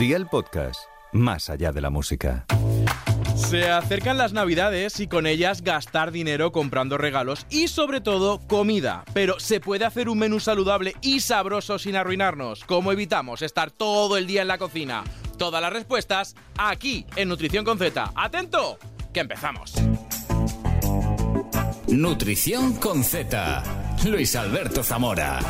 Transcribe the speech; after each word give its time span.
Día 0.00 0.16
el 0.16 0.28
podcast, 0.28 0.80
más 1.12 1.50
allá 1.50 1.72
de 1.72 1.82
la 1.82 1.90
música. 1.90 2.46
Se 3.34 3.68
acercan 3.68 4.16
las 4.16 4.32
navidades 4.32 4.98
y 4.98 5.06
con 5.06 5.26
ellas 5.26 5.60
gastar 5.60 6.10
dinero 6.10 6.52
comprando 6.52 6.96
regalos 6.96 7.44
y 7.50 7.68
sobre 7.68 8.00
todo 8.00 8.38
comida. 8.48 9.04
Pero 9.12 9.38
¿se 9.38 9.60
puede 9.60 9.84
hacer 9.84 10.08
un 10.08 10.18
menú 10.18 10.40
saludable 10.40 10.94
y 11.02 11.20
sabroso 11.20 11.78
sin 11.78 11.96
arruinarnos? 11.96 12.64
¿Cómo 12.64 12.92
evitamos 12.92 13.42
estar 13.42 13.70
todo 13.70 14.16
el 14.16 14.26
día 14.26 14.40
en 14.40 14.48
la 14.48 14.56
cocina? 14.56 15.04
Todas 15.36 15.60
las 15.60 15.70
respuestas 15.70 16.34
aquí 16.56 17.04
en 17.14 17.28
Nutrición 17.28 17.66
con 17.66 17.76
Z. 17.76 18.10
¡Atento! 18.14 18.78
Que 19.12 19.20
empezamos. 19.20 19.74
Nutrición 21.88 22.72
con 22.76 23.04
Z. 23.04 23.62
Luis 24.06 24.34
Alberto 24.34 24.82
Zamora. 24.82 25.40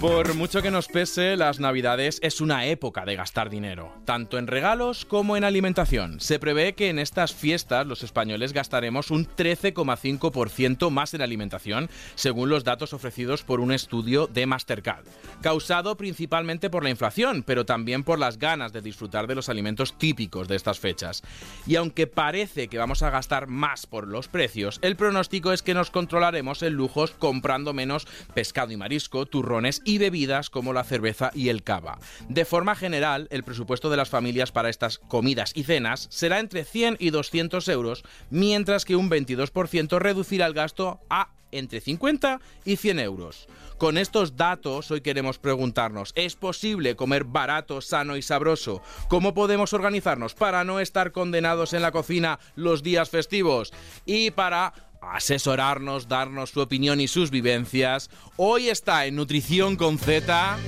Por 0.00 0.34
mucho 0.34 0.62
que 0.62 0.70
nos 0.70 0.86
pese, 0.86 1.36
las 1.36 1.58
navidades 1.58 2.20
es 2.22 2.40
una 2.40 2.66
época 2.66 3.04
de 3.04 3.16
gastar 3.16 3.50
dinero, 3.50 3.92
tanto 4.04 4.38
en 4.38 4.46
regalos 4.46 5.04
como 5.04 5.36
en 5.36 5.42
alimentación. 5.42 6.20
Se 6.20 6.38
prevé 6.38 6.74
que 6.74 6.88
en 6.88 7.00
estas 7.00 7.34
fiestas 7.34 7.84
los 7.84 8.04
españoles 8.04 8.52
gastaremos 8.52 9.10
un 9.10 9.26
13,5% 9.26 10.90
más 10.90 11.14
en 11.14 11.22
alimentación, 11.22 11.90
según 12.14 12.48
los 12.48 12.62
datos 12.62 12.92
ofrecidos 12.92 13.42
por 13.42 13.58
un 13.58 13.72
estudio 13.72 14.28
de 14.28 14.46
Mastercard, 14.46 15.04
causado 15.40 15.96
principalmente 15.96 16.70
por 16.70 16.84
la 16.84 16.90
inflación, 16.90 17.42
pero 17.42 17.66
también 17.66 18.04
por 18.04 18.20
las 18.20 18.38
ganas 18.38 18.72
de 18.72 18.82
disfrutar 18.82 19.26
de 19.26 19.34
los 19.34 19.48
alimentos 19.48 19.98
típicos 19.98 20.46
de 20.46 20.54
estas 20.54 20.78
fechas. 20.78 21.24
Y 21.66 21.74
aunque 21.74 22.06
parece 22.06 22.68
que 22.68 22.78
vamos 22.78 23.02
a 23.02 23.10
gastar 23.10 23.48
más 23.48 23.86
por 23.86 24.06
los 24.06 24.28
precios, 24.28 24.78
el 24.82 24.94
pronóstico 24.94 25.52
es 25.52 25.62
que 25.62 25.74
nos 25.74 25.90
controlaremos 25.90 26.62
en 26.62 26.74
lujos 26.74 27.10
comprando 27.10 27.72
menos 27.72 28.06
pescado 28.32 28.70
y 28.70 28.76
marisco, 28.76 29.26
turrones 29.26 29.82
y 29.88 29.96
bebidas 29.96 30.50
como 30.50 30.74
la 30.74 30.84
cerveza 30.84 31.30
y 31.34 31.48
el 31.48 31.62
cava. 31.62 31.98
De 32.28 32.44
forma 32.44 32.74
general, 32.74 33.26
el 33.30 33.42
presupuesto 33.42 33.88
de 33.88 33.96
las 33.96 34.10
familias 34.10 34.52
para 34.52 34.68
estas 34.68 34.98
comidas 34.98 35.52
y 35.54 35.62
cenas 35.62 36.08
será 36.10 36.40
entre 36.40 36.64
100 36.64 36.98
y 37.00 37.08
200 37.08 37.66
euros, 37.68 38.04
mientras 38.28 38.84
que 38.84 38.96
un 38.96 39.08
22% 39.08 39.98
reducirá 39.98 40.44
el 40.44 40.52
gasto 40.52 41.00
a 41.08 41.30
entre 41.52 41.80
50 41.80 42.38
y 42.66 42.76
100 42.76 42.98
euros. 42.98 43.48
Con 43.78 43.96
estos 43.96 44.36
datos 44.36 44.90
hoy 44.90 45.00
queremos 45.00 45.38
preguntarnos, 45.38 46.12
¿es 46.16 46.34
posible 46.34 46.96
comer 46.96 47.24
barato, 47.24 47.80
sano 47.80 48.16
y 48.16 48.22
sabroso? 48.22 48.82
¿Cómo 49.08 49.34
podemos 49.34 49.72
organizarnos 49.72 50.34
para 50.34 50.64
no 50.64 50.80
estar 50.80 51.12
condenados 51.12 51.72
en 51.72 51.82
la 51.82 51.92
cocina 51.92 52.40
los 52.56 52.82
días 52.82 53.08
festivos? 53.08 53.72
Y 54.04 54.32
para 54.32 54.74
asesorarnos, 55.00 56.08
darnos 56.08 56.50
su 56.50 56.60
opinión 56.60 57.00
y 57.00 57.08
sus 57.08 57.30
vivencias. 57.30 58.10
Hoy 58.36 58.68
está 58.68 59.06
en 59.06 59.16
Nutrición 59.16 59.76
con 59.76 59.98
Z 59.98 60.58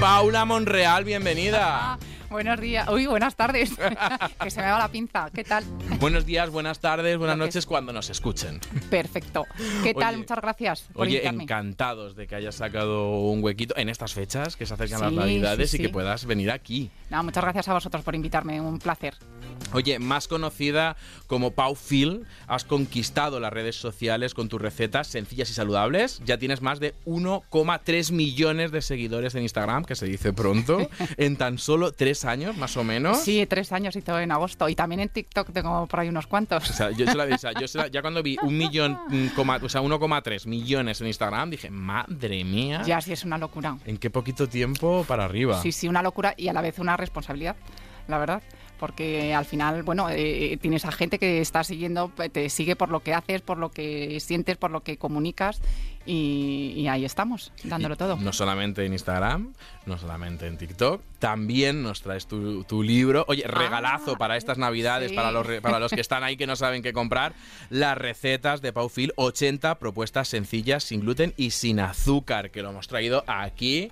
Paula 0.00 0.44
Monreal, 0.44 1.04
bienvenida. 1.04 1.98
Buenos 2.30 2.60
días. 2.60 2.86
Uy, 2.88 3.06
buenas 3.06 3.36
tardes. 3.36 3.70
que 4.42 4.50
se 4.50 4.60
me 4.60 4.70
va 4.70 4.78
la 4.78 4.88
pinza. 4.88 5.30
¿Qué 5.32 5.44
tal? 5.44 5.64
Buenos 5.98 6.26
días, 6.26 6.50
buenas 6.50 6.78
tardes, 6.78 7.16
buenas 7.16 7.38
noches 7.38 7.64
cuando 7.64 7.92
nos 7.92 8.10
escuchen. 8.10 8.60
Perfecto. 8.90 9.46
¿Qué 9.82 9.94
tal? 9.94 10.14
Oye, 10.14 10.18
Muchas 10.18 10.38
gracias 10.38 10.82
por 10.92 11.02
Oye, 11.02 11.16
invitarme. 11.16 11.42
encantados 11.44 12.16
de 12.16 12.26
que 12.26 12.34
hayas 12.34 12.54
sacado 12.54 13.20
un 13.20 13.42
huequito 13.42 13.74
en 13.78 13.88
estas 13.88 14.12
fechas 14.12 14.56
que 14.56 14.66
se 14.66 14.74
acercan 14.74 15.00
las 15.00 15.12
navidades 15.12 15.70
sí, 15.70 15.78
y 15.78 15.80
que 15.80 15.88
puedas 15.88 16.26
venir 16.26 16.50
aquí. 16.50 16.90
No, 17.08 17.22
muchas 17.22 17.42
gracias 17.42 17.68
a 17.68 17.74
vosotros 17.74 18.04
por 18.04 18.14
invitarme. 18.14 18.60
Un 18.60 18.78
placer. 18.78 19.14
Oye, 19.72 19.98
más 19.98 20.28
conocida 20.28 20.96
como 21.26 21.50
Pau 21.50 21.76
Phil, 21.76 22.26
has 22.46 22.64
conquistado 22.64 23.38
las 23.40 23.52
redes 23.52 23.76
sociales 23.76 24.32
con 24.34 24.48
tus 24.48 24.60
recetas 24.60 25.08
sencillas 25.08 25.50
y 25.50 25.54
saludables. 25.54 26.22
Ya 26.24 26.38
tienes 26.38 26.62
más 26.62 26.80
de 26.80 26.94
1,3 27.04 28.12
millones 28.12 28.70
de 28.70 28.80
seguidores 28.80 29.34
en 29.34 29.42
Instagram, 29.42 29.84
que 29.84 29.94
se 29.94 30.06
dice 30.06 30.32
pronto, 30.32 30.88
en 31.16 31.36
tan 31.36 31.58
solo 31.58 31.92
tres 31.92 32.17
años, 32.24 32.56
más 32.56 32.76
o 32.76 32.84
menos. 32.84 33.20
Sí, 33.20 33.44
tres 33.46 33.72
años 33.72 33.96
todo 34.04 34.20
en 34.20 34.30
agosto. 34.32 34.68
Y 34.68 34.74
también 34.74 35.00
en 35.00 35.08
TikTok 35.08 35.50
tengo 35.52 35.86
por 35.86 36.00
ahí 36.00 36.08
unos 36.08 36.26
cuantos. 36.26 36.68
O 36.70 36.72
sea, 36.72 36.90
yo, 36.90 37.06
se 37.06 37.14
la- 37.14 37.24
o 37.34 37.38
sea, 37.38 37.52
yo 37.58 37.66
se 37.68 37.78
la- 37.78 37.88
ya 37.88 38.00
cuando 38.00 38.22
vi 38.22 38.36
un 38.42 38.56
millón, 38.56 38.98
coma- 39.36 39.60
o 39.62 39.68
sea, 39.68 39.80
1,3 39.82 40.46
millones 40.46 41.00
en 41.00 41.06
Instagram, 41.08 41.50
dije, 41.50 41.70
madre 41.70 42.44
mía, 42.44 42.82
Ya 42.86 43.00
sí 43.00 43.12
es 43.12 43.24
una 43.24 43.38
locura. 43.38 43.76
¿en 43.84 43.98
qué 43.98 44.10
poquito 44.10 44.48
tiempo 44.48 45.04
para 45.06 45.24
arriba? 45.24 45.60
Sí, 45.62 45.72
sí, 45.72 45.88
una 45.88 46.02
locura 46.02 46.34
y 46.36 46.48
a 46.48 46.52
la 46.52 46.60
vez 46.60 46.78
una 46.78 46.96
responsabilidad, 46.96 47.56
la 48.06 48.18
verdad. 48.18 48.42
Porque 48.78 49.34
al 49.34 49.44
final, 49.44 49.82
bueno, 49.82 50.08
eh, 50.08 50.56
tienes 50.62 50.84
a 50.84 50.92
gente 50.92 51.18
que 51.18 51.40
está 51.40 51.64
siguiendo, 51.64 52.12
te 52.30 52.48
sigue 52.48 52.76
por 52.76 52.90
lo 52.90 53.00
que 53.00 53.12
haces, 53.12 53.40
por 53.42 53.58
lo 53.58 53.70
que 53.72 54.20
sientes, 54.20 54.56
por 54.56 54.70
lo 54.70 54.84
que 54.84 54.96
comunicas 54.98 55.60
y, 56.08 56.72
y 56.74 56.88
ahí 56.88 57.04
estamos, 57.04 57.52
dándolo 57.64 57.94
todo. 57.94 58.16
No 58.16 58.32
solamente 58.32 58.86
en 58.86 58.94
Instagram, 58.94 59.52
no 59.84 59.98
solamente 59.98 60.46
en 60.46 60.56
TikTok, 60.56 61.02
también 61.18 61.82
nos 61.82 62.00
traes 62.00 62.26
tu, 62.26 62.64
tu 62.64 62.82
libro. 62.82 63.26
Oye, 63.28 63.44
regalazo 63.46 64.16
para 64.16 64.38
estas 64.38 64.56
navidades, 64.56 65.10
sí. 65.10 65.16
para, 65.16 65.30
los, 65.32 65.46
para 65.60 65.78
los 65.78 65.92
que 65.92 66.00
están 66.00 66.24
ahí 66.24 66.38
que 66.38 66.46
no 66.46 66.56
saben 66.56 66.82
qué 66.82 66.94
comprar, 66.94 67.34
las 67.68 67.98
recetas 67.98 68.62
de 68.62 68.72
Pau 68.72 68.88
Phil, 68.88 69.12
80 69.16 69.78
propuestas 69.78 70.28
sencillas, 70.28 70.82
sin 70.82 71.00
gluten 71.00 71.34
y 71.36 71.50
sin 71.50 71.78
azúcar, 71.78 72.50
que 72.50 72.62
lo 72.62 72.70
hemos 72.70 72.88
traído 72.88 73.22
aquí. 73.26 73.90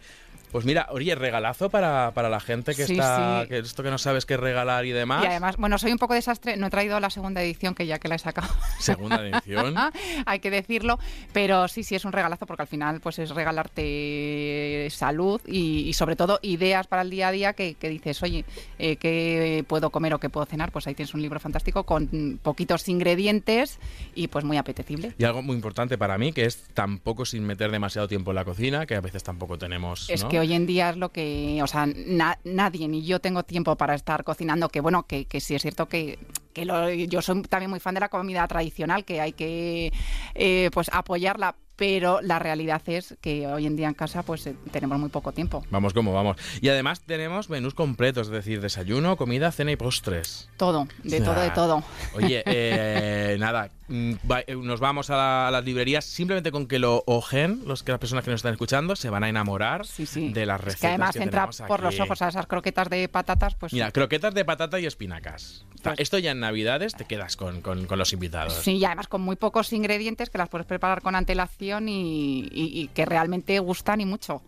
Pues 0.57 0.65
mira, 0.65 0.87
oye, 0.89 1.15
regalazo 1.15 1.69
para, 1.69 2.13
para 2.15 2.31
la 2.31 2.41
gente 2.41 2.75
que 2.75 2.87
Sí, 2.87 2.95
está, 2.95 3.43
sí. 3.43 3.49
que 3.51 3.59
esto 3.59 3.83
que 3.83 3.91
no 3.91 3.99
sabes 3.99 4.25
qué 4.25 4.39
regalar 4.39 4.87
y 4.87 4.91
demás. 4.91 5.23
Y 5.23 5.27
además, 5.27 5.59
bueno, 5.59 5.77
soy 5.77 5.93
un 5.93 5.99
poco 5.99 6.15
desastre, 6.15 6.57
no 6.57 6.69
he 6.69 6.71
traído 6.71 6.99
la 6.99 7.11
segunda 7.11 7.43
edición 7.43 7.75
que 7.75 7.87
ya 7.87 7.99
que 7.99 8.09
la 8.09 8.15
he 8.15 8.19
sacado. 8.19 8.49
Segunda 8.79 9.21
edición. 9.21 9.75
hay 10.25 10.39
que 10.39 10.51
decirlo, 10.51 10.99
pero 11.35 11.69
sí, 11.69 11.83
sí 11.83 11.95
es 11.95 12.07
un 12.07 12.13
regalazo 12.13 12.47
porque 12.47 12.63
al 12.63 12.69
final 12.69 13.01
pues 13.01 13.19
es 13.19 13.33
regalarte 13.33 14.89
salud 14.91 15.43
y, 15.47 15.81
y 15.89 15.93
sobre 15.93 16.17
todo 16.17 16.39
ideas 16.41 16.87
para 16.87 17.03
el 17.03 17.11
día 17.11 17.29
a 17.29 17.33
día 17.33 17.53
que, 17.53 17.75
que 17.75 17.91
dices, 17.91 18.23
oye, 18.23 18.47
eh, 18.79 18.97
¿qué 18.97 19.63
puedo 19.69 19.91
comer 19.91 20.15
o 20.15 20.21
qué 20.21 20.31
puedo 20.31 20.47
cenar? 20.47 20.73
Pues 20.73 20.87
ahí 20.87 20.95
tienes 20.95 21.13
un 21.13 21.21
libro 21.21 21.39
fantástico 21.39 21.85
con 21.85 22.41
poquitos 22.43 22.89
ingredientes 22.89 23.79
y 24.15 24.29
pues 24.29 24.43
muy 24.43 24.57
apetecible. 24.57 25.13
Y 25.19 25.25
algo 25.25 25.43
muy 25.43 25.55
importante 25.55 25.99
para 25.99 26.17
mí, 26.17 26.33
que 26.33 26.47
es 26.47 26.63
tampoco 26.73 27.27
sin 27.27 27.45
meter 27.45 27.71
demasiado 27.71 28.09
tiempo 28.09 28.31
en 28.31 28.37
la 28.37 28.47
cocina, 28.47 28.87
que 28.87 28.95
a 28.95 29.03
veces 29.03 29.23
tampoco 29.23 29.59
tenemos. 29.59 30.09
Es 30.09 30.23
¿no? 30.23 30.31
que 30.31 30.46
hoy 30.47 30.55
en 30.55 30.67
día 30.67 30.91
es 30.91 30.97
lo 30.97 31.11
que, 31.11 31.61
o 31.63 31.67
sea, 31.67 31.87
na- 31.87 32.39
nadie 32.45 32.87
ni 32.89 33.05
yo 33.05 33.21
tengo 33.21 33.43
tiempo 33.43 33.77
para 33.77 33.95
estar 33.95 34.23
cocinando, 34.25 34.69
que 34.69 34.81
bueno, 34.81 35.07
que, 35.07 35.25
que 35.27 35.41
sí 35.41 35.55
es 35.55 35.63
cierto 35.63 35.89
que, 35.89 36.19
que 36.53 36.65
lo- 36.65 36.89
yo 36.91 37.21
soy 37.21 37.43
también 37.43 37.71
muy 37.71 37.81
fan 37.81 37.95
de 37.95 38.01
la 38.01 38.09
comida 38.09 38.47
tradicional, 38.47 39.05
que 39.05 39.21
hay 39.21 39.33
que 39.33 39.93
eh, 40.35 40.71
pues 40.73 40.89
apoyarla, 40.93 41.57
pero 41.77 42.21
la 42.23 42.39
realidad 42.39 42.83
es 42.87 43.17
que 43.21 43.47
hoy 43.47 43.67
en 43.67 43.77
día 43.77 43.89
en 43.89 43.95
casa 43.95 44.23
pues 44.23 44.47
eh, 44.47 44.57
tenemos 44.73 44.99
muy 44.99 45.09
poco 45.11 45.33
tiempo. 45.33 45.65
Vamos 45.71 45.93
como 45.93 46.13
vamos. 46.13 46.37
Y 46.61 46.69
además 46.69 47.01
tenemos 47.03 47.51
menús 47.51 47.75
completos, 47.75 48.29
es 48.29 48.33
decir, 48.33 48.61
desayuno, 48.61 49.17
comida, 49.17 49.53
cena 49.53 49.73
y 49.73 49.77
postres. 49.77 50.49
Todo, 50.57 50.89
de 51.05 51.21
todo, 51.21 51.41
de 51.41 51.51
todo. 51.51 51.85
Oye, 52.15 52.43
eh, 52.47 53.37
nada, 53.39 53.71
mm, 53.89 54.13
eh, 54.47 54.57
nos 54.57 54.81
vamos 54.81 55.11
a, 55.11 55.17
la- 55.17 55.49
a 55.49 55.51
las 55.51 55.65
librerías 55.65 56.05
simplemente 56.05 56.51
con 56.51 56.67
que 56.67 56.79
lo 56.79 57.03
ojen, 57.07 57.63
los 57.67 57.83
que 57.83 57.93
las 57.93 57.99
personas 57.99 58.25
que 58.25 58.31
nos 58.31 58.39
están 58.39 58.53
escuchando 58.53 58.97
se 58.97 59.11
van 59.11 59.25
a 59.25 59.29
enamorar 59.29 59.87
Sí, 59.87 60.07
sí. 60.07 60.33
de 60.33 60.47
las 60.47 60.59
Es 60.61 60.65
recetas. 60.65 60.81
que 60.81 60.87
además 60.89 61.13
que 61.17 61.23
entra 61.23 61.49
por 61.69 61.83
los 61.83 62.01
ojos 62.01 62.23
a 62.23 62.29
esas 62.29 62.47
croquetas 62.47 62.89
de 62.89 63.09
patatas, 63.09 63.55
pues 63.55 63.73
Mira, 63.73 63.91
croquetas 63.93 64.33
de 64.35 64.45
patata 64.45 64.81
y 64.81 64.87
espinacas. 64.87 65.65
Pues- 65.83 66.01
Esto 66.01 66.19
ya 66.19 66.31
en 66.33 66.41
Navidades 66.41 66.95
te 66.95 67.05
quedas 67.05 67.37
con, 67.37 67.61
con- 67.61 67.87
con 67.87 67.99
los 67.99 68.13
invitados. 68.13 68.55
Sí, 68.55 68.73
y 68.79 68.85
además 68.85 69.09
con 69.09 69.21
muy 69.21 69.37
pocos 69.37 69.73
ingredientes 69.73 70.31
que 70.31 70.39
las 70.39 70.49
puedes 70.49 70.67
preparar 70.67 71.03
con 71.03 71.15
antelación 71.15 71.66
y, 71.89 72.49
y- 72.53 72.81
y 72.83 72.89
que 72.89 73.05
realmente 73.05 73.59
gustan 73.59 74.01
y 74.01 74.07
mucho. 74.07 74.43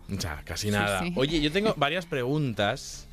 Casi 0.45 0.71
nada. 0.71 1.01
sí. 1.03 1.13
Oye, 1.15 1.41
yo 1.41 1.51
tengo 1.51 1.73
varias 1.77 2.05
preguntas. 2.05 3.07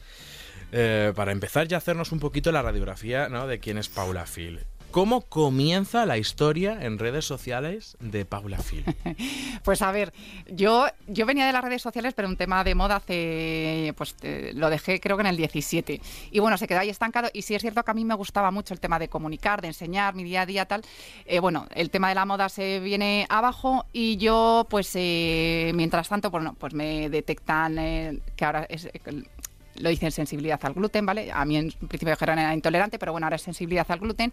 eh, 0.72 1.12
para 1.14 1.32
empezar 1.32 1.68
ya 1.68 1.76
hacernos 1.76 2.10
un 2.12 2.18
poquito 2.20 2.50
la 2.52 2.60
radiografía 2.62 3.28
¿no? 3.28 3.46
de 3.46 3.60
quién 3.60 3.78
es 3.78 3.88
Paula 3.88 4.26
Phil. 4.26 4.60
¿Cómo 4.90 5.20
comienza 5.20 6.06
la 6.06 6.16
historia 6.18 6.78
en 6.82 6.98
redes 6.98 7.24
sociales 7.24 7.96
de 8.00 8.24
Paula 8.24 8.58
Phil? 8.58 8.84
Pues 9.62 9.82
a 9.82 9.90
ver, 9.90 10.12
yo, 10.48 10.86
yo 11.08 11.26
venía 11.26 11.44
de 11.44 11.52
las 11.52 11.64
redes 11.64 11.82
sociales, 11.82 12.14
pero 12.14 12.28
un 12.28 12.36
tema 12.36 12.62
de 12.62 12.76
moda 12.76 12.96
hace, 12.96 13.92
pues 13.96 14.14
eh, 14.22 14.52
lo 14.54 14.70
dejé 14.70 15.00
creo 15.00 15.16
que 15.16 15.22
en 15.22 15.26
el 15.26 15.36
17. 15.36 16.00
Y 16.30 16.38
bueno, 16.38 16.56
se 16.56 16.68
quedó 16.68 16.78
ahí 16.78 16.88
estancado. 16.88 17.28
Y 17.32 17.42
sí 17.42 17.54
es 17.54 17.62
cierto 17.62 17.82
que 17.82 17.90
a 17.90 17.94
mí 17.94 18.04
me 18.04 18.14
gustaba 18.14 18.52
mucho 18.52 18.74
el 18.74 18.80
tema 18.80 19.00
de 19.00 19.08
comunicar, 19.08 19.60
de 19.60 19.68
enseñar 19.68 20.14
mi 20.14 20.22
día 20.22 20.42
a 20.42 20.46
día, 20.46 20.66
tal. 20.66 20.82
Eh, 21.24 21.40
bueno, 21.40 21.66
el 21.74 21.90
tema 21.90 22.08
de 22.10 22.14
la 22.14 22.24
moda 22.24 22.48
se 22.48 22.78
viene 22.80 23.26
abajo 23.28 23.86
y 23.92 24.16
yo, 24.18 24.66
pues 24.70 24.92
eh, 24.94 25.72
mientras 25.74 26.08
tanto, 26.08 26.30
bueno, 26.30 26.54
pues 26.58 26.74
me 26.74 27.10
detectan 27.10 27.78
eh, 27.78 28.20
que 28.36 28.44
ahora 28.44 28.66
es... 28.68 28.88
lo 29.78 29.88
dicen 29.88 30.10
sensibilidad 30.12 30.60
al 30.62 30.74
gluten, 30.74 31.06
¿vale? 31.06 31.30
A 31.32 31.44
mí 31.44 31.56
en 31.56 31.70
principio 31.72 32.10
dijeron 32.14 32.38
era 32.38 32.54
intolerante, 32.54 32.98
pero 32.98 33.12
bueno, 33.12 33.26
ahora 33.26 33.36
es 33.36 33.42
sensibilidad 33.42 33.86
al 33.90 34.00
gluten. 34.00 34.32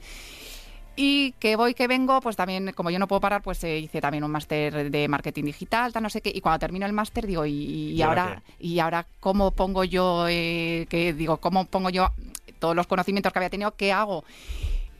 Y 0.95 1.31
que 1.33 1.55
voy, 1.55 1.73
que 1.73 1.87
vengo, 1.87 2.21
pues 2.21 2.35
también, 2.35 2.71
como 2.73 2.91
yo 2.91 2.99
no 2.99 3.07
puedo 3.07 3.19
parar, 3.19 3.41
pues 3.41 3.63
eh, 3.63 3.79
hice 3.79 3.99
también 3.99 4.23
un 4.23 4.29
máster 4.29 4.91
de 4.91 5.07
marketing 5.07 5.45
digital, 5.45 5.91
tal, 5.91 6.03
no 6.03 6.09
sé 6.09 6.21
qué. 6.21 6.31
Y 6.33 6.39
cuando 6.39 6.59
termino 6.59 6.85
el 6.85 6.93
máster, 6.93 7.25
digo, 7.25 7.45
¿y, 7.47 7.51
y 7.51 7.91
¿Y 7.93 8.01
ahora 8.03 8.23
ahora, 8.23 8.43
y 8.59 8.79
ahora 8.79 9.07
cómo 9.19 9.51
pongo 9.51 9.83
yo, 9.83 10.27
eh, 10.29 10.85
que 10.89 11.13
digo, 11.13 11.37
cómo 11.37 11.65
pongo 11.65 11.89
yo 11.89 12.11
todos 12.59 12.75
los 12.75 12.85
conocimientos 12.85 13.33
que 13.33 13.39
había 13.39 13.49
tenido, 13.49 13.75
qué 13.75 13.91
hago? 13.91 14.23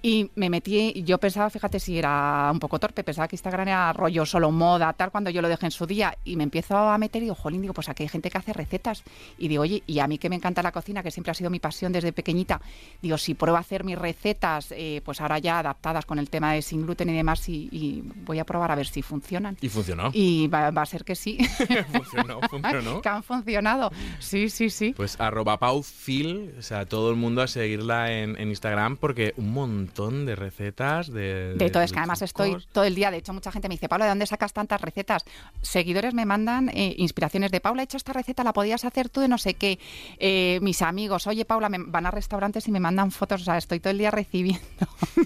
Y 0.05 0.29
me 0.35 0.49
metí, 0.49 1.01
yo 1.05 1.17
pensaba, 1.17 1.49
fíjate 1.49 1.79
si 1.79 1.97
era 1.97 2.49
un 2.51 2.59
poco 2.59 2.77
torpe, 2.77 3.05
pensaba 3.05 3.29
que 3.29 3.37
Instagram 3.37 3.69
era 3.69 3.93
rollo 3.93 4.25
solo 4.25 4.51
moda, 4.51 4.91
tal, 4.91 5.11
cuando 5.11 5.29
yo 5.29 5.41
lo 5.41 5.47
dejé 5.47 5.67
en 5.67 5.71
su 5.71 5.87
día. 5.87 6.17
Y 6.25 6.35
me 6.35 6.43
empiezo 6.43 6.75
a 6.75 6.97
meter 6.97 7.21
y 7.21 7.27
digo, 7.27 7.35
jolín, 7.35 7.61
digo, 7.61 7.73
pues 7.73 7.87
aquí 7.87 8.03
hay 8.03 8.09
gente 8.09 8.29
que 8.29 8.37
hace 8.37 8.51
recetas. 8.51 9.01
Y 9.37 9.47
digo, 9.47 9.63
oye, 9.63 9.81
y 9.87 9.99
a 9.99 10.07
mí 10.07 10.17
que 10.17 10.29
me 10.29 10.35
encanta 10.35 10.61
la 10.61 10.73
cocina, 10.73 11.03
que 11.03 11.09
siempre 11.09 11.31
ha 11.31 11.33
sido 11.33 11.49
mi 11.49 11.61
pasión 11.61 11.93
desde 11.93 12.11
pequeñita, 12.11 12.59
digo, 13.01 13.17
si 13.17 13.33
pruebo 13.33 13.55
a 13.55 13.61
hacer 13.61 13.85
mis 13.85 13.97
recetas, 13.97 14.73
eh, 14.75 15.01
pues 15.05 15.21
ahora 15.21 15.39
ya 15.39 15.59
adaptadas 15.59 16.05
con 16.05 16.19
el 16.19 16.29
tema 16.29 16.51
de 16.51 16.61
sin 16.61 16.81
gluten 16.81 17.07
y 17.09 17.15
demás, 17.15 17.47
y, 17.47 17.69
y 17.71 18.03
voy 18.25 18.39
a 18.39 18.43
probar 18.43 18.73
a 18.73 18.75
ver 18.75 18.87
si 18.87 19.01
funcionan. 19.03 19.57
Y 19.61 19.69
funcionó. 19.69 20.11
Y 20.11 20.47
va, 20.47 20.69
va 20.71 20.81
a 20.81 20.85
ser 20.85 21.05
que 21.05 21.15
sí. 21.15 21.37
funcionó, 21.93 22.41
funcionó. 22.49 23.01
que 23.01 23.07
han 23.07 23.23
funcionado. 23.23 23.89
Sí, 24.19 24.49
sí, 24.49 24.69
sí. 24.69 24.93
Pues 24.97 25.17
arroba 25.21 25.59
paufil, 25.59 26.55
o 26.59 26.61
sea, 26.61 26.85
todo 26.85 27.09
el 27.09 27.15
mundo 27.15 27.41
a 27.41 27.47
seguirla 27.47 28.11
en, 28.11 28.37
en 28.37 28.49
Instagram 28.49 28.97
porque 28.97 29.33
un 29.37 29.53
montón 29.53 29.92
de 29.93 30.35
recetas 30.35 31.11
de... 31.11 31.53
De 31.55 31.69
todo, 31.69 31.83
es 31.83 31.91
que 31.91 31.99
además 31.99 32.19
trucos. 32.19 32.29
estoy 32.29 32.67
todo 32.71 32.83
el 32.83 32.95
día, 32.95 33.11
de 33.11 33.17
hecho 33.17 33.31
mucha 33.31 33.51
gente 33.51 33.67
me 33.67 33.75
dice, 33.75 33.87
Paula, 33.87 34.05
¿de 34.05 34.09
dónde 34.09 34.25
sacas 34.25 34.51
tantas 34.51 34.81
recetas? 34.81 35.23
Seguidores 35.61 36.13
me 36.15 36.25
mandan 36.25 36.69
eh, 36.69 36.95
inspiraciones 36.97 37.51
de, 37.51 37.61
Paula, 37.61 37.83
he 37.83 37.85
hecho 37.85 37.97
esta 37.97 38.11
receta, 38.11 38.43
la 38.43 38.53
podías 38.53 38.85
hacer 38.85 39.09
tú 39.09 39.21
de 39.21 39.27
no 39.27 39.37
sé 39.37 39.53
qué. 39.53 39.79
Eh, 40.17 40.59
mis 40.61 40.81
amigos, 40.81 41.27
oye, 41.27 41.45
Paula, 41.45 41.69
me 41.69 41.77
van 41.79 42.07
a 42.07 42.11
restaurantes 42.11 42.67
y 42.67 42.71
me 42.71 42.79
mandan 42.79 43.11
fotos, 43.11 43.41
o 43.41 43.45
sea, 43.45 43.57
estoy 43.57 43.79
todo 43.79 43.91
el 43.91 43.99
día 43.99 44.09
recibiendo, 44.09 44.63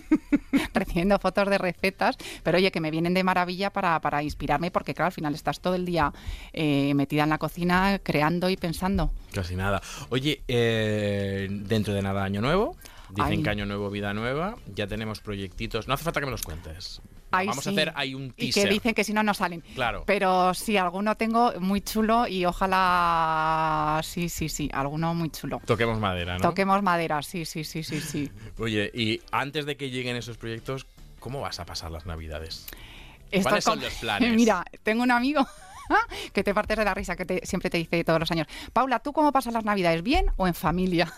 recibiendo 0.74 1.18
fotos 1.20 1.50
de 1.50 1.58
recetas, 1.58 2.18
pero 2.44 2.58
oye, 2.58 2.70
que 2.70 2.82
me 2.82 2.92
vienen 2.92 3.14
de 3.14 3.24
maravilla 3.24 3.72
para, 3.72 4.00
para 4.02 4.22
inspirarme, 4.22 4.70
porque 4.70 4.94
claro, 4.94 5.08
al 5.08 5.14
final 5.14 5.34
estás 5.34 5.62
todo 5.62 5.76
el 5.76 5.86
día 5.86 6.12
eh, 6.52 6.94
metida 6.94 7.24
en 7.24 7.30
la 7.30 7.38
cocina, 7.38 8.00
creando 8.04 8.50
y 8.50 8.58
pensando. 8.58 9.12
Casi 9.32 9.56
nada. 9.56 9.82
Oye, 10.10 10.42
dentro 10.48 11.94
de 11.94 12.02
nada 12.02 12.24
año 12.24 12.42
nuevo. 12.42 12.76
Dicen 13.10 13.44
que 13.44 13.50
año 13.50 13.66
nuevo, 13.66 13.90
vida 13.90 14.14
nueva. 14.14 14.56
Ya 14.76 14.88
tenemos 14.88 15.20
proyectitos. 15.22 15.88
No 15.88 15.94
hace 15.94 16.04
falta 16.04 16.20
que 16.20 16.26
me 16.26 16.32
los 16.32 16.44
cuentes. 16.44 17.02
Ay, 17.32 17.48
Vamos 17.48 17.68
a 17.68 17.72
hacer 17.72 17.92
ahí 17.96 18.14
un 18.16 18.28
Y 18.38 18.52
teaser. 18.52 18.64
que 18.68 18.74
dicen 18.74 18.94
que 18.94 19.04
si 19.04 19.12
no, 19.14 19.22
no 19.22 19.34
salen. 19.34 19.62
Claro. 19.76 20.04
Pero 20.06 20.54
sí, 20.54 20.78
alguno 20.78 21.16
tengo 21.16 21.54
muy 21.60 21.82
chulo 21.82 22.26
y 22.28 22.46
ojalá, 22.46 24.00
sí, 24.04 24.30
sí, 24.30 24.48
sí, 24.50 24.70
alguno 24.74 25.14
muy 25.14 25.30
chulo. 25.30 25.62
Toquemos 25.66 26.00
madera, 26.00 26.36
¿no? 26.38 26.42
Toquemos 26.42 26.82
madera, 26.84 27.22
sí, 27.22 27.44
sí, 27.46 27.64
sí, 27.64 27.84
sí, 27.84 28.00
sí. 28.00 28.32
Oye, 28.60 28.90
y 28.94 29.22
antes 29.32 29.66
de 29.66 29.76
que 29.76 29.90
lleguen 29.90 30.16
esos 30.16 30.38
proyectos, 30.38 30.86
¿cómo 31.20 31.42
vas 31.42 31.60
a 31.60 31.66
pasar 31.66 31.92
las 31.92 32.06
navidades? 32.06 32.66
Esto 33.30 33.44
¿Cuáles 33.50 33.60
es 33.60 33.64
son 33.66 33.82
los 33.82 33.94
planes? 34.00 34.34
Mira, 34.34 34.64
tengo 34.84 35.04
un 35.04 35.12
amigo 35.12 35.46
que 36.34 36.46
te 36.46 36.54
partes 36.54 36.78
de 36.78 36.86
la 36.86 36.94
risa, 36.94 37.18
que 37.18 37.26
te- 37.26 37.46
siempre 37.46 37.70
te 37.70 37.78
dice 37.78 38.04
todos 38.06 38.22
los 38.22 38.32
años, 38.32 38.48
Paula, 38.72 39.00
¿tú 39.00 39.12
cómo 39.12 39.34
pasas 39.34 39.54
las 39.54 39.66
navidades? 39.66 40.02
¿Bien 40.02 40.28
o 40.38 40.48
en 40.48 40.54
familia? 40.54 41.12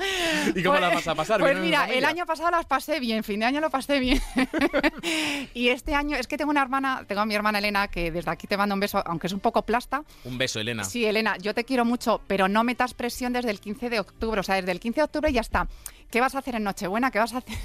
¿Y 0.54 0.62
cómo 0.62 0.78
las 0.78 0.94
vas 0.94 1.08
a 1.08 1.14
pasar? 1.14 1.40
Pues 1.40 1.52
¿Bien 1.52 1.58
o 1.58 1.60
en 1.60 1.66
mira, 1.66 1.84
el 1.86 2.04
año 2.04 2.26
pasado 2.26 2.50
las 2.50 2.66
pasé 2.66 3.00
bien, 3.00 3.24
fin 3.24 3.40
de 3.40 3.46
año 3.46 3.60
lo 3.60 3.70
pasé 3.70 3.98
bien. 3.98 4.20
y 5.54 5.68
este 5.68 5.94
año, 5.94 6.16
es 6.16 6.26
que 6.26 6.36
tengo 6.36 6.50
una 6.50 6.62
hermana, 6.62 7.04
tengo 7.06 7.20
a 7.20 7.26
mi 7.26 7.34
hermana 7.34 7.58
Elena, 7.58 7.88
que 7.88 8.10
desde 8.10 8.30
aquí 8.30 8.46
te 8.46 8.56
mando 8.56 8.74
un 8.74 8.80
beso, 8.80 9.02
aunque 9.06 9.26
es 9.26 9.32
un 9.32 9.40
poco 9.40 9.62
plasta. 9.62 10.02
Un 10.24 10.38
beso, 10.38 10.60
Elena. 10.60 10.84
Sí, 10.84 11.04
Elena, 11.04 11.36
yo 11.38 11.54
te 11.54 11.64
quiero 11.64 11.84
mucho, 11.84 12.20
pero 12.26 12.48
no 12.48 12.64
metas 12.64 12.94
presión 12.94 13.32
desde 13.32 13.50
el 13.50 13.60
15 13.60 13.90
de 13.90 14.00
octubre. 14.00 14.40
O 14.40 14.42
sea, 14.42 14.56
desde 14.56 14.72
el 14.72 14.80
15 14.80 15.00
de 15.00 15.04
octubre 15.04 15.32
ya 15.32 15.40
está. 15.40 15.68
¿Qué 16.10 16.20
vas 16.20 16.34
a 16.34 16.38
hacer 16.38 16.56
en 16.56 16.64
Nochebuena? 16.64 17.10
¿Qué 17.12 17.20
vas 17.20 17.32
a 17.34 17.38
hacer? 17.38 17.56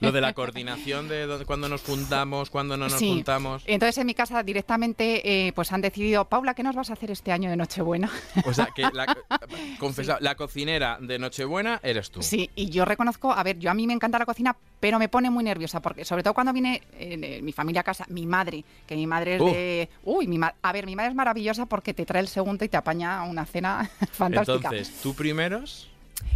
Lo 0.00 0.10
de 0.10 0.20
la 0.20 0.32
coordinación 0.32 1.08
de 1.08 1.44
cuándo 1.46 1.68
nos 1.68 1.82
juntamos, 1.82 2.50
cuándo 2.50 2.76
no 2.76 2.88
nos 2.88 2.98
Sí. 2.98 3.08
juntamos. 3.08 3.62
Entonces 3.66 3.96
en 3.98 4.06
mi 4.06 4.14
casa 4.14 4.42
directamente 4.42 5.46
eh, 5.48 5.52
pues 5.52 5.72
han 5.72 5.80
decidido, 5.82 6.24
Paula, 6.28 6.54
¿qué 6.54 6.62
nos 6.64 6.74
vas 6.74 6.90
a 6.90 6.94
hacer 6.94 7.12
este 7.12 7.30
año 7.30 7.48
de 7.48 7.56
Nochebuena? 7.56 8.10
O 8.44 8.52
sea, 8.52 8.68
que 8.74 8.82
la, 8.92 9.06
confesa, 9.78 10.18
la 10.20 10.34
cocinera 10.34 10.98
de 11.00 11.18
Nochebuena 11.18 11.78
eres 11.82 12.10
tú. 12.10 12.22
Sí, 12.22 12.50
y 12.56 12.70
yo 12.70 12.84
reconozco, 12.84 13.32
a 13.32 13.42
ver, 13.44 13.58
yo 13.60 13.70
a 13.70 13.74
mí 13.74 13.86
me 13.86 13.92
encanta 13.92 14.18
la 14.18 14.26
cocina, 14.26 14.56
pero 14.80 14.98
me 14.98 15.08
pone 15.08 15.30
muy 15.30 15.44
nerviosa, 15.44 15.80
porque 15.80 16.04
sobre 16.04 16.24
todo 16.24 16.34
cuando 16.34 16.52
viene 16.52 16.82
eh, 16.98 17.40
mi 17.40 17.52
familia 17.52 17.82
a 17.82 17.84
casa, 17.84 18.04
mi 18.08 18.26
madre, 18.26 18.64
que 18.86 18.96
mi 18.96 19.06
madre 19.06 19.36
es 19.36 19.40
Uh. 19.42 19.46
de... 19.46 19.88
Uy, 20.04 20.26
mi 20.26 20.38
ma- 20.38 20.54
a 20.60 20.72
ver, 20.72 20.86
mi 20.86 20.96
madre 20.96 21.10
es 21.10 21.14
maravillosa 21.16 21.66
porque 21.66 21.94
te 21.94 22.04
trae 22.04 22.20
el 22.22 22.28
segundo 22.28 22.64
y 22.64 22.68
te 22.68 22.76
apaña 22.76 23.22
una 23.22 23.46
cena 23.46 23.88
fantástica. 24.12 24.70
Entonces, 24.70 25.00
tú 25.02 25.14
primeros. 25.14 25.88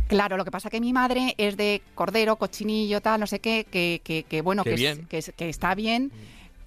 Claro, 0.09 0.37
lo 0.37 0.45
que 0.45 0.51
pasa 0.51 0.71
que 0.71 0.81
mi 0.81 0.93
madre 0.93 1.35
es 1.39 1.57
de 1.57 1.83
cordero, 1.95 2.37
cochinillo, 2.37 3.01
tal, 3.01 3.21
no 3.21 3.27
sé 3.27 3.41
qué, 3.41 3.67
que, 3.71 4.01
que, 4.05 4.23
que 4.25 4.41
bueno, 4.41 4.63
Qué 4.65 4.71
que, 4.71 4.75
es- 4.75 4.81
bien. 4.81 5.07
que, 5.09 5.19
es- 5.19 5.33
que 5.37 5.49
está 5.49 5.75
bien. 5.75 6.13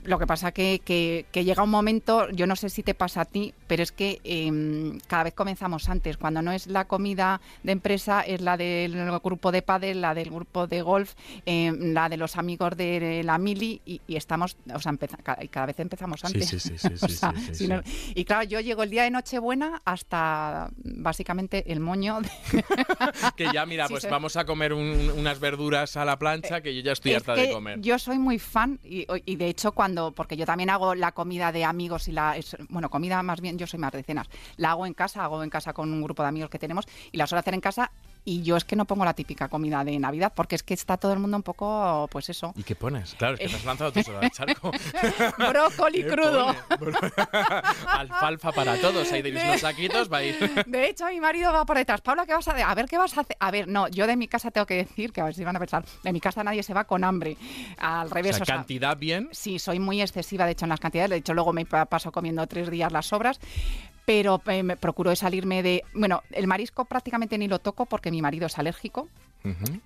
Lo 0.03 0.17
que 0.17 0.25
pasa 0.25 0.51
que, 0.53 0.81
que, 0.83 1.25
que 1.31 1.43
llega 1.43 1.61
un 1.63 1.69
momento, 1.69 2.29
yo 2.31 2.47
no 2.47 2.55
sé 2.55 2.69
si 2.69 2.83
te 2.83 2.93
pasa 2.93 3.21
a 3.21 3.25
ti, 3.25 3.53
pero 3.67 3.83
es 3.83 3.91
que 3.91 4.21
em, 4.23 4.97
cada 5.07 5.23
vez 5.25 5.33
comenzamos 5.33 5.89
antes. 5.89 6.15
Cuando 6.17 6.41
no 6.41 6.53
es 6.53 6.67
la 6.67 6.85
comida 6.85 7.41
de 7.63 7.73
empresa, 7.73 8.21
es 8.21 8.39
la 8.39 8.55
del 8.55 8.93
grupo 9.21 9.51
de 9.51 9.61
pádel, 9.61 9.99
la 9.99 10.13
del 10.13 10.29
grupo 10.29 10.67
de 10.67 10.81
golf, 10.81 11.13
em, 11.45 11.91
la 11.93 12.07
de 12.07 12.15
los 12.17 12.37
amigos 12.37 12.77
de 12.77 13.23
la 13.25 13.37
mili 13.37 13.81
y, 13.85 13.99
y 14.07 14.15
estamos, 14.15 14.55
o 14.73 14.79
sea, 14.79 14.91
empeza- 14.93 15.17
cada 15.49 15.65
vez 15.65 15.79
empezamos 15.79 16.23
antes. 16.23 16.47
sí, 16.47 16.59
sí, 16.59 16.77
sí, 16.77 16.87
O 16.93 17.07
sí, 17.07 17.15
sea, 17.15 17.33
sí, 17.35 17.41
sí, 17.47 17.55
si 17.55 17.63
sí. 17.65 17.67
no- 17.67 17.81
y 18.15 18.23
claro, 18.23 18.43
yo 18.43 18.61
llego 18.61 18.83
el 18.83 18.89
día 18.89 19.03
de 19.03 19.11
Nochebuena 19.11 19.81
hasta 19.85 20.69
básicamente 20.77 21.71
el 21.71 21.79
moño 21.81 22.21
de, 22.21 22.29
Que 23.35 23.49
ya, 23.53 23.65
mira, 23.65 23.87
Sí, 23.87 23.93
pues 23.93 24.03
se- 24.03 24.09
vamos 24.09 24.35
a 24.37 24.45
comer 24.45 24.73
un- 24.73 25.11
unas 25.17 25.39
verduras 25.39 25.97
a 25.97 26.05
la 26.05 26.17
plancha 26.17 26.61
que 26.61 26.73
yo 26.75 26.81
ya 26.81 26.93
estoy 26.93 27.11
Es 27.11 27.17
harta 27.17 27.35
que 27.35 27.41
de 27.47 27.51
comer. 27.51 27.81
Yo 27.81 27.99
soy 27.99 28.17
muy 28.17 28.39
fan 28.39 28.79
y, 28.83 29.05
y 29.25 29.35
de 29.35 29.47
hecho 29.47 29.71
cuando, 29.71 29.88
porque 30.15 30.37
yo 30.37 30.45
también 30.45 30.69
hago 30.69 30.95
la 30.95 31.11
comida 31.11 31.51
de 31.51 31.65
amigos 31.65 32.07
y 32.07 32.11
la, 32.11 32.37
es- 32.37 32.57
bueno, 32.69 32.89
comida 32.89 33.21
más 33.23 33.41
bien, 33.41 33.57
yo 33.57 33.67
soy 33.67 33.79
más 33.79 33.91
de 33.91 34.03
cenas, 34.03 34.27
la 34.57 34.71
hago 34.71 34.85
en 34.85 34.93
casa, 34.93 35.23
hago 35.23 35.43
en 35.43 35.49
casa 35.49 35.73
con 35.73 35.91
un 35.91 36.01
grupo 36.01 36.23
de 36.23 36.29
amigos 36.29 36.49
que 36.49 36.59
tenemos 36.59 36.85
y 37.11 37.17
la 37.17 37.27
suelo 37.27 37.39
hacer 37.39 37.53
en 37.53 37.61
casa 37.61 37.91
y 38.25 38.43
yo 38.43 38.57
es 38.57 38.63
que 38.65 38.75
no 38.75 38.85
pongo 38.85 39.05
la 39.05 39.13
típica 39.13 39.47
comida 39.47 39.83
de 39.83 39.97
Navidad 39.99 40.31
porque 40.35 40.55
es 40.55 40.63
que 40.63 40.73
está 40.73 40.97
todo 40.97 41.13
el 41.13 41.19
mundo 41.19 41.37
un 41.37 41.43
poco, 41.43 42.07
pues 42.11 42.29
eso, 42.29 42.53
¿Y 42.55 42.63
qué 42.63 42.75
pones? 42.75 43.15
Claro, 43.15 43.35
es 43.35 43.39
que 43.41 43.47
te 43.47 43.55
has 43.55 43.65
lanzado 43.65 43.91
tú 43.91 44.03
sola 44.03 44.19
al 44.19 44.31
charco. 44.31 44.71
brócoli 45.37 46.03
¿Qué 46.03 46.09
crudo. 46.09 46.55
Alfalfa 47.87 48.51
para 48.51 48.77
todos. 48.79 49.11
Ahí 49.11 49.23
tenéis 49.23 49.43
unos 49.45 49.61
saquitos, 49.61 50.11
va 50.11 50.17
a 50.17 50.23
ir. 50.23 50.63
De 50.65 50.89
hecho, 50.89 51.05
mi 51.07 51.19
marido 51.19 51.51
va 51.53 51.65
por 51.65 51.77
detrás. 51.77 52.01
Paula, 52.01 52.25
¿qué 52.25 52.33
vas 52.33 52.47
a 52.47 52.51
hacer? 52.51 52.63
A 52.65 52.75
ver, 52.75 52.85
¿qué 52.87 52.97
vas 52.97 53.17
a 53.17 53.21
hacer? 53.21 53.37
A 53.39 53.51
ver, 53.51 53.67
no, 53.67 53.87
yo 53.87 54.07
de 54.07 54.15
mi 54.15 54.27
casa 54.27 54.51
tengo 54.51 54.65
que 54.65 54.75
decir, 54.75 55.11
que 55.11 55.21
a 55.21 55.25
ver 55.25 55.33
si 55.33 55.43
van 55.43 55.55
a 55.55 55.59
pensar, 55.59 55.83
de 56.03 56.13
mi 56.13 56.19
casa 56.19 56.43
nadie 56.43 56.63
se 56.63 56.73
va 56.73 56.83
con 56.85 57.03
hambre. 57.03 57.37
Al 57.77 58.07
O 58.07 58.09
revés, 58.13 58.35
sea, 58.35 58.43
o 58.43 58.45
sea, 58.45 58.55
cantidad 58.55 58.97
bien. 58.97 59.29
Sí, 59.31 59.59
soy 59.59 59.79
muy 59.79 60.01
excesiva, 60.01 60.45
de 60.45 60.51
hecho, 60.51 60.65
en 60.65 60.69
las 60.69 60.79
cantidades. 60.79 61.09
De 61.11 61.17
hecho, 61.17 61.33
luego 61.33 61.53
me 61.53 61.65
pa- 61.65 61.85
paso 61.85 62.11
comiendo 62.11 62.45
tres 62.47 62.69
días 62.69 62.91
las 62.91 63.05
sobras. 63.07 63.39
Pero 64.09 64.41
eh, 64.47 64.63
me 64.63 64.75
procuro 64.75 65.15
salirme 65.15 65.61
de... 65.61 65.83
Bueno, 65.93 66.23
el 66.31 66.47
marisco 66.47 66.85
prácticamente 66.85 67.37
ni 67.37 67.47
lo 67.47 67.59
toco 67.59 67.85
porque 67.85 68.09
mi 68.09 68.23
marido 68.23 68.47
es 68.47 68.57
alérgico. 68.57 69.07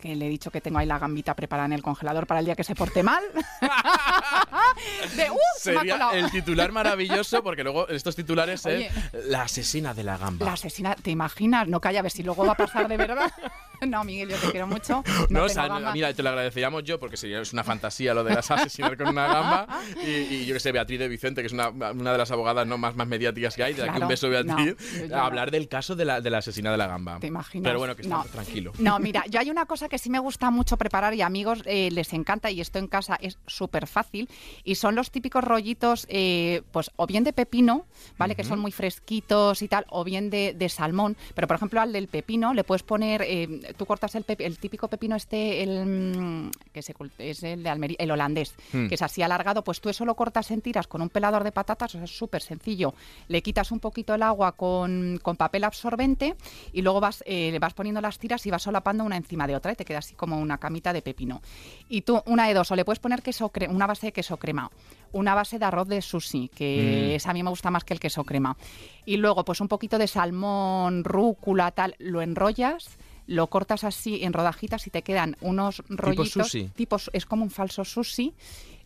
Que 0.02 0.16
le 0.16 0.26
he 0.26 0.30
dicho 0.30 0.50
que 0.50 0.62
tengo 0.62 0.80
ahí 0.80 0.88
la 0.88 0.98
gambita 0.98 1.36
preparada 1.36 1.68
en 1.68 1.74
el 1.74 1.84
congelador 1.84 2.26
para 2.26 2.40
el 2.40 2.46
día 2.46 2.56
que 2.56 2.64
se 2.64 2.74
porte 2.74 3.04
mal. 3.04 3.22
de, 5.16 5.30
¡uh! 5.30 5.38
se 5.58 5.76
Sería 5.76 5.94
colado. 5.94 6.14
el 6.14 6.32
titular 6.32 6.72
maravilloso, 6.72 7.44
porque 7.44 7.64
luego 7.64 7.88
estos 7.90 8.16
titulares 8.16 8.66
Oye. 8.66 8.88
es 8.88 9.26
la 9.26 9.44
asesina 9.44 9.94
de 9.94 10.04
la 10.04 10.18
gamba. 10.18 10.46
La 10.46 10.54
asesina, 10.54 10.96
¿te 10.96 11.12
imaginas? 11.12 11.68
No 11.68 11.80
calla, 11.80 12.00
a 12.00 12.02
ver 12.02 12.12
si 12.12 12.24
luego 12.24 12.46
va 12.46 12.54
a 12.54 12.58
pasar 12.58 12.88
de 12.88 12.98
verdad. 12.98 13.32
no, 13.88 14.04
Miguel, 14.04 14.30
yo 14.30 14.38
te 14.38 14.50
quiero 14.50 14.66
mucho. 14.66 15.04
No, 15.30 15.42
No, 15.42 15.44
o 15.46 15.50
sea, 15.50 15.70
mira, 15.94 16.12
te 16.16 16.24
lo 16.24 16.30
agradeceríamos 16.30 16.84
yo 16.84 17.00
porque 17.00 17.16
sería 17.16 17.40
es 17.40 17.54
una 17.54 17.64
fantasía 17.64 18.16
lo 18.16 18.24
de 18.24 18.34
las 18.34 18.50
asesinar 18.50 18.98
con 18.98 19.10
una 19.10 19.28
gamba. 19.28 19.68
Y, 20.04 20.10
y 20.10 20.46
yo 20.48 20.56
que 20.56 20.60
sé, 20.60 20.72
Beatriz 20.72 20.98
de 20.98 21.08
Vicente, 21.08 21.42
que 21.42 21.48
es 21.48 21.54
una, 21.54 21.70
una 21.70 22.12
de 22.12 22.18
las 22.18 22.32
abogadas 22.32 22.66
no 22.66 22.80
más, 22.80 22.96
más 22.96 23.08
mediáticas 23.08 23.56
que 23.56 23.64
hay. 23.64 23.74
De 23.76 23.88
aquí 23.88 24.02
un 24.02 24.08
Yo- 24.22 25.08
yo 25.08 25.16
a 25.16 25.20
no. 25.20 25.26
hablar 25.26 25.52
del 25.52 25.68
caso 25.68 25.96
de 25.96 26.06
la, 26.06 26.22
de 26.22 26.30
la 26.30 26.40
asesina 26.40 26.72
de 26.72 26.78
la 26.78 26.88
gamba. 26.88 27.20
¿Te 27.20 27.28
imaginas? 27.28 27.64
Pero 27.70 27.80
bueno, 27.80 27.96
que 27.96 28.04
tranquilo. 28.32 28.74
No, 28.80 29.00
mira, 29.00 29.24
yo 29.30 29.40
hay 29.40 29.50
una 29.50 29.66
cosa 29.66 29.90
que 29.90 29.98
sí 29.98 30.10
me 30.10 30.20
gusta 30.20 30.50
mucho 30.52 30.78
preparar 30.78 31.14
y 31.14 31.22
amigos 31.22 31.62
eh, 31.66 31.90
les 31.92 32.14
encanta 32.14 32.52
y 32.52 32.62
esto 32.62 32.80
en 32.80 32.88
casa 32.88 33.18
es 33.22 33.38
súper 33.48 33.88
fácil 33.88 34.30
y 34.64 34.76
son 34.76 34.96
los 34.96 35.12
típicos 35.12 35.44
rollitos, 35.44 36.06
eh, 36.10 36.62
pues 36.72 36.92
o 36.96 37.08
bien 37.08 37.24
de 37.24 37.34
pepino, 37.34 37.86
¿vale? 38.18 38.36
Que 38.36 38.44
son 38.44 38.60
muy 38.60 38.72
fresquitos 38.72 39.62
y 39.62 39.68
tal, 39.68 39.86
o 39.90 40.04
bien 40.04 40.30
de, 40.30 40.54
de 40.54 40.70
salmón. 40.70 41.16
Pero 41.36 41.48
por 41.48 41.56
ejemplo 41.56 41.82
al 41.82 41.92
del 41.94 42.08
pepino 42.08 42.54
le 42.54 42.64
puedes 42.64 42.84
poner, 42.84 43.22
eh, 43.26 43.74
tú 43.78 43.86
cortas 43.86 44.16
el, 44.16 44.26
el 44.40 44.58
típico 44.60 44.88
pepino 44.88 45.16
este, 45.16 45.64
el 45.64 45.86
mm, 45.86 46.52
que 46.74 46.82
se 46.82 46.94
es 47.20 47.44
el 47.44 47.64
de 47.64 47.70
Almería, 47.70 47.98
el 48.00 48.12
holandés, 48.12 48.54
Hmm. 48.74 48.88
que 48.88 48.96
es 48.96 49.02
así 49.02 49.22
alargado, 49.22 49.64
pues 49.64 49.80
tú 49.82 49.90
eso 49.90 50.04
lo 50.06 50.16
cortas 50.16 50.50
en 50.52 50.62
tiras 50.62 50.88
con 50.88 51.02
un 51.02 51.10
pelador 51.10 51.44
de 51.44 51.52
patatas, 51.52 51.94
o 51.96 51.98
sea, 51.98 52.04
es 52.06 52.18
súper 52.18 52.42
sencillo. 52.42 52.94
Le 53.28 53.42
quitas 53.42 53.72
un 53.72 53.80
poquito 53.80 54.03
el 54.14 54.24
agua 54.24 54.52
con, 54.54 55.20
con 55.22 55.38
papel 55.38 55.64
absorbente 55.64 56.36
y 56.74 56.82
luego 56.82 57.00
vas, 57.00 57.24
eh, 57.26 57.50
le 57.52 57.60
vas 57.60 57.74
poniendo 57.74 58.02
las 58.02 58.20
tiras 58.20 58.46
y 58.46 58.52
vas 58.52 58.64
solapando 58.64 59.04
una 59.04 59.18
encima 59.18 59.48
de 59.48 59.56
otra 59.56 59.72
y 59.72 59.76
te 59.76 59.86
queda 59.86 60.00
así 60.00 60.16
como 60.16 60.38
una 60.40 60.58
camita 60.58 60.92
de 60.94 61.02
pepino. 61.02 61.42
Y 61.90 62.02
tú, 62.02 62.22
una 62.26 62.48
de 62.48 62.54
dos, 62.54 62.70
o 62.72 62.76
le 62.76 62.84
puedes 62.86 63.00
poner 63.00 63.22
queso 63.22 63.52
cre- 63.52 63.70
una 63.70 63.88
base 63.88 64.08
de 64.08 64.12
queso 64.14 64.38
crema, 64.38 64.70
una 65.14 65.34
base 65.36 65.58
de 65.60 65.66
arroz 65.66 65.88
de 65.88 66.02
sushi, 66.02 66.50
que 66.50 67.10
Mm. 67.12 67.16
esa 67.16 67.32
a 67.32 67.34
mí 67.34 67.42
me 67.44 67.50
gusta 67.50 67.72
más 67.72 67.84
que 67.84 67.94
el 67.94 68.00
queso 68.00 68.24
crema. 68.24 68.58
Y 69.06 69.18
luego, 69.18 69.46
pues 69.46 69.62
un 69.62 69.68
poquito 69.68 69.98
de 69.98 70.08
salmón, 70.08 71.04
rúcula, 71.04 71.72
tal, 71.72 71.96
lo 72.00 72.22
enrollas. 72.22 72.98
Lo 73.26 73.48
cortas 73.48 73.86
así 73.86 74.22
en 74.26 74.34
rodajitas 74.34 74.86
y 74.86 74.90
te 74.90 75.02
quedan 75.02 75.38
unos 75.40 75.82
rollitos. 75.88 76.30
sushi? 76.50 76.68
tipo- 76.76 76.98
es 77.14 77.26
como 77.26 77.44
un 77.44 77.52
falso 77.52 77.86
sushi 77.86 78.34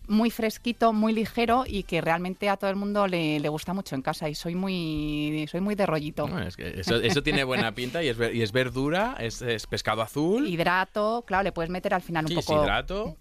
muy 0.07 0.31
fresquito, 0.31 0.93
muy 0.93 1.13
ligero 1.13 1.63
y 1.67 1.83
que 1.83 2.01
realmente 2.01 2.49
a 2.49 2.57
todo 2.57 2.69
el 2.69 2.75
mundo 2.75 3.07
le, 3.07 3.39
le 3.39 3.49
gusta 3.49 3.73
mucho 3.73 3.95
en 3.95 4.01
casa 4.01 4.29
y 4.29 4.35
soy 4.35 4.55
muy 4.55 5.47
soy 5.49 5.61
muy 5.61 5.75
de 5.75 5.85
rollito. 5.85 6.27
No, 6.27 6.39
es 6.41 6.55
que 6.55 6.79
eso, 6.79 6.95
eso 6.95 7.21
tiene 7.23 7.43
buena 7.43 7.73
pinta 7.73 8.03
y 8.03 8.09
es, 8.09 8.17
y 8.33 8.41
es 8.41 8.51
verdura, 8.51 9.15
es, 9.19 9.41
es 9.41 9.67
pescado 9.67 10.01
azul. 10.01 10.47
Hidrato, 10.47 11.23
claro, 11.27 11.43
le 11.43 11.51
puedes 11.51 11.69
meter 11.69 11.93
al 11.93 12.01
final 12.01 12.25
un 12.25 12.29
Sí, 12.29 12.37
es 12.37 12.45
poco 12.45 12.63
hidrato. 12.63 13.17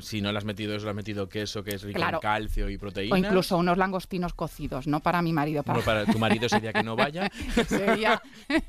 Si 0.00 0.20
no 0.20 0.30
le 0.30 0.38
has 0.38 0.44
metido 0.44 0.74
eso, 0.74 0.84
le 0.84 0.90
has 0.90 0.96
metido 0.96 1.28
queso, 1.28 1.64
que 1.64 1.74
es 1.74 1.82
rico 1.82 1.96
Claro. 1.98 2.18
en 2.18 2.22
calcio 2.22 2.68
y 2.68 2.76
o 2.76 2.78
proteínas. 2.78 3.18
incluso 3.18 3.56
unos 3.56 3.78
langostinos 3.78 4.34
cocidos, 4.34 4.86
no 4.86 5.00
para 5.00 5.22
mi 5.22 5.32
marido, 5.32 5.62
para, 5.62 6.04
tu 6.04 6.18
marido 6.18 6.46
ese 6.46 6.60
día 6.60 6.72
que 6.72 6.82
no 6.82 6.96
vaya. 6.96 7.30
ese 7.56 7.94
día. 7.96 8.20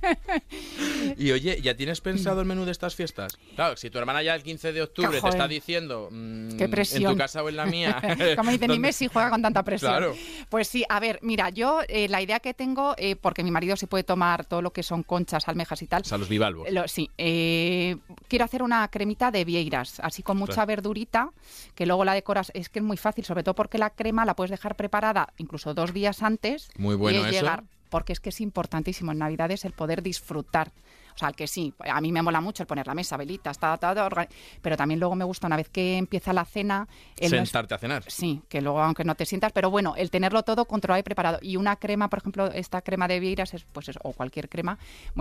Y 1.17 1.31
oye, 1.31 1.61
¿ya 1.61 1.75
tienes 1.75 2.01
pensado 2.01 2.41
el 2.41 2.45
menú 2.47 2.65
de 2.65 2.71
estas 2.71 2.95
fiestas? 2.95 3.37
Claro, 3.55 3.75
si 3.77 3.89
tu 3.89 3.97
hermana 3.97 4.21
ya 4.23 4.35
el 4.35 4.43
15 4.43 4.73
de 4.73 4.81
octubre 4.83 5.19
te 5.21 5.27
está 5.27 5.47
diciendo 5.47 6.09
mm, 6.11 6.57
Qué 6.57 6.65
en 6.65 6.71
presión. 6.71 7.13
tu 7.13 7.17
casa 7.17 7.43
o 7.43 7.49
en 7.49 7.55
la 7.55 7.65
mía. 7.65 7.99
Como 8.35 8.51
dice, 8.51 8.67
ni 8.67 8.73
¿dónde- 8.75 8.79
Messi 8.79 9.07
juega 9.07 9.29
con 9.29 9.41
tanta 9.41 9.63
presión. 9.63 9.91
Claro. 9.91 10.15
Pues 10.49 10.67
sí, 10.67 10.83
a 10.87 10.99
ver, 10.99 11.19
mira, 11.21 11.49
yo 11.49 11.79
eh, 11.87 12.07
la 12.09 12.21
idea 12.21 12.39
que 12.39 12.53
tengo, 12.53 12.95
eh, 12.97 13.15
porque 13.15 13.43
mi 13.43 13.51
marido 13.51 13.75
se 13.75 13.87
puede 13.87 14.03
tomar 14.03 14.45
todo 14.45 14.61
lo 14.61 14.71
que 14.71 14.83
son 14.83 15.03
conchas, 15.03 15.47
almejas 15.47 15.81
y 15.81 15.87
tal. 15.87 16.01
O 16.01 16.05
sea, 16.05 16.17
los 16.17 16.29
bivalvos. 16.29 16.69
Lo- 16.71 16.87
sí, 16.87 17.09
eh, 17.17 17.97
quiero 18.27 18.45
hacer 18.45 18.61
una 18.63 18.87
cremita 18.89 19.31
de 19.31 19.45
vieiras, 19.45 19.99
así 20.01 20.21
con 20.23 20.37
mucha. 20.37 20.65
Verdurita, 20.69 21.31
que 21.75 21.85
luego 21.85 22.05
la 22.05 22.13
decoras. 22.13 22.51
Es 22.53 22.69
que 22.69 22.79
es 22.79 22.85
muy 22.85 22.95
fácil, 22.97 23.25
sobre 23.25 23.43
todo 23.43 23.55
porque 23.55 23.77
la 23.77 23.89
crema 23.89 24.23
la 24.23 24.35
puedes 24.35 24.51
dejar 24.51 24.75
preparada 24.75 25.33
incluso 25.37 25.73
dos 25.73 25.93
días 25.93 26.23
antes. 26.23 26.69
Muy 26.77 26.93
y 26.93 26.97
bueno 26.97 27.19
es 27.19 27.25
eso. 27.25 27.41
llegar, 27.41 27.63
porque 27.89 28.13
es 28.13 28.19
que 28.19 28.29
es 28.29 28.41
importantísimo 28.41 29.11
en 29.11 29.17
Navidades 29.19 29.65
el 29.65 29.73
poder 29.73 30.01
disfrutar. 30.01 30.71
O 31.15 31.17
sea, 31.19 31.27
el 31.27 31.35
que 31.35 31.47
sí, 31.47 31.73
a 31.79 31.99
mí 31.99 32.13
me 32.13 32.21
mola 32.21 32.39
mucho 32.39 32.63
el 32.63 32.67
poner 32.67 32.87
la 32.87 32.93
mesa, 32.93 33.17
velitas, 33.17 33.59
ta, 33.59 33.75
ta, 33.75 33.93
ta, 33.93 34.27
pero 34.61 34.77
también 34.77 35.01
luego 35.01 35.15
me 35.15 35.25
gusta 35.25 35.47
una 35.47 35.57
vez 35.57 35.67
que 35.67 35.97
empieza 35.97 36.31
la 36.31 36.45
cena, 36.45 36.87
el 37.17 37.31
no 37.31 37.37
es- 37.39 37.49
Sentarte 37.49 37.73
a 37.73 37.77
cenar. 37.77 38.03
Sí, 38.07 38.41
que 38.47 38.61
luego 38.61 38.81
aunque 38.81 39.03
no 39.03 39.15
te 39.15 39.25
sientas, 39.25 39.51
pero 39.51 39.69
bueno, 39.69 39.95
el 39.97 40.11
tenerlo 40.11 40.43
todo 40.43 40.63
controlado 40.63 40.99
y 41.01 41.03
preparado. 41.03 41.39
Y 41.41 41.57
una 41.57 41.75
crema, 41.75 42.09
por 42.09 42.19
ejemplo, 42.19 42.45
esta 42.51 42.81
crema 42.81 43.09
de 43.09 43.19
vieiras, 43.19 43.53
es, 43.53 43.65
pues 43.73 43.89
o 44.01 44.13
cualquier 44.13 44.47
crema. 44.47 44.77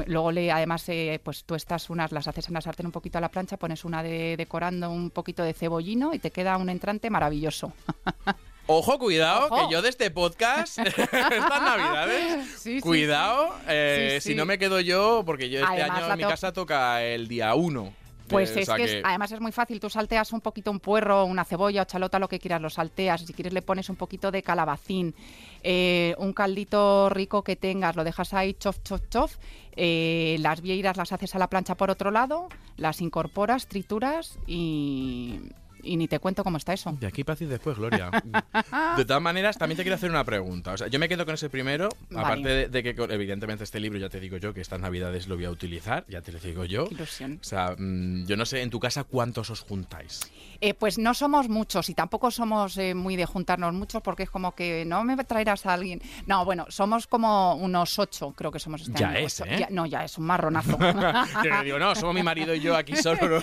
Luego 0.07 0.31
le, 0.31 0.53
además, 0.53 0.89
eh, 0.89 1.21
pues 1.25 1.43
tú 1.45 1.57
estas 1.57 1.91
unas 1.91 2.13
las 2.13 2.29
haces 2.29 2.47
en 2.47 2.55
la 2.55 2.61
sartén 2.61 2.87
un 2.87 2.93
poquito 2.93 3.19
a 3.19 3.21
la 3.21 3.31
plancha, 3.31 3.57
pones 3.57 3.85
una 3.85 4.01
de 4.05 4.37
decorando 4.37 4.91
un 4.91 5.11
poquito 5.11 5.43
de 5.43 5.53
cebollino 5.53 6.15
y 6.15 6.21
te 6.21 6.31
queda 6.31 6.59
un 6.59 6.69
entrante 6.69 7.11
maravilloso. 7.11 7.73
Ojo, 8.71 8.99
cuidado, 8.99 9.47
Ojo. 9.47 9.67
que 9.67 9.73
yo 9.73 9.81
de 9.81 9.89
este 9.89 10.11
podcast, 10.11 10.79
estas 10.85 11.63
navidades, 11.63 12.47
Sí, 12.59 12.75
sí, 12.75 12.81
cuidado, 12.83 13.55
eh, 13.67 14.19
si 14.21 14.35
no 14.35 14.45
me 14.45 14.59
quedo 14.59 14.79
yo, 14.81 15.23
porque 15.25 15.49
yo 15.49 15.61
este 15.61 15.81
Además, 15.81 16.03
año 16.03 16.13
en 16.13 16.19
mi 16.19 16.25
casa 16.25 16.53
toca 16.53 17.03
el 17.03 17.29
día 17.29 17.55
1. 17.55 17.95
Pues 18.29 18.55
es 18.55 18.69
que, 18.69 19.01
además 19.03 19.33
es 19.33 19.41
muy 19.41 19.53
fácil, 19.53 19.81
tú 19.81 19.89
salteas 19.89 20.35
un 20.35 20.43
poquito 20.43 20.71
un 20.71 20.81
puerro, 20.81 21.25
una 21.25 21.47
cebolla 21.47 21.81
o 21.81 21.85
chalota, 21.87 22.19
lo 22.19 22.29
que 22.29 22.39
quieras, 22.39 22.61
lo 22.61 22.69
salteas, 22.69 23.23
si 23.23 23.33
quieres 23.33 23.55
le 23.55 23.63
pones 23.63 23.89
un 23.89 23.97
poquito 23.97 24.31
de 24.31 24.43
calabacín, 24.43 25.15
eh, 25.63 26.15
un 26.19 26.35
caldito 26.35 27.09
rico 27.09 27.43
que 27.43 27.57
tengas, 27.57 27.97
lo 27.97 28.05
dejas 28.05 28.35
ahí, 28.35 28.53
chof, 28.53 28.83
chof, 28.85 29.01
chof, 29.09 29.37
eh, 29.77 30.37
las 30.41 30.61
vieiras 30.61 30.99
las 30.99 31.11
haces 31.13 31.35
a 31.35 31.39
la 31.39 31.49
plancha 31.49 31.75
por 31.75 31.89
otro 31.89 32.11
lado, 32.11 32.49
las 32.77 33.01
incorporas, 33.01 33.67
trituras 33.67 34.39
y, 34.47 35.41
y 35.89 35.97
ni 35.97 36.09
te 36.09 36.19
cuento 36.19 36.45
cómo 36.45 36.57
está 36.59 36.73
eso. 36.73 36.97
De 37.01 37.07
aquí 37.07 37.25
para 37.25 37.39
y 37.43 37.47
después, 37.47 37.77
Gloria. 37.79 38.11
De 38.97 39.05
todas 39.05 39.23
maneras, 39.23 39.57
también 39.59 39.77
te 39.77 39.83
quiero 39.83 39.97
hacer 39.97 40.11
una 40.11 40.25
pregunta. 40.25 40.73
O 40.73 40.77
sea, 40.77 40.89
yo 40.89 40.99
me 40.99 41.09
quedo 41.09 41.25
con 41.25 41.35
ese 41.35 41.49
primero, 41.51 41.89
Vale. 42.11 42.27
aparte 42.27 42.49
de, 42.49 42.69
de 42.69 42.83
que 42.83 42.91
evidentemente 43.15 43.65
este 43.65 43.81
libro 43.81 43.99
ya 43.99 44.09
te 44.09 44.21
digo 44.21 44.37
yo 44.39 44.53
que 44.55 44.61
estas 44.61 44.81
navidades 44.81 45.29
lo 45.29 45.37
voy 45.37 45.45
a 45.45 45.51
utilizar, 45.51 46.05
ya 46.09 46.21
te 46.21 46.33
lo 46.33 46.39
digo 46.39 46.65
yo. 46.65 46.89
Qué 46.89 46.95
ilusión. 46.95 47.39
O 47.41 47.45
sea, 47.45 47.75
mm, 47.79 48.27
yo 48.27 48.37
no 48.37 48.45
sé, 48.47 48.63
en 48.63 48.71
tu 48.71 48.81
casa 48.81 49.05
cuántos 49.05 49.51
os 49.51 49.61
juntáis. 49.61 50.21
Eh, 50.61 50.75
pues 50.75 50.99
no 50.99 51.15
somos 51.15 51.49
muchos 51.49 51.89
y 51.89 51.95
tampoco 51.95 52.31
somos 52.33 52.77
eh, 52.79 52.95
muy 52.95 53.15
de 53.15 53.27
juntarnos 53.27 53.73
muchos 53.75 54.03
porque 54.03 54.25
es 54.25 54.31
como 54.31 54.55
que 54.57 54.85
no 54.85 55.05
me 55.05 55.17
traerás 55.25 55.65
a 55.67 55.75
alguien. 55.75 56.01
No, 56.27 56.45
bueno, 56.45 56.67
somos 56.69 57.07
como 57.07 57.55
unos 57.55 57.97
ocho, 57.99 58.33
creo 58.33 58.51
que 58.51 58.59
somos 58.59 58.81
este 58.83 58.99
Ya 58.99 59.11
año, 59.11 59.19
es. 59.21 59.41
¿eh? 59.41 59.57
Ya- 59.61 59.69
no, 59.71 59.87
ya 59.87 60.05
es 60.05 60.19
un 60.19 60.25
marronazo. 60.27 60.77
Le 61.43 61.65
digo, 61.65 61.79
no, 61.79 61.95
somos 61.95 62.15
mi 62.15 62.23
marido 62.25 62.55
y 62.55 62.61
yo 62.61 62.77
aquí 62.77 62.97
solo. 63.03 63.41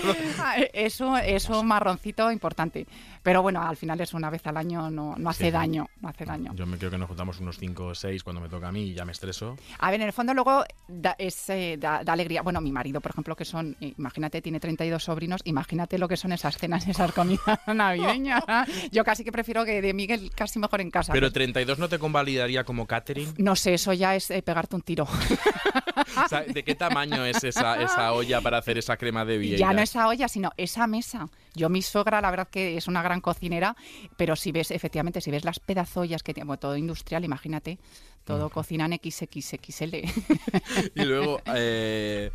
es, 0.73 0.99
un, 0.99 1.17
es 1.19 1.47
un 1.49 1.65
marroncito 1.65 2.29
importante. 2.35 2.85
Pero 3.23 3.41
bueno, 3.41 3.61
al 3.61 3.75
final 3.77 3.99
es 4.01 4.13
una 4.13 4.29
vez 4.29 4.45
al 4.45 4.57
año, 4.57 4.91
no, 4.91 5.15
no 5.17 5.29
hace 5.29 5.45
Sí. 5.45 5.51
daño, 5.51 5.87
no 6.01 6.09
hace 6.09 6.25
daño. 6.25 6.53
Yo 6.55 6.65
me 6.67 6.77
creo 6.77 6.91
que 6.91 6.97
nos 6.97 7.07
juntamos 7.07 7.39
unos 7.39 7.57
5 7.57 7.85
o 7.87 7.95
6 7.95 8.23
cuando 8.23 8.41
me 8.41 8.49
toca 8.49 8.67
a 8.67 8.71
mí 8.71 8.83
y 8.83 8.93
ya 8.93 9.05
me 9.05 9.11
estreso. 9.11 9.57
A 9.79 9.89
ver, 9.91 10.01
en 10.01 10.07
el 10.07 10.13
fondo 10.13 10.33
luego 10.33 10.63
da, 10.87 11.15
es, 11.17 11.49
eh, 11.49 11.77
da, 11.79 12.03
da 12.03 12.13
alegría. 12.13 12.41
Bueno, 12.41 12.61
mi 12.61 12.71
marido, 12.71 13.01
por 13.01 13.11
ejemplo, 13.11 13.35
que 13.35 13.45
son, 13.45 13.75
eh, 13.81 13.93
imagínate, 13.97 14.41
tiene 14.41 14.59
32 14.59 15.03
sobrinos, 15.03 15.41
imagínate 15.45 15.97
lo 15.97 16.07
que 16.07 16.17
son 16.17 16.31
esas 16.31 16.57
cenas, 16.57 16.87
esas 16.87 17.11
comidas 17.11 17.59
navideñas. 17.67 18.43
Yo 18.91 19.03
casi 19.03 19.23
que 19.23 19.31
prefiero 19.31 19.65
que 19.65 19.81
de 19.81 19.93
Miguel 19.93 20.31
casi 20.35 20.59
mejor 20.59 20.81
en 20.81 20.91
casa. 20.91 21.13
Pero 21.13 21.31
32 21.31 21.79
no 21.79 21.89
te 21.89 21.97
convalidaría 21.99 22.63
como 22.63 22.85
catering. 22.85 23.33
No 23.37 23.55
sé, 23.55 23.73
eso 23.75 23.93
ya 23.93 24.15
es 24.15 24.29
eh, 24.31 24.41
pegarte 24.41 24.75
un 24.75 24.81
tiro. 24.81 25.07
O 26.25 26.27
sea, 26.27 26.41
¿De 26.41 26.63
qué 26.63 26.75
tamaño 26.75 27.25
es 27.25 27.43
esa, 27.43 27.81
esa 27.81 28.13
olla 28.13 28.41
para 28.41 28.57
hacer 28.57 28.77
esa 28.77 28.97
crema 28.97 29.25
de 29.25 29.37
vieiras? 29.37 29.59
Ya 29.59 29.73
no 29.73 29.81
esa 29.81 30.07
olla, 30.07 30.27
sino 30.27 30.51
esa 30.57 30.87
mesa. 30.87 31.27
Yo, 31.53 31.69
mi 31.69 31.81
suegra, 31.81 32.21
la 32.21 32.31
verdad 32.31 32.47
que 32.49 32.77
es 32.77 32.87
una 32.87 33.01
gran 33.01 33.21
cocinera, 33.21 33.75
pero 34.17 34.35
si 34.35 34.51
ves, 34.51 34.71
efectivamente, 34.71 35.21
si 35.21 35.31
ves 35.31 35.45
las 35.45 35.59
pedazollas 35.59 36.23
que 36.23 36.33
tiene, 36.33 36.47
bueno, 36.47 36.59
todo 36.59 36.75
industrial, 36.77 37.23
imagínate, 37.23 37.79
todo 38.23 38.49
cocinan 38.49 38.93
XXXL. 38.93 39.95
Y 40.95 41.05
luego, 41.05 41.41
eh, 41.53 42.31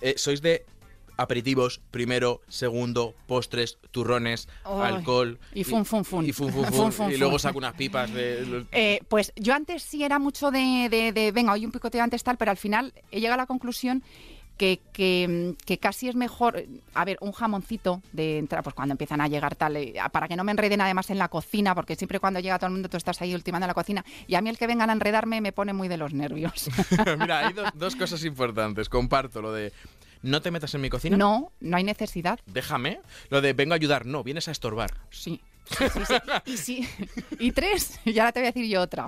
eh, 0.00 0.14
¿sois 0.16 0.42
de 0.42 0.66
aperitivos 1.16 1.80
primero, 1.90 2.40
segundo, 2.48 3.14
postres, 3.26 3.78
turrones, 3.90 4.48
alcohol? 4.64 5.38
y 5.54 5.64
fun, 5.64 5.84
fun, 5.84 6.04
fun. 6.04 6.26
Y, 6.26 6.32
fun, 6.32 6.52
fun, 6.52 6.64
Fun, 6.72 6.92
fun, 6.92 7.10
y 7.10 7.16
luego 7.16 7.38
saco 7.38 7.58
unas 7.58 7.74
pipas 7.74 8.12
de... 8.12 8.64
Eh, 8.72 9.00
pues 9.08 9.32
yo 9.36 9.54
antes 9.54 9.82
sí 9.82 10.02
era 10.04 10.18
mucho 10.18 10.50
de, 10.50 10.88
de- 10.90 11.12
de, 11.12 11.32
venga, 11.32 11.52
hoy 11.52 11.64
un 11.66 11.72
picoteo 11.72 12.02
antes 12.02 12.22
tal, 12.22 12.36
pero 12.36 12.50
al 12.50 12.56
final 12.56 12.92
he 13.10 13.20
llegado 13.20 13.34
a 13.34 13.42
la 13.42 13.46
conclusión 13.46 14.02
que, 14.56 14.80
que, 14.92 15.54
que 15.66 15.78
casi 15.78 16.08
es 16.08 16.14
mejor, 16.14 16.64
a 16.94 17.04
ver, 17.04 17.18
un 17.20 17.32
jamoncito 17.32 18.00
de 18.12 18.38
entrar, 18.38 18.62
pues 18.62 18.72
cuando 18.74 18.92
empiezan 18.92 19.20
a 19.20 19.26
llegar 19.26 19.56
tal, 19.56 19.76
eh, 19.76 19.94
para 20.12 20.28
que 20.28 20.36
no 20.36 20.44
me 20.44 20.52
enreden 20.52 20.80
además 20.80 21.10
en 21.10 21.18
la 21.18 21.26
cocina, 21.28 21.74
porque 21.74 21.96
siempre 21.96 22.20
cuando 22.20 22.38
llega 22.38 22.56
todo 22.58 22.68
el 22.68 22.74
mundo 22.74 22.88
tú 22.88 22.96
estás 22.96 23.20
ahí 23.20 23.34
ultimando 23.34 23.66
la 23.66 23.74
cocina, 23.74 24.04
y 24.28 24.36
a 24.36 24.40
mí 24.40 24.50
el 24.50 24.56
que 24.58 24.68
vengan 24.68 24.90
a 24.90 24.92
enredarme 24.92 25.40
me 25.40 25.50
pone 25.52 25.72
muy 25.72 25.88
de 25.88 25.96
los 25.96 26.12
nervios. 26.14 26.68
Mira, 27.18 27.48
hay 27.48 27.54
dos 27.74 27.96
cosas 27.96 28.24
importantes. 28.24 28.88
Comparto 28.88 29.42
lo 29.42 29.52
de 29.52 29.72
no 30.24 30.42
te 30.42 30.50
metas 30.50 30.74
en 30.74 30.80
mi 30.80 30.90
cocina. 30.90 31.16
no, 31.16 31.52
no 31.60 31.76
hay 31.76 31.84
necesidad, 31.84 32.38
Déjame. 32.46 33.00
Lo 33.30 33.40
de 33.40 33.52
vengo 33.52 33.72
a 33.74 33.76
ayudar. 33.76 34.06
No, 34.06 34.24
vienes 34.24 34.48
a 34.48 34.50
estorbar. 34.50 34.92
sí. 35.10 35.40
Sí, 35.66 35.84
sí, 35.94 36.00
sí. 36.04 36.14
Y, 36.44 36.56
sí. 36.58 36.88
y 37.38 37.50
tres, 37.52 37.98
y 38.04 38.18
ahora 38.18 38.32
te 38.32 38.40
voy 38.40 38.48
a 38.48 38.52
decir 38.52 38.68
yo 38.70 38.82
otra. 38.82 39.06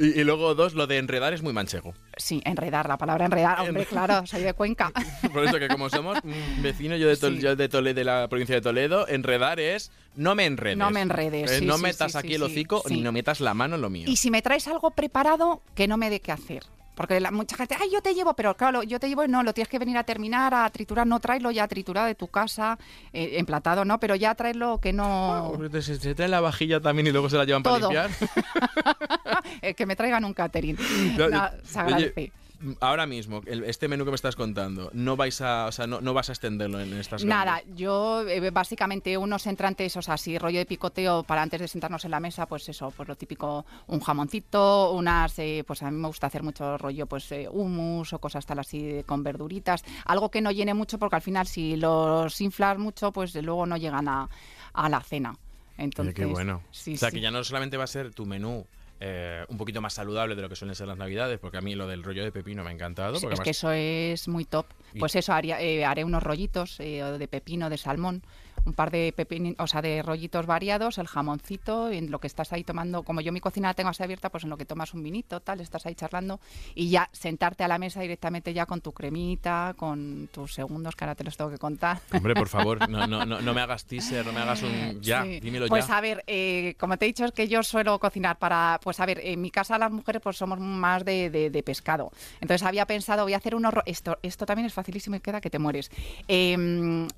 Y, 0.00 0.20
y 0.20 0.24
luego 0.24 0.56
dos, 0.56 0.74
lo 0.74 0.88
de 0.88 0.98
enredar 0.98 1.32
es 1.32 1.42
muy 1.42 1.52
manchego. 1.52 1.94
Sí, 2.16 2.42
enredar, 2.44 2.88
la 2.88 2.98
palabra 2.98 3.26
enredar, 3.26 3.60
hombre, 3.60 3.86
claro, 3.86 4.26
soy 4.26 4.42
de 4.42 4.52
Cuenca. 4.52 4.90
Por 5.32 5.44
eso 5.44 5.60
que 5.60 5.68
como 5.68 5.88
somos 5.88 6.18
vecinos, 6.60 6.98
yo 6.98 7.06
de, 7.06 7.14
Tol- 7.16 7.36
Sí. 7.36 7.40
yo 7.40 7.54
de 7.54 7.68
Toledo, 7.68 7.94
de 7.94 8.02
la 8.02 8.26
provincia 8.28 8.56
de 8.56 8.62
Toledo, 8.62 9.06
enredar 9.06 9.60
es 9.60 9.92
no 10.16 10.34
me 10.34 10.46
enredes. 10.46 10.76
No 10.76 10.90
me 10.90 11.02
enredes, 11.02 11.52
Eh, 11.52 11.60
no 11.60 11.78
metas 11.78 12.16
aquí 12.16 12.34
el 12.34 12.42
hocico 12.42 12.82
ni 12.90 13.00
no 13.00 13.12
metas 13.12 13.38
la 13.40 13.54
mano 13.54 13.76
en 13.76 13.82
lo 13.82 13.88
mío. 13.88 14.06
Y 14.08 14.16
si 14.16 14.32
me 14.32 14.42
traes 14.42 14.66
algo 14.66 14.90
preparado, 14.90 15.62
que 15.76 15.86
no 15.86 15.96
me 15.98 16.10
dé 16.10 16.18
qué 16.18 16.32
hacer. 16.32 16.64
Porque 16.96 17.20
la, 17.20 17.30
mucha 17.30 17.56
gente, 17.56 17.76
ay, 17.78 17.90
yo 17.92 18.00
te 18.00 18.14
llevo, 18.14 18.34
pero 18.34 18.56
claro, 18.56 18.82
yo 18.82 18.98
te 18.98 19.06
llevo 19.08 19.22
y 19.22 19.28
no, 19.28 19.42
lo 19.42 19.52
tienes 19.52 19.68
que 19.68 19.78
venir 19.78 19.98
a 19.98 20.04
terminar, 20.04 20.54
a 20.54 20.68
triturar, 20.70 21.06
no 21.06 21.20
tráelo 21.20 21.50
ya 21.50 21.68
triturado 21.68 22.06
de 22.06 22.14
tu 22.14 22.28
casa, 22.28 22.78
eh, 23.12 23.32
emplatado, 23.34 23.84
¿no? 23.84 24.00
Pero 24.00 24.14
ya 24.14 24.34
tráelo 24.34 24.80
que 24.80 24.94
no... 24.94 25.52
Porque 25.54 25.82
Se, 25.82 25.96
se 25.96 26.14
trae 26.14 26.28
la 26.28 26.40
vajilla 26.40 26.80
también 26.80 27.06
y 27.06 27.12
luego 27.12 27.28
se 27.28 27.36
la 27.36 27.44
llevan 27.44 27.62
Todo. 27.62 27.88
para 27.88 28.08
limpiar. 28.08 29.74
que 29.76 29.84
me 29.86 29.94
traigan 29.94 30.24
un 30.24 30.32
catering. 30.32 30.76
No, 31.16 31.50
se 31.64 31.78
agradece. 31.78 32.32
Ahora 32.80 33.06
mismo, 33.06 33.42
el- 33.46 33.64
este 33.64 33.86
menú 33.88 34.04
que 34.04 34.10
me 34.10 34.14
estás 34.14 34.36
contando, 34.36 34.90
no 34.94 35.16
vais 35.16 35.40
a, 35.40 35.66
o 35.66 35.72
sea, 35.72 35.86
no, 35.86 36.00
no 36.00 36.14
vas 36.14 36.28
a 36.28 36.32
extenderlo 36.32 36.80
en 36.80 36.92
estas 36.94 37.24
Nada, 37.24 37.56
grandes? 37.60 37.76
yo 37.76 38.26
eh, 38.28 38.50
básicamente 38.50 39.16
unos 39.18 39.46
entrantes, 39.46 39.96
o 39.96 40.02
sea, 40.02 40.16
si 40.16 40.38
rollo 40.38 40.58
de 40.58 40.66
picoteo 40.66 41.22
para 41.22 41.42
antes 41.42 41.60
de 41.60 41.68
sentarnos 41.68 42.04
en 42.04 42.10
la 42.12 42.20
mesa, 42.20 42.46
pues 42.46 42.68
eso, 42.68 42.90
pues 42.96 43.08
lo 43.08 43.16
típico, 43.16 43.66
un 43.88 44.00
jamoncito, 44.00 44.92
unas, 44.92 45.38
eh, 45.38 45.64
pues 45.66 45.82
a 45.82 45.90
mí 45.90 45.96
me 45.98 46.08
gusta 46.08 46.28
hacer 46.28 46.42
mucho 46.42 46.78
rollo, 46.78 47.06
pues 47.06 47.30
eh, 47.32 47.48
hummus 47.50 48.12
o 48.12 48.18
cosas 48.18 48.46
tal 48.46 48.58
así 48.58 48.82
de- 48.82 49.04
con 49.04 49.22
verduritas, 49.22 49.84
algo 50.04 50.30
que 50.30 50.40
no 50.40 50.50
llene 50.50 50.74
mucho 50.74 50.98
porque 50.98 51.16
al 51.16 51.22
final 51.22 51.46
si 51.46 51.76
los 51.76 52.40
inflas 52.40 52.78
mucho, 52.78 53.12
pues 53.12 53.34
luego 53.34 53.66
no 53.66 53.76
llegan 53.76 54.08
a, 54.08 54.28
a 54.72 54.88
la 54.88 55.00
cena. 55.02 55.30
Oye, 55.30 55.84
Entonces, 55.84 56.14
qué 56.14 56.24
bueno. 56.24 56.62
Sí, 56.70 56.94
o 56.94 56.96
sea, 56.96 57.10
sí. 57.10 57.16
que 57.16 57.20
ya 57.20 57.30
no 57.30 57.44
solamente 57.44 57.76
va 57.76 57.84
a 57.84 57.88
ser 57.88 58.14
tu 58.14 58.24
menú 58.24 58.66
eh, 58.98 59.44
un 59.48 59.58
poquito 59.58 59.80
más 59.80 59.94
saludable 59.94 60.34
de 60.34 60.42
lo 60.42 60.48
que 60.48 60.56
suelen 60.56 60.74
ser 60.74 60.86
las 60.88 60.96
navidades, 60.96 61.38
porque 61.38 61.58
a 61.58 61.60
mí 61.60 61.74
lo 61.74 61.86
del 61.86 62.02
rollo 62.02 62.24
de 62.24 62.32
pepino 62.32 62.64
me 62.64 62.70
ha 62.70 62.72
encantado. 62.72 63.16
Es 63.16 63.40
que 63.40 63.50
eso 63.50 63.70
es 63.70 64.26
muy 64.28 64.44
top. 64.44 64.66
Pues 64.98 65.14
eso, 65.16 65.34
haría, 65.34 65.60
eh, 65.60 65.84
haré 65.84 66.04
unos 66.04 66.22
rollitos 66.22 66.80
eh, 66.80 67.02
de 67.02 67.28
pepino, 67.28 67.68
de 67.68 67.76
salmón, 67.76 68.22
un 68.66 68.72
par 68.74 68.90
de 68.90 69.12
pepin, 69.16 69.54
o 69.58 69.66
sea, 69.66 69.80
de 69.80 70.02
rollitos 70.02 70.44
variados, 70.46 70.98
el 70.98 71.06
jamoncito, 71.06 71.90
en 71.90 72.10
lo 72.10 72.18
que 72.18 72.26
estás 72.26 72.52
ahí 72.52 72.64
tomando, 72.64 73.02
como 73.04 73.20
yo 73.20 73.32
mi 73.32 73.40
cocina 73.40 73.68
la 73.68 73.74
tengo 73.74 73.90
así 73.90 74.02
abierta, 74.02 74.28
pues 74.28 74.44
en 74.44 74.50
lo 74.50 74.56
que 74.56 74.64
tomas 74.64 74.92
un 74.92 75.02
vinito, 75.02 75.40
tal, 75.40 75.60
estás 75.60 75.86
ahí 75.86 75.94
charlando 75.94 76.40
y 76.74 76.90
ya 76.90 77.08
sentarte 77.12 77.64
a 77.64 77.68
la 77.68 77.78
mesa 77.78 78.00
directamente 78.00 78.52
ya 78.52 78.66
con 78.66 78.80
tu 78.80 78.92
cremita, 78.92 79.74
con 79.76 80.28
tus 80.32 80.52
segundos 80.54 80.96
que 80.96 81.04
ahora 81.04 81.14
te 81.14 81.24
los 81.24 81.36
tengo 81.36 81.50
que 81.50 81.58
contar. 81.58 82.00
Hombre, 82.12 82.34
por 82.34 82.48
favor, 82.48 82.88
no, 82.88 83.06
no, 83.06 83.24
no, 83.24 83.40
no 83.40 83.54
me 83.54 83.60
hagas 83.60 83.84
teaser, 83.84 84.26
no 84.26 84.32
me 84.32 84.40
hagas 84.40 84.62
un 84.62 85.00
ya, 85.00 85.22
Sí. 85.22 85.40
dímelo 85.40 85.68
Pues 85.68 85.86
ya. 85.86 85.96
a 85.96 86.00
ver, 86.00 86.24
eh, 86.26 86.74
como 86.78 86.96
te 86.98 87.04
he 87.04 87.08
dicho, 87.08 87.24
es 87.24 87.32
que 87.32 87.48
yo 87.48 87.62
suelo 87.62 87.98
cocinar 87.98 88.38
para, 88.38 88.80
pues 88.82 88.98
a 89.00 89.06
ver, 89.06 89.20
en 89.22 89.40
mi 89.40 89.50
casa 89.50 89.78
las 89.78 89.90
mujeres 89.92 90.20
pues 90.22 90.36
somos 90.36 90.58
más 90.60 91.04
de, 91.04 91.30
de- 91.30 91.50
de 91.50 91.62
pescado. 91.62 92.10
Entonces 92.40 92.66
había 92.66 92.84
pensado, 92.86 93.22
voy 93.22 93.34
a 93.34 93.36
hacer 93.38 93.54
unos, 93.54 93.72
esto, 93.86 94.18
esto 94.22 94.44
también 94.44 94.66
es 94.66 94.74
facilísimo 94.74 95.16
y 95.16 95.20
queda 95.20 95.40
que 95.40 95.50
te 95.50 95.58
mueres. 95.58 95.90
Eh, 96.28 96.56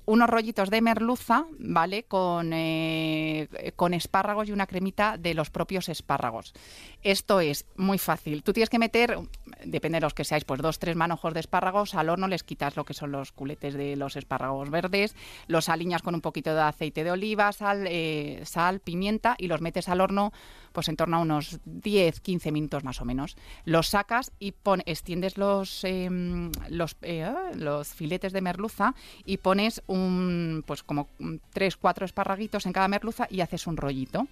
unos 0.05 0.29
rollitos 0.29 0.69
de 0.69 0.81
merluza, 0.81 1.38
¿vale? 1.57 2.03
Con, 2.03 2.51
eh, 2.53 3.47
con 3.75 3.93
espárragos 3.93 4.49
y 4.49 4.51
una 4.51 4.67
cremita 4.67 5.17
de 5.17 5.33
los 5.33 5.49
propios 5.49 5.89
espárragos. 5.89 6.53
Esto 7.01 7.39
es 7.39 7.65
muy 7.75 7.97
fácil. 7.97 8.43
Tú 8.43 8.53
tienes 8.53 8.69
que 8.69 8.79
meter, 8.79 9.17
depende 9.63 9.97
de 9.97 10.01
los 10.01 10.13
que 10.13 10.23
seáis, 10.23 10.45
pues 10.45 10.61
dos, 10.61 10.79
tres 10.79 10.95
manojos 10.95 11.33
de 11.33 11.39
espárragos 11.39 11.95
al 11.95 12.09
horno, 12.09 12.27
les 12.27 12.43
quitas 12.43 12.75
lo 12.75 12.85
que 12.85 12.93
son 12.93 13.11
los 13.11 13.31
culetes 13.31 13.73
de 13.73 13.95
los 13.95 14.15
espárragos 14.15 14.69
verdes, 14.69 15.15
los 15.47 15.69
aliñas 15.69 16.01
con 16.01 16.15
un 16.15 16.21
poquito 16.21 16.53
de 16.53 16.61
aceite 16.61 17.03
de 17.03 17.11
oliva, 17.11 17.51
sal, 17.51 17.85
eh, 17.87 18.41
sal, 18.45 18.79
pimienta 18.79 19.35
y 19.37 19.47
los 19.47 19.61
metes 19.61 19.89
al 19.89 20.01
horno 20.01 20.31
pues 20.71 20.87
en 20.87 20.95
torno 20.95 21.17
a 21.17 21.21
unos 21.21 21.59
10, 21.65 22.19
15 22.19 22.51
minutos 22.51 22.83
más 22.83 23.01
o 23.01 23.05
menos. 23.05 23.35
Los 23.65 23.89
sacas 23.89 24.31
y 24.39 24.51
pon, 24.51 24.81
extiendes 24.85 25.37
los, 25.37 25.83
em, 25.83 26.51
los, 26.69 26.95
eh, 27.01 27.23
ah, 27.23 27.51
los 27.55 27.89
filetes 27.89 28.33
de 28.33 28.41
merluza 28.41 28.95
y 29.25 29.37
pones 29.37 29.81
un, 29.87 30.63
pues 30.65 30.83
como 30.83 31.09
tres, 31.51 31.77
cuatro 31.77 32.05
esparraguitos 32.05 32.65
en 32.65 32.73
cada 32.73 32.87
merluza 32.87 33.27
y 33.29 33.41
haces 33.41 33.67
un 33.67 33.77
rollito. 33.77 34.27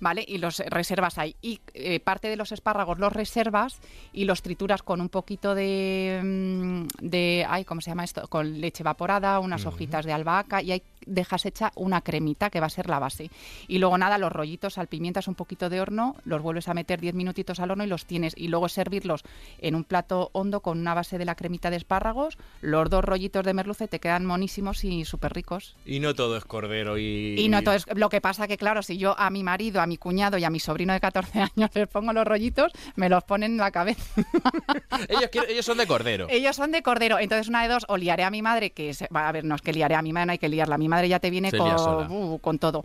¿Vale? 0.00 0.24
Y 0.26 0.38
los 0.38 0.58
reservas 0.58 1.18
ahí. 1.18 1.36
Y 1.40 1.60
eh, 1.74 2.00
parte 2.00 2.28
de 2.28 2.36
los 2.36 2.52
espárragos 2.52 2.98
los 2.98 3.12
reservas 3.12 3.80
y 4.12 4.24
los 4.24 4.42
trituras 4.42 4.82
con 4.82 5.00
un 5.00 5.08
poquito 5.08 5.54
de, 5.54 6.20
mm, 6.22 6.86
de 7.00 7.46
ay, 7.48 7.64
¿cómo 7.64 7.80
se 7.80 7.90
llama 7.90 8.04
esto? 8.04 8.26
Con 8.28 8.60
leche 8.60 8.82
evaporada, 8.82 9.38
unas 9.38 9.66
hojitas 9.66 10.04
de 10.04 10.12
albahaca 10.12 10.62
y 10.62 10.72
ahí 10.72 10.82
dejas 11.06 11.46
hecha 11.46 11.72
una 11.76 12.00
cremita 12.02 12.50
que 12.50 12.60
va 12.60 12.66
a 12.66 12.70
ser 12.70 12.88
la 12.88 12.98
base. 12.98 13.30
Y 13.68 13.78
luego 13.78 13.96
nada, 13.98 14.18
los 14.18 14.32
rollitos 14.32 14.74
salpimientas 14.74 15.28
un 15.28 15.34
poquito 15.34 15.68
de 15.68 15.80
horno, 15.80 16.16
los 16.24 16.42
vuelves 16.42 16.68
a 16.68 16.74
meter 16.74 17.00
10 17.00 17.14
minutitos 17.14 17.60
al 17.60 17.70
horno 17.70 17.84
y 17.84 17.86
los 17.86 18.06
tienes. 18.06 18.34
Y 18.36 18.48
luego 18.48 18.68
servirlos 18.68 19.22
en 19.58 19.74
un 19.74 19.84
plato 19.84 20.30
hondo 20.32 20.60
con 20.60 20.78
una 20.78 20.94
base 20.94 21.18
de 21.18 21.24
la 21.24 21.34
cremita 21.34 21.70
de 21.70 21.76
espárragos, 21.76 22.38
los 22.60 22.88
dos 22.90 23.04
rollitos 23.04 23.44
de 23.44 23.54
merluza 23.54 23.84
y 23.84 23.88
te 23.88 24.00
quedan 24.00 24.26
monísimos 24.26 24.84
y 24.84 25.04
súper 25.04 25.32
ricos. 25.32 25.76
Y 25.84 26.00
no 26.00 26.14
todo 26.14 26.36
es 26.36 26.44
cordero 26.44 26.98
y... 26.98 27.36
Y 27.38 27.48
no 27.48 27.62
todo 27.62 27.74
es 27.74 27.86
lo 27.94 28.08
que 28.08 28.20
pasa 28.20 28.46
que 28.46 28.56
claro, 28.56 28.82
si 28.82 28.98
yo 28.98 29.18
a 29.18 29.30
mi 29.30 29.42
marido, 29.42 29.80
a 29.80 29.86
mi 29.90 29.98
cuñado 29.98 30.38
y 30.38 30.44
a 30.44 30.50
mi 30.50 30.60
sobrino 30.60 30.92
de 30.92 31.00
14 31.00 31.40
años 31.56 31.70
les 31.74 31.88
pongo 31.88 32.12
los 32.12 32.24
rollitos, 32.24 32.72
me 32.96 33.08
los 33.08 33.24
ponen 33.24 33.52
en 33.52 33.58
la 33.58 33.70
cabeza. 33.70 34.02
ellos, 35.48 35.64
son 35.66 35.78
de 35.78 35.86
cordero. 35.86 36.26
Ellos 36.30 36.54
son 36.56 36.70
de 36.72 36.82
cordero, 36.82 37.18
entonces 37.18 37.48
una 37.48 37.62
de 37.62 37.68
dos 37.68 37.84
o 37.88 37.96
liaré 37.96 38.24
a 38.24 38.30
mi 38.30 38.40
madre 38.40 38.70
que 38.70 38.94
se, 38.94 39.08
va 39.14 39.28
a 39.28 39.32
ver, 39.32 39.44
no 39.44 39.54
es 39.56 39.62
que 39.62 39.72
liaré 39.72 39.94
a 39.96 40.02
mi 40.02 40.12
madre, 40.12 40.26
no 40.26 40.32
hay 40.32 40.38
que 40.38 40.48
liarla, 40.48 40.78
mi 40.78 40.88
madre 40.88 41.08
ya 41.08 41.18
te 41.18 41.28
viene 41.30 41.50
con, 41.50 42.12
uh, 42.12 42.38
con 42.38 42.58
todo. 42.58 42.84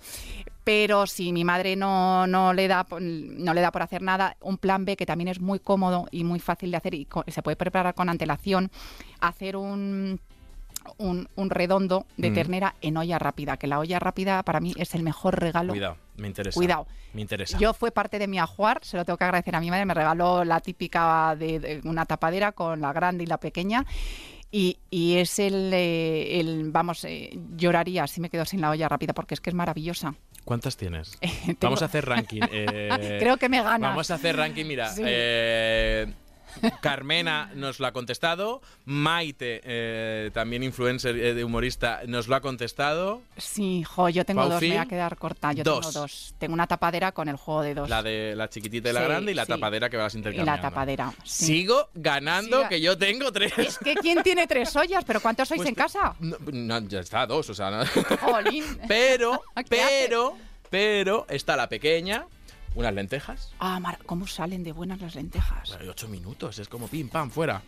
Pero 0.64 1.06
si 1.06 1.32
mi 1.32 1.44
madre 1.44 1.76
no, 1.76 2.26
no, 2.26 2.52
le 2.52 2.68
da, 2.68 2.84
por- 2.86 3.00
no 3.02 3.54
le 3.54 3.62
da 3.62 3.72
por 3.72 3.84
hacer 3.84 4.02
nada, 4.02 4.36
un 4.42 4.58
plan 4.58 4.84
B 4.84 4.98
que 4.98 5.06
también 5.06 5.28
es 5.28 5.40
muy 5.40 5.60
cómodo 5.60 6.08
y 6.10 6.24
muy 6.24 6.40
fácil 6.40 6.72
de 6.72 6.78
hacer 6.78 6.96
y 6.96 7.08
se 7.28 7.44
puede 7.44 7.56
preparar 7.56 7.94
con 7.94 8.10
antelación, 8.10 8.72
hacer 9.20 9.58
un, 9.58 10.20
un, 10.98 11.28
un 11.36 11.50
redondo 11.50 12.06
de 12.18 12.32
Mm. 12.32 12.34
ternera 12.34 12.76
en 12.82 12.98
olla 12.98 13.20
rápida, 13.20 13.58
que 13.58 13.68
la 13.68 13.80
olla 13.80 14.00
rápida 14.00 14.44
para 14.44 14.60
mí 14.60 14.74
es 14.78 14.96
el 14.96 15.04
mejor 15.04 15.40
regalo. 15.40 15.74
Cuidado, 15.74 15.98
me 16.18 16.28
interesa. 16.28 16.56
Cuidado. 16.58 16.88
Me 17.14 17.22
interesa. 17.22 17.58
Yo 17.58 17.74
fue 17.74 17.92
parte 17.92 18.20
de 18.20 18.28
mi 18.28 18.40
ajuar, 18.40 18.80
se 18.84 18.98
lo 18.98 19.06
tengo 19.06 19.18
que 19.18 19.24
agradecer 19.24 19.56
a 19.56 19.60
mi 19.62 19.70
madre, 19.70 19.86
me 19.86 19.94
regaló 19.94 20.44
la 20.44 20.60
típica 20.60 21.36
de, 21.38 21.60
de 21.60 21.82
una 21.86 22.06
tapadera 22.06 22.52
con 22.52 22.82
la 22.82 22.92
grande 22.94 23.24
y 23.24 23.28
la 23.28 23.38
pequeña. 23.40 23.86
Y, 24.52 24.78
y 24.90 25.16
es 25.18 25.40
el, 25.40 25.72
eh, 25.74 26.40
el 26.40 26.72
vamos, 26.72 27.04
eh, 27.04 27.32
lloraría 27.58 28.08
si 28.08 28.22
me 28.22 28.30
quedo 28.30 28.46
sin 28.46 28.62
la 28.62 28.70
olla 28.70 28.88
rápida 28.88 29.14
porque 29.14 29.34
es 29.34 29.42
que 29.42 29.50
es 29.50 29.54
maravillosa. 29.56 30.16
¿Cuántas 30.46 30.78
tienes? 30.78 31.18
Tengo- 31.46 31.58
Vamos 31.62 31.82
a 31.82 31.86
hacer 31.86 32.06
ranking. 32.06 32.42
eh, 32.52 33.18
Creo 33.20 33.38
que 33.38 33.50
me 33.50 33.62
ganas. 33.62 33.90
Vamos 33.90 34.12
a 34.12 34.16
hacer 34.16 34.36
ranking, 34.38 34.66
mira. 34.66 34.90
Sí. 34.90 35.02
Carmena 36.82 37.52
nos 37.56 37.80
lo 37.80 37.88
ha 37.88 37.92
contestado. 37.92 38.62
Maite, 38.86 39.62
eh, 39.64 40.32
también 40.34 40.64
influencer 40.64 41.16
eh, 41.18 41.34
de 41.34 41.44
humorista, 41.44 42.02
nos 42.08 42.28
lo 42.28 42.36
ha 42.36 42.42
contestado. 42.42 43.22
Sí, 43.38 43.84
jo, 43.84 44.10
yo 44.10 44.26
tengo 44.26 44.48
dos, 44.48 44.62
me 44.62 44.70
voy 44.70 44.78
a 44.78 44.86
quedar 44.86 45.18
corta. 45.18 45.54
Yo 45.54 45.64
dos. 45.64 45.80
tengo 45.88 45.92
dos. 46.02 46.36
Tengo 46.40 46.54
una 46.54 46.68
tapadera 46.68 47.12
con 47.12 47.28
el 47.30 47.36
juego 47.36 47.62
de 47.62 47.74
dos. 47.76 47.90
La 47.90 48.02
de 48.04 48.34
la 48.36 48.50
chiquitita 48.50 48.90
y 48.90 48.94
la 48.94 49.02
Sí, 49.02 49.06
grande 49.08 49.32
y 49.32 49.36
la 49.36 49.46
sí. 49.46 49.52
tapadera 49.52 49.90
que 49.90 49.98
vas 49.98 50.14
y 50.14 50.18
intercambiando. 50.18 50.62
la 50.62 50.70
tapadera. 50.70 51.14
sí. 51.24 51.46
Sigo 51.46 51.90
ganando, 51.94 52.60
Siga- 52.64 52.70
que 52.70 52.82
yo 52.82 52.98
tengo 52.98 53.32
tres. 53.32 53.54
Es 53.58 53.78
que 53.80 53.96
¿quién 53.96 54.22
tiene 54.24 54.48
tres 54.48 54.76
ollas? 54.76 55.04
¿Pero 55.06 55.20
cuántos 55.22 55.48
sois 55.48 55.60
Pues 55.60 55.70
en 55.70 55.76
te- 55.76 55.82
casa? 55.82 56.16
No, 56.20 56.38
no, 56.52 56.80
ya 56.88 57.00
está, 57.00 57.26
dos, 57.26 57.50
o 57.50 57.54
sea, 57.54 57.72
no. 57.72 57.84
Jolín. 58.20 58.64
Pero, 58.88 59.42
pero, 59.70 60.36
pero, 60.70 61.26
está 61.30 61.56
la 61.56 61.70
pequeña, 61.70 62.26
unas 62.76 62.94
lentejas. 62.94 63.54
Ah, 63.60 63.80
Mar- 63.80 64.00
¿cómo 64.06 64.28
salen 64.28 64.64
de 64.64 64.72
buenas 64.72 65.02
las 65.02 65.16
lentejas? 65.16 65.72
Hay 65.80 65.88
ocho 65.88 66.08
minutos, 66.08 66.60
es 66.60 66.68
como 66.70 66.88
pim, 66.88 67.10
pam, 67.10 67.32
fuera. 67.32 67.62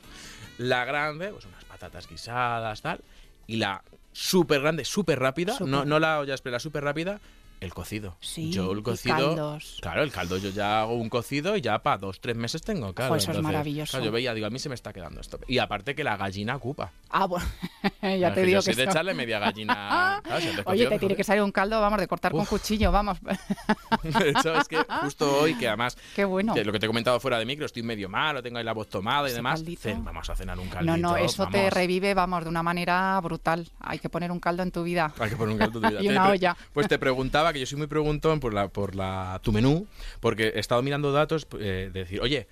La 0.57 0.85
grande, 0.85 1.29
pues 1.29 1.45
unas 1.45 1.63
patatas 1.65 2.07
guisadas, 2.07 2.81
tal. 2.81 3.01
Y 3.47 3.57
la 3.57 3.83
súper 4.11 4.61
grande, 4.61 4.83
súper 4.85 5.19
rápida, 5.19 5.57
no, 5.61 5.85
no 5.85 5.99
la 5.99 6.19
olla 6.19 6.35
la 6.43 6.59
súper 6.59 6.83
rápida, 6.83 7.19
el 7.59 7.73
cocido. 7.73 8.15
Sí, 8.19 8.51
yo 8.51 8.71
el 8.71 8.83
cocido. 8.83 9.57
Claro, 9.81 10.03
el 10.03 10.11
caldo 10.11 10.37
yo 10.37 10.49
ya 10.49 10.81
hago 10.81 10.93
un 10.95 11.09
cocido 11.09 11.55
y 11.57 11.61
ya 11.61 11.79
para 11.79 11.97
dos, 11.97 12.19
tres 12.21 12.35
meses 12.35 12.61
tengo, 12.61 12.93
claro. 12.93 13.11
Jo, 13.11 13.15
eso 13.17 13.31
es 13.31 13.41
maravilloso. 13.41 13.91
claro, 13.91 14.05
yo 14.05 14.11
veía, 14.11 14.33
digo, 14.33 14.47
a 14.47 14.49
mí 14.49 14.59
se 14.59 14.69
me 14.69 14.75
está 14.75 14.93
quedando 14.93 15.21
esto. 15.21 15.39
Y 15.47 15.57
aparte 15.59 15.95
que 15.95 16.03
la 16.03 16.17
gallina 16.17 16.55
ocupa. 16.55 16.91
Ah, 17.09 17.25
bueno, 17.25 17.45
ya 18.01 18.33
te 18.33 18.41
que 18.41 18.45
digo 18.47 18.57
yo 18.57 18.61
soy 18.61 18.73
que 18.75 18.81
de 18.81 18.89
echarle 18.89 19.13
media 19.13 19.39
gallina. 19.39 20.21
Claro, 20.27 20.41
si 20.41 20.47
antes 20.49 20.65
Oye, 20.67 20.87
te 20.87 20.99
tiene 20.99 21.15
que 21.15 21.23
salir 21.23 21.41
un 21.43 21.51
caldo, 21.51 21.79
vamos, 21.79 21.99
de 21.99 22.07
cortar 22.07 22.31
con 22.31 22.45
cuchillo, 22.45 22.91
vamos. 22.91 23.17
De 24.03 24.29
hecho, 24.29 24.55
es 24.59 24.67
que 24.67 24.77
justo 25.01 25.39
hoy, 25.39 25.55
que 25.55 25.67
además, 25.67 25.97
Qué 26.15 26.25
bueno. 26.25 26.53
que 26.53 26.63
lo 26.65 26.71
que 26.71 26.79
te 26.79 26.85
he 26.85 26.89
comentado 26.89 27.19
fuera 27.19 27.39
de 27.39 27.45
micro, 27.45 27.65
estoy 27.65 27.83
medio 27.83 28.09
malo, 28.09 28.41
tengo 28.43 28.57
ahí 28.57 28.63
la 28.63 28.73
voz 28.73 28.89
tomada 28.89 29.29
y 29.29 29.33
demás. 29.33 29.63
cen- 29.63 30.03
vamos 30.03 30.29
a 30.29 30.35
cenar 30.35 30.59
un 30.59 30.67
caldito. 30.69 30.97
No, 30.97 31.09
no, 31.11 31.17
eso 31.17 31.47
te 31.47 31.69
revive, 31.69 32.13
vamos, 32.13 32.43
de 32.43 32.49
una 32.49 32.63
manera 32.63 33.19
brutal. 33.21 33.67
Hay 33.79 33.99
que 33.99 34.09
poner 34.09 34.31
un 34.31 34.39
caldo 34.39 34.63
en 34.63 34.71
tu 34.71 34.83
vida. 34.83 35.13
Hay 35.19 35.29
que 35.29 35.35
poner 35.35 35.53
un 35.53 35.59
caldo 35.59 35.79
en 35.79 35.83
tu 35.83 35.89
vida. 35.89 36.01
Y 36.01 36.09
una 36.09 36.29
olla. 36.29 36.57
Pues 36.73 36.87
te 36.87 36.97
preguntaba, 36.99 37.46
que 37.53 37.59
yo 37.59 37.65
soy 37.65 37.77
muy 37.77 37.87
preguntón 37.87 38.39
por 38.39 38.53
la, 38.53 38.69
por 38.69 38.95
la 38.95 39.39
tu 39.43 39.51
menú, 39.51 39.87
porque 40.19 40.47
he 40.55 40.59
estado 40.59 40.81
mirando 40.81 41.11
datos 41.11 41.47
eh, 41.59 41.89
de 41.93 41.99
decir, 41.99 42.21
oye, 42.21 42.47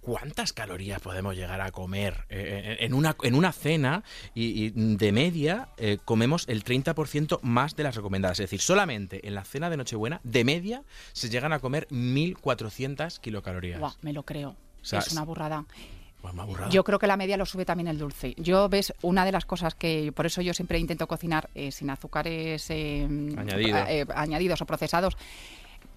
¿cuántas 0.00 0.52
calorías 0.52 1.00
podemos 1.00 1.34
llegar 1.34 1.60
a 1.60 1.70
comer 1.70 2.26
eh, 2.28 2.76
en, 2.80 2.92
una, 2.92 3.16
en 3.22 3.34
una 3.34 3.52
cena? 3.52 4.04
Y, 4.34 4.64
y 4.64 4.70
de 4.70 5.12
media 5.12 5.68
eh, 5.78 5.98
comemos 6.04 6.44
el 6.48 6.64
30% 6.64 7.40
más 7.42 7.76
de 7.76 7.84
las 7.84 7.94
recomendadas. 7.94 8.40
Es 8.40 8.44
decir, 8.44 8.60
solamente 8.60 9.26
en 9.26 9.34
la 9.34 9.44
cena 9.44 9.70
de 9.70 9.76
Nochebuena, 9.76 10.20
de 10.24 10.44
media, 10.44 10.82
se 11.12 11.30
llegan 11.30 11.52
a 11.52 11.60
comer 11.60 11.88
1.400 11.88 13.18
kilocalorías. 13.20 13.80
Buah, 13.80 13.94
me 14.02 14.12
lo 14.12 14.24
creo. 14.24 14.50
O 14.50 14.84
sea, 14.84 14.98
es 14.98 15.12
una 15.12 15.22
burrada. 15.22 15.64
Pues. 16.22 16.70
Yo 16.70 16.84
creo 16.84 16.98
que 16.98 17.06
la 17.06 17.16
media 17.16 17.36
lo 17.36 17.44
sube 17.44 17.64
también 17.64 17.88
el 17.88 17.98
dulce. 17.98 18.34
Yo, 18.38 18.68
ves, 18.68 18.94
una 19.02 19.24
de 19.24 19.32
las 19.32 19.44
cosas 19.44 19.74
que 19.74 20.12
por 20.14 20.24
eso 20.26 20.40
yo 20.40 20.54
siempre 20.54 20.78
intento 20.78 21.06
cocinar 21.08 21.50
eh, 21.54 21.72
sin 21.72 21.90
azúcares 21.90 22.70
eh, 22.70 23.06
Añadido. 23.36 23.78
eh, 23.88 24.06
añadidos 24.14 24.62
o 24.62 24.66
procesados, 24.66 25.16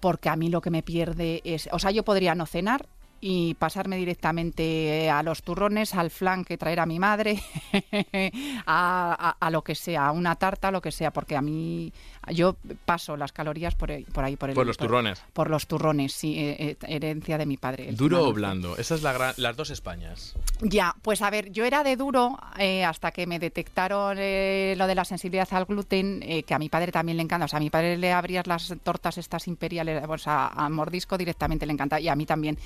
porque 0.00 0.28
a 0.28 0.36
mí 0.36 0.48
lo 0.50 0.60
que 0.60 0.70
me 0.70 0.82
pierde 0.82 1.40
es, 1.44 1.68
o 1.72 1.78
sea, 1.78 1.90
yo 1.92 2.04
podría 2.04 2.34
no 2.34 2.44
cenar 2.46 2.86
y 3.18 3.54
pasarme 3.54 3.96
directamente 3.96 5.08
a 5.08 5.22
los 5.22 5.42
turrones, 5.42 5.94
al 5.94 6.10
flan 6.10 6.44
que 6.44 6.58
traer 6.58 6.80
a 6.80 6.86
mi 6.86 6.98
madre, 6.98 7.40
a, 8.66 9.16
a- 9.18 9.36
a 9.46 9.50
lo 9.50 9.62
que 9.62 9.74
sea, 9.74 10.08
a 10.08 10.12
una 10.12 10.36
tarta, 10.36 10.70
lo 10.70 10.80
que 10.82 10.92
sea, 10.92 11.12
porque 11.12 11.36
a 11.36 11.42
mí 11.42 11.92
yo 12.32 12.56
paso 12.84 13.16
las 13.16 13.32
calorías 13.32 13.74
por 13.74 13.90
ahí, 13.90 14.04
por 14.04 14.24
ahí, 14.24 14.36
por, 14.36 14.50
el- 14.50 14.54
Por 14.54 14.66
los 14.66 14.76
turrones. 14.76 15.22
Por 15.32 15.50
los 15.50 15.66
turrones, 15.66 16.12
sí, 16.12 16.38
eh, 16.38 16.56
eh, 16.58 16.76
herencia 16.88 17.38
de 17.38 17.46
mi 17.46 17.56
padre. 17.56 17.92
¿Duro 17.92 18.28
o 18.28 18.32
blando? 18.32 18.76
Esas 18.76 19.00
son 19.00 19.18
las 19.36 19.56
dos 19.56 19.70
Españas. 19.70 20.34
Ya, 20.60 20.94
pues 21.02 21.22
a 21.22 21.30
ver, 21.30 21.50
yo 21.52 21.64
era 21.64 21.84
de 21.84 21.96
duro 21.96 22.38
eh, 22.58 22.84
hasta 22.84 23.10
que 23.10 23.26
me 23.26 23.38
detectaron 23.38 24.16
eh, 24.18 24.74
lo 24.76 24.86
de 24.86 24.94
la 24.94 25.04
sensibilidad 25.04 25.48
al 25.52 25.64
gluten, 25.64 26.20
que 26.46 26.54
a 26.54 26.58
mi 26.58 26.68
padre 26.68 26.92
también 26.92 27.16
le 27.16 27.22
encanta. 27.22 27.44
O 27.44 27.48
sea, 27.48 27.58
a 27.58 27.60
mi 27.60 27.70
padre 27.70 27.96
le 27.96 28.12
abrías 28.12 28.46
las 28.46 28.74
tortas 28.82 29.18
estas 29.18 29.48
imperiales, 29.48 30.02
o 30.08 30.18
sea, 30.18 30.48
a 30.48 30.68
mordisco 30.68 31.16
directamente 31.18 31.66
le 31.66 31.72
encanta, 31.72 32.00
y 32.00 32.08
a 32.08 32.16
mí 32.16 32.26
también. 32.26 32.58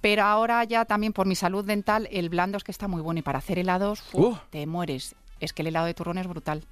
Pero 0.00 0.22
ahora 0.24 0.64
ya 0.64 0.84
también 0.86 1.12
por 1.12 1.26
mi 1.26 1.34
salud 1.34 1.64
dental, 1.64 2.08
el 2.10 2.30
blando 2.30 2.56
es 2.56 2.64
que 2.64 2.72
está 2.72 2.88
muy 2.88 3.02
bueno 3.02 3.20
y 3.20 3.22
para 3.22 3.38
hacer 3.38 3.58
helados. 3.58 4.02
Uh. 4.12 4.34
te 4.50 4.66
mueres. 4.66 5.14
Es 5.40 5.52
que 5.52 5.62
el 5.62 5.68
helado 5.68 5.86
de 5.86 5.94
turrón 5.94 6.18
es 6.18 6.26
brutal. 6.26 6.64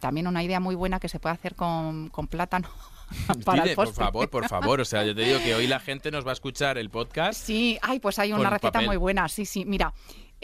También 0.00 0.26
una 0.26 0.42
idea 0.42 0.60
muy 0.60 0.74
buena 0.74 1.00
que 1.00 1.08
se 1.08 1.18
puede 1.18 1.34
hacer 1.34 1.54
con, 1.54 2.08
con 2.10 2.26
plátano. 2.26 2.68
para 3.44 3.62
Pide, 3.62 3.70
el 3.72 3.76
por 3.76 3.92
favor, 3.92 4.28
por 4.30 4.48
favor. 4.48 4.80
O 4.80 4.84
sea, 4.84 5.04
yo 5.04 5.14
te 5.14 5.22
digo 5.22 5.38
que 5.42 5.54
hoy 5.54 5.66
la 5.66 5.80
gente 5.80 6.10
nos 6.10 6.26
va 6.26 6.30
a 6.30 6.34
escuchar 6.34 6.78
el 6.78 6.90
podcast. 6.90 7.40
Sí, 7.40 7.78
ay, 7.82 8.00
pues 8.00 8.18
hay 8.18 8.32
una 8.32 8.50
receta 8.50 8.72
papel. 8.72 8.88
muy 8.88 8.96
buena, 8.96 9.28
sí, 9.28 9.44
sí. 9.46 9.64
Mira, 9.64 9.92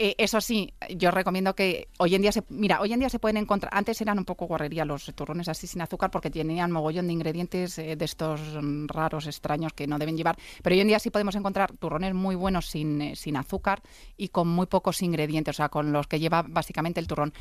Eh, 0.03 0.15
eso 0.17 0.41
sí, 0.41 0.73
yo 0.97 1.11
recomiendo 1.11 1.53
que 1.53 1.89
hoy 1.99 2.15
en 2.15 2.23
día 2.23 2.31
se, 2.31 2.43
mira, 2.49 2.81
hoy 2.81 2.91
en 2.91 2.99
día 2.99 3.09
se 3.09 3.19
pueden 3.19 3.37
encontrar, 3.37 3.71
antes 3.75 4.01
eran 4.01 4.17
un 4.17 4.25
poco 4.25 4.47
guarrería 4.47 4.83
los 4.83 5.13
turrones 5.13 5.47
así 5.47 5.67
sin 5.67 5.79
azúcar 5.79 6.09
porque 6.09 6.31
tenían 6.31 6.71
mogollón 6.71 7.05
de 7.05 7.13
ingredientes 7.13 7.77
eh, 7.77 7.95
de 7.95 8.05
estos 8.05 8.41
mm, 8.59 8.87
raros, 8.87 9.27
extraños 9.27 9.73
que 9.73 9.85
no 9.85 9.99
deben 9.99 10.17
llevar, 10.17 10.37
pero 10.63 10.73
hoy 10.73 10.79
en 10.79 10.87
día 10.87 10.97
sí 10.97 11.11
podemos 11.11 11.35
encontrar 11.35 11.73
turrones 11.73 12.15
muy 12.15 12.33
buenos 12.33 12.65
sin, 12.65 12.99
eh, 12.99 13.15
sin 13.15 13.37
azúcar 13.37 13.83
y 14.17 14.29
con 14.29 14.47
muy 14.47 14.65
pocos 14.65 15.03
ingredientes, 15.03 15.55
o 15.55 15.57
sea, 15.57 15.69
con 15.69 15.91
los 15.91 16.07
que 16.07 16.19
lleva 16.19 16.43
básicamente 16.47 16.99
el 16.99 17.05
turrón. 17.05 17.33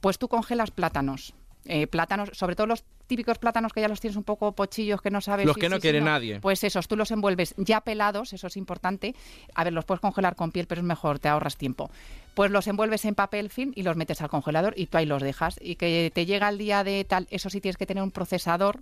Pues 0.00 0.16
tú 0.16 0.28
congelas 0.28 0.70
plátanos, 0.70 1.34
eh, 1.68 1.86
plátanos, 1.86 2.30
sobre 2.32 2.56
todo 2.56 2.66
los 2.66 2.82
típicos 3.06 3.38
plátanos 3.38 3.72
que 3.72 3.80
ya 3.80 3.88
los 3.88 4.00
tienes 4.00 4.16
un 4.16 4.24
poco 4.24 4.52
pochillos 4.52 5.00
que 5.00 5.10
no 5.10 5.20
sabes. 5.20 5.46
Los 5.46 5.54
si- 5.54 5.60
que 5.60 5.68
no 5.68 5.76
si- 5.76 5.80
si 5.80 5.82
quiere 5.82 6.00
nadie. 6.00 6.40
Pues 6.40 6.64
esos, 6.64 6.88
tú 6.88 6.96
los 6.96 7.10
envuelves 7.10 7.54
ya 7.56 7.80
pelados, 7.82 8.32
eso 8.32 8.46
es 8.48 8.56
importante. 8.56 9.14
A 9.54 9.64
ver, 9.64 9.72
los 9.72 9.84
puedes 9.84 10.00
congelar 10.00 10.34
con 10.34 10.50
piel, 10.50 10.66
pero 10.66 10.80
es 10.80 10.84
mejor, 10.86 11.18
te 11.18 11.28
ahorras 11.28 11.56
tiempo. 11.56 11.90
Pues 12.34 12.50
los 12.50 12.66
envuelves 12.66 13.04
en 13.04 13.14
papel 13.14 13.50
film 13.50 13.72
y 13.76 13.82
los 13.82 13.96
metes 13.96 14.20
al 14.20 14.28
congelador 14.28 14.74
y 14.76 14.86
tú 14.86 14.98
ahí 14.98 15.06
los 15.06 15.22
dejas. 15.22 15.58
Y 15.62 15.76
que 15.76 16.10
te 16.14 16.26
llega 16.26 16.48
el 16.48 16.58
día 16.58 16.84
de 16.84 17.04
tal, 17.04 17.26
eso 17.30 17.50
sí 17.50 17.60
tienes 17.60 17.76
que 17.76 17.86
tener 17.86 18.02
un 18.02 18.10
procesador, 18.10 18.80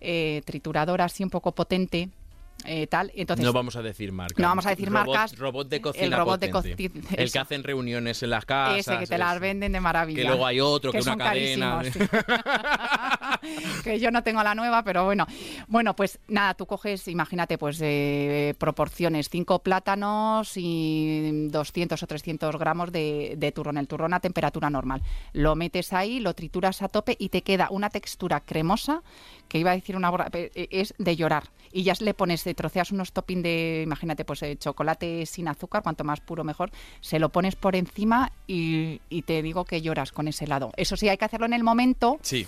eh, 0.00 0.42
triturador 0.44 1.00
así 1.00 1.24
un 1.24 1.30
poco 1.30 1.52
potente, 1.52 2.08
eh, 2.64 2.86
tal. 2.86 3.10
Entonces, 3.14 3.44
no 3.46 3.52
vamos 3.52 3.76
a 3.76 3.82
decir 3.82 4.12
marcas. 4.12 4.38
No 4.38 4.48
vamos 4.48 4.66
a 4.66 4.70
decir 4.70 4.88
Robot- 4.88 5.06
marcas. 5.06 5.38
Robot 5.38 5.68
de 5.68 5.76
El 5.76 5.82
cocina 5.82 6.16
robot 6.16 6.40
de 6.40 6.50
cocina, 6.50 6.76
El 7.16 7.30
que 7.32 7.38
hacen 7.38 7.62
reuniones 7.64 8.22
en 8.22 8.30
las 8.30 8.44
casas. 8.44 8.78
ese 8.78 8.98
que 8.98 9.06
te 9.06 9.18
las 9.18 9.38
venden 9.40 9.72
de 9.72 9.80
maravilla. 9.80 10.22
Que 10.22 10.28
luego 10.28 10.46
hay 10.46 10.60
otro, 10.60 10.90
que, 10.92 10.98
una 10.98 11.04
son 11.12 11.18
cadena. 11.18 11.82
sí. 11.84 11.90
que 13.84 13.98
yo 14.00 14.10
no 14.10 14.22
tengo 14.22 14.42
la 14.42 14.54
nueva, 14.54 14.82
pero 14.82 15.04
bueno. 15.04 15.26
Bueno, 15.68 15.94
pues 15.94 16.18
nada, 16.28 16.54
tú 16.54 16.66
coges, 16.66 17.08
imagínate, 17.08 17.58
pues 17.58 17.78
eh, 17.82 18.54
proporciones, 18.58 19.28
cinco 19.28 19.60
plátanos 19.60 20.52
y 20.56 21.48
200 21.48 22.02
o 22.02 22.06
300 22.06 22.56
gramos 22.58 22.92
de, 22.92 23.34
de 23.36 23.52
turrón, 23.52 23.78
el 23.78 23.86
turrón 23.88 24.14
a 24.14 24.20
temperatura 24.20 24.70
normal. 24.70 25.02
Lo 25.32 25.54
metes 25.54 25.92
ahí, 25.92 26.20
lo 26.20 26.34
trituras 26.34 26.82
a 26.82 26.88
tope 26.88 27.16
y 27.18 27.28
te 27.28 27.42
queda 27.42 27.68
una 27.70 27.90
textura 27.90 28.40
cremosa, 28.40 29.02
que 29.48 29.58
iba 29.58 29.70
a 29.70 29.74
decir 29.74 29.96
una 29.96 30.10
borra, 30.10 30.28
eh, 30.32 30.68
es 30.70 30.94
de 30.98 31.16
llorar. 31.16 31.44
Y 31.72 31.82
ya 31.82 31.94
le 32.00 32.14
pones, 32.14 32.46
eh, 32.46 32.54
troceas 32.54 32.92
unos 32.92 33.12
topping 33.12 33.42
de, 33.42 33.82
imagínate, 33.84 34.24
pues 34.24 34.42
eh, 34.42 34.56
chocolate 34.56 35.26
sin 35.26 35.48
azúcar, 35.48 35.82
cuanto 35.82 36.04
más 36.04 36.20
puro 36.20 36.44
mejor, 36.44 36.70
se 37.00 37.18
lo 37.18 37.28
pones 37.30 37.56
por 37.56 37.76
encima 37.76 38.32
y, 38.46 39.00
y 39.10 39.22
te 39.22 39.42
digo 39.42 39.64
que 39.64 39.82
lloras 39.82 40.12
con 40.12 40.28
ese 40.28 40.44
helado. 40.44 40.72
Eso 40.76 40.96
sí, 40.96 41.08
hay 41.08 41.16
que 41.18 41.24
hacerlo 41.24 41.46
en 41.46 41.52
el 41.52 41.64
momento 41.64 42.18
Sí. 42.22 42.46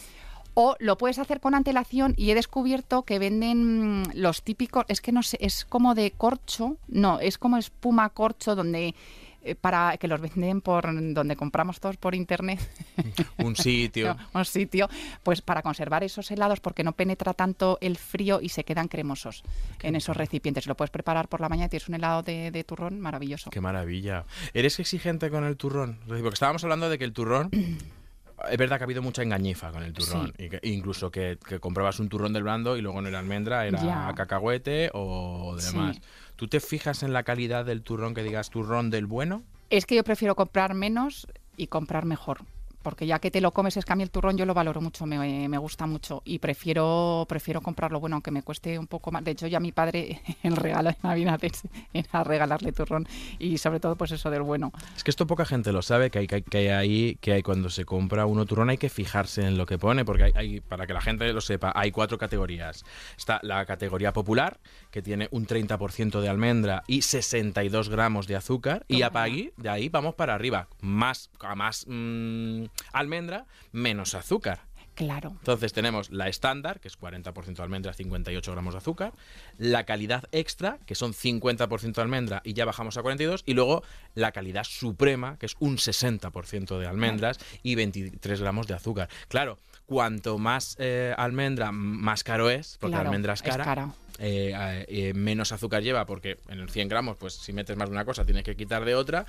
o 0.54 0.74
lo 0.78 0.96
puedes 0.98 1.18
hacer 1.18 1.40
con 1.40 1.54
antelación 1.54 2.14
y 2.16 2.30
he 2.30 2.34
descubierto 2.34 3.02
que 3.02 3.18
venden 3.18 4.00
mm, 4.00 4.04
los 4.14 4.42
típicos, 4.42 4.84
es 4.88 5.00
que 5.00 5.12
no 5.12 5.22
sé, 5.22 5.38
es 5.40 5.64
como 5.64 5.94
de 5.94 6.10
corcho, 6.12 6.76
no, 6.88 7.20
es 7.20 7.38
como 7.38 7.56
espuma 7.56 8.08
corcho 8.10 8.54
donde 8.56 8.94
eh, 9.42 9.54
para 9.54 9.96
que 9.96 10.08
los 10.08 10.20
venden 10.20 10.60
por 10.60 10.84
donde 11.14 11.36
compramos 11.36 11.80
todos 11.80 11.96
por 11.96 12.14
internet, 12.14 12.60
Un 13.38 13.56
sitio. 13.56 14.16
un 14.34 14.44
sitio, 14.44 14.88
pues 15.22 15.40
para 15.40 15.62
conservar 15.62 16.04
esos 16.04 16.30
helados 16.30 16.60
porque 16.60 16.84
no 16.84 16.92
penetra 16.92 17.34
tanto 17.34 17.78
el 17.80 17.96
frío 17.96 18.40
y 18.42 18.50
se 18.50 18.64
quedan 18.64 18.88
cremosos 18.88 19.42
en 19.82 19.96
esos 19.96 20.16
recipientes. 20.16 20.66
Lo 20.66 20.76
puedes 20.76 20.90
preparar 20.90 21.28
por 21.28 21.40
la 21.40 21.48
mañana 21.48 21.66
y 21.66 21.70
tienes 21.70 21.88
un 21.88 21.94
helado 21.94 22.22
de, 22.22 22.50
de 22.50 22.64
turrón 22.64 23.00
maravilloso. 23.00 23.50
Qué 23.50 23.60
maravilla. 23.60 24.24
¿Eres 24.52 24.78
exigente 24.78 25.30
con 25.30 25.44
el 25.44 25.56
turrón? 25.56 25.98
Porque 26.06 26.28
estábamos 26.28 26.62
hablando 26.64 26.88
de 26.88 26.98
que 26.98 27.04
el 27.04 27.12
turrón. 27.12 27.50
Es 28.48 28.56
verdad 28.56 28.78
que 28.78 28.84
ha 28.84 28.86
habido 28.86 29.02
mucha 29.02 29.22
engañifa 29.22 29.70
con 29.72 29.82
el 29.82 29.92
turrón. 29.92 30.32
Y 30.38 30.48
que- 30.48 30.60
incluso 30.62 31.10
que, 31.10 31.38
que 31.46 31.58
comprabas 31.58 31.98
un 32.00 32.08
turrón 32.08 32.32
del 32.32 32.42
blando 32.44 32.76
y 32.76 32.80
luego 32.80 33.00
no 33.02 33.08
era 33.08 33.18
almendra, 33.18 33.66
era 33.66 33.82
Ya. 33.82 34.12
cacahuete 34.14 34.90
o 34.94 35.56
Sí. 35.58 35.72
demás. 35.72 36.00
¿Tú 36.36 36.48
te 36.48 36.60
fijas 36.60 37.02
en 37.02 37.12
la 37.12 37.22
calidad 37.22 37.64
del 37.66 37.82
turrón 37.82 38.14
que 38.14 38.22
digas 38.22 38.48
turrón 38.50 38.90
del 38.90 39.06
bueno? 39.06 39.42
Es 39.68 39.84
que 39.86 39.94
yo 39.96 40.04
prefiero 40.04 40.34
comprar 40.34 40.74
menos 40.74 41.26
y 41.56 41.66
comprar 41.66 42.04
mejor. 42.06 42.38
Porque 42.82 43.06
ya 43.06 43.18
que 43.18 43.30
te 43.30 43.40
lo 43.40 43.52
comes, 43.52 43.76
es 43.76 43.84
que 43.84 43.92
a 43.92 43.96
mí 43.96 44.02
el 44.02 44.10
turrón 44.10 44.36
yo 44.36 44.46
lo 44.46 44.54
valoro 44.54 44.80
mucho, 44.80 45.06
me, 45.06 45.48
me 45.48 45.58
gusta 45.58 45.86
mucho 45.86 46.22
y 46.24 46.38
prefiero 46.38 47.24
prefiero 47.28 47.60
comprarlo 47.60 48.00
bueno, 48.00 48.16
aunque 48.16 48.30
me 48.30 48.42
cueste 48.42 48.78
un 48.78 48.86
poco 48.86 49.10
más. 49.12 49.22
De 49.24 49.32
hecho, 49.32 49.46
ya 49.46 49.60
mi 49.60 49.72
padre, 49.72 50.20
el 50.42 50.56
regalo 50.56 50.90
de 50.90 50.96
Navidad 51.02 51.38
es- 51.44 51.62
era 51.92 52.24
regalarle 52.24 52.72
turrón 52.72 53.06
y 53.38 53.58
sobre 53.58 53.80
todo 53.80 53.96
pues 53.96 54.12
eso 54.12 54.30
del 54.30 54.42
bueno. 54.42 54.72
Es 54.96 55.04
que 55.04 55.10
esto 55.10 55.26
poca 55.26 55.44
gente 55.44 55.72
lo 55.72 55.82
sabe, 55.82 56.10
que 56.10 56.18
hay, 56.20 56.26
que 56.26 56.58
hay, 56.58 56.68
ahí, 56.68 57.18
que 57.20 57.32
hay 57.32 57.42
cuando 57.42 57.70
se 57.70 57.84
compra 57.84 58.26
uno 58.26 58.46
turrón 58.46 58.70
hay 58.70 58.78
que 58.78 58.88
fijarse 58.88 59.46
en 59.46 59.56
lo 59.58 59.66
que 59.66 59.78
pone, 59.78 60.04
porque 60.04 60.24
hay, 60.24 60.32
hay- 60.34 60.60
para 60.60 60.86
que 60.86 60.92
la 60.92 61.00
gente 61.00 61.30
lo 61.32 61.40
sepa, 61.40 61.72
hay 61.74 61.90
cuatro 61.92 62.18
categorías. 62.18 62.84
Está 63.16 63.40
la 63.42 63.64
categoría 63.66 64.12
popular, 64.12 64.58
que 64.90 65.02
tiene 65.02 65.28
un 65.30 65.46
30% 65.46 66.20
de 66.20 66.28
almendra 66.28 66.82
y 66.86 67.02
62 67.02 67.88
gramos 67.88 68.26
de 68.26 68.36
azúcar, 68.36 68.84
y 68.88 69.02
a 69.02 69.10
de 69.56 69.68
ahí 69.68 69.88
vamos 69.88 70.14
para 70.14 70.34
arriba. 70.34 70.66
Más, 70.80 71.30
a 71.40 71.54
más 71.54 71.84
mm, 71.88 72.64
almendra, 72.92 73.46
menos 73.72 74.14
azúcar. 74.14 74.60
Claro. 74.94 75.30
Entonces 75.38 75.72
tenemos 75.72 76.10
la 76.10 76.28
estándar, 76.28 76.78
que 76.80 76.88
es 76.88 76.98
40% 76.98 77.54
de 77.56 77.62
almendra, 77.62 77.94
58 77.94 78.52
gramos 78.52 78.74
de 78.74 78.78
azúcar, 78.78 79.12
la 79.56 79.84
calidad 79.84 80.24
extra, 80.32 80.78
que 80.84 80.94
son 80.94 81.14
50% 81.14 81.94
de 81.94 82.02
almendra 82.02 82.42
y 82.44 82.52
ya 82.52 82.66
bajamos 82.66 82.98
a 82.98 83.02
42, 83.02 83.42
y 83.46 83.54
luego 83.54 83.82
la 84.14 84.32
calidad 84.32 84.64
suprema, 84.64 85.38
que 85.38 85.46
es 85.46 85.56
un 85.58 85.78
60% 85.78 86.78
de 86.78 86.86
almendras 86.86 87.38
y 87.62 87.76
23 87.76 88.40
gramos 88.40 88.66
de 88.66 88.74
azúcar. 88.74 89.08
Claro, 89.28 89.58
cuanto 89.86 90.36
más 90.38 90.76
eh, 90.78 91.14
almendra, 91.16 91.72
más 91.72 92.22
caro 92.22 92.50
es, 92.50 92.76
porque 92.78 92.92
Claro, 92.92 93.04
la 93.04 93.08
almendra 93.08 93.32
es 93.32 93.42
es 93.42 93.56
cara. 93.56 93.90
eh, 94.18 94.84
eh, 94.88 95.14
menos 95.14 95.50
azúcar 95.52 95.82
lleva, 95.82 96.04
porque 96.04 96.36
en 96.48 96.58
el 96.60 96.68
100 96.68 96.88
gramos, 96.88 97.16
pues 97.16 97.34
si 97.34 97.52
metes 97.54 97.76
más 97.76 97.88
de 97.88 97.94
una 97.94 98.04
cosa, 98.04 98.26
tienes 98.26 98.44
que 98.44 98.54
quitar 98.54 98.84
de 98.84 98.94
otra. 98.94 99.24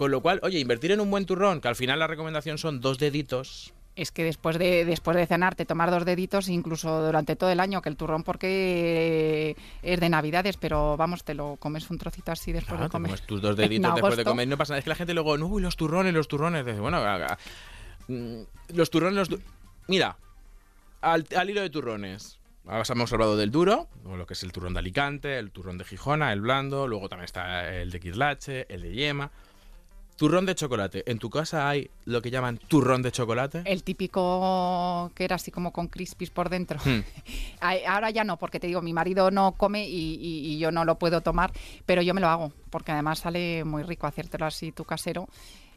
Con 0.00 0.10
lo 0.10 0.22
cual, 0.22 0.40
oye, 0.42 0.58
invertir 0.58 0.92
en 0.92 1.00
un 1.00 1.10
buen 1.10 1.26
turrón, 1.26 1.60
que 1.60 1.68
al 1.68 1.76
final 1.76 1.98
la 1.98 2.06
recomendación 2.06 2.56
son 2.56 2.80
dos 2.80 2.98
deditos, 2.98 3.74
Es 3.96 4.10
que 4.12 4.24
después 4.24 4.56
de 4.58 4.86
después 4.86 5.14
de 5.14 5.26
cenar 5.26 5.54
te 5.56 5.66
tomar 5.66 5.90
dos 5.90 6.06
deditos 6.06 6.48
incluso 6.48 7.04
durante 7.04 7.36
todo 7.36 7.50
el 7.50 7.60
año 7.60 7.82
que 7.82 7.90
el 7.90 7.96
turrón 7.98 8.22
porque 8.22 9.56
es 9.82 10.00
de 10.00 10.08
Navidades, 10.08 10.56
pero 10.56 10.96
vamos, 10.96 11.22
te 11.22 11.34
lo 11.34 11.56
comes 11.56 11.90
un 11.90 11.98
trocito 11.98 12.32
así 12.32 12.50
después 12.50 12.68
Claro, 12.78 12.84
de 12.84 12.88
te 12.88 12.92
comer. 12.92 13.10
comes 13.10 13.26
tus 13.26 13.42
dos 13.42 13.56
deditos 13.62 13.94
después 13.94 14.16
de 14.16 14.24
comer 14.24 14.48
no 14.48 14.56
pasa 14.56 14.72
nada. 14.72 14.78
Es 14.78 14.84
que 14.84 14.88
la 14.90 14.96
gente 14.96 15.12
luego, 15.12 15.36
no, 15.36 15.46
uy, 15.48 15.60
los 15.60 15.76
turrones, 15.76 16.14
los 16.14 16.28
turrones. 16.28 16.64
Bueno, 16.78 17.02
mm, 18.08 18.40
los 18.74 18.88
turrones, 18.90 19.16
los 19.16 19.28
tu- 19.28 19.42
Mira, 19.86 20.16
al, 21.02 21.26
al 21.36 21.50
hilo 21.50 21.60
de 21.60 21.68
turrones. 21.68 22.38
Ahora 22.66 22.84
hemos 22.90 23.12
hablado 23.12 23.36
del 23.36 23.50
duro, 23.50 23.88
o 24.04 24.16
lo 24.16 24.24
que 24.26 24.34
es 24.34 24.42
el 24.44 24.52
turrón 24.52 24.72
de 24.74 24.78
Alicante, 24.78 25.38
el 25.38 25.50
turrón 25.50 25.76
de 25.76 25.84
Gijona, 25.84 26.32
el 26.32 26.40
blando, 26.40 26.86
luego 26.86 27.08
también 27.08 27.24
está 27.24 27.74
el 27.74 27.90
de 27.90 28.00
Quirlache, 28.00 28.66
el 28.72 28.82
de 28.82 28.92
yema. 28.92 29.30
Turrón 30.20 30.44
de 30.44 30.54
chocolate. 30.54 31.02
¿En 31.10 31.18
tu 31.18 31.30
casa 31.30 31.66
hay 31.66 31.90
lo 32.04 32.20
que 32.20 32.30
llaman 32.30 32.58
turrón 32.58 33.00
de 33.00 33.10
chocolate? 33.10 33.62
El 33.64 33.82
típico 33.82 35.10
que 35.14 35.24
era 35.24 35.36
así 35.36 35.50
como 35.50 35.72
con 35.72 35.86
crispies 35.88 36.28
por 36.28 36.50
dentro. 36.50 36.78
Hmm. 36.84 37.00
Ahora 37.88 38.10
ya 38.10 38.22
no, 38.22 38.36
porque 38.36 38.60
te 38.60 38.66
digo, 38.66 38.82
mi 38.82 38.92
marido 38.92 39.30
no 39.30 39.52
come 39.52 39.88
y, 39.88 40.16
y- 40.20 40.52
y 40.52 40.58
yo 40.58 40.72
no 40.72 40.84
lo 40.84 40.98
puedo 40.98 41.22
tomar, 41.22 41.52
pero 41.86 42.02
yo 42.02 42.12
me 42.12 42.20
lo 42.20 42.28
hago, 42.28 42.52
porque 42.68 42.92
además 42.92 43.20
sale 43.20 43.64
muy 43.64 43.82
rico 43.82 44.06
hacértelo 44.06 44.44
así 44.44 44.72
tu 44.72 44.84
casero. 44.84 45.26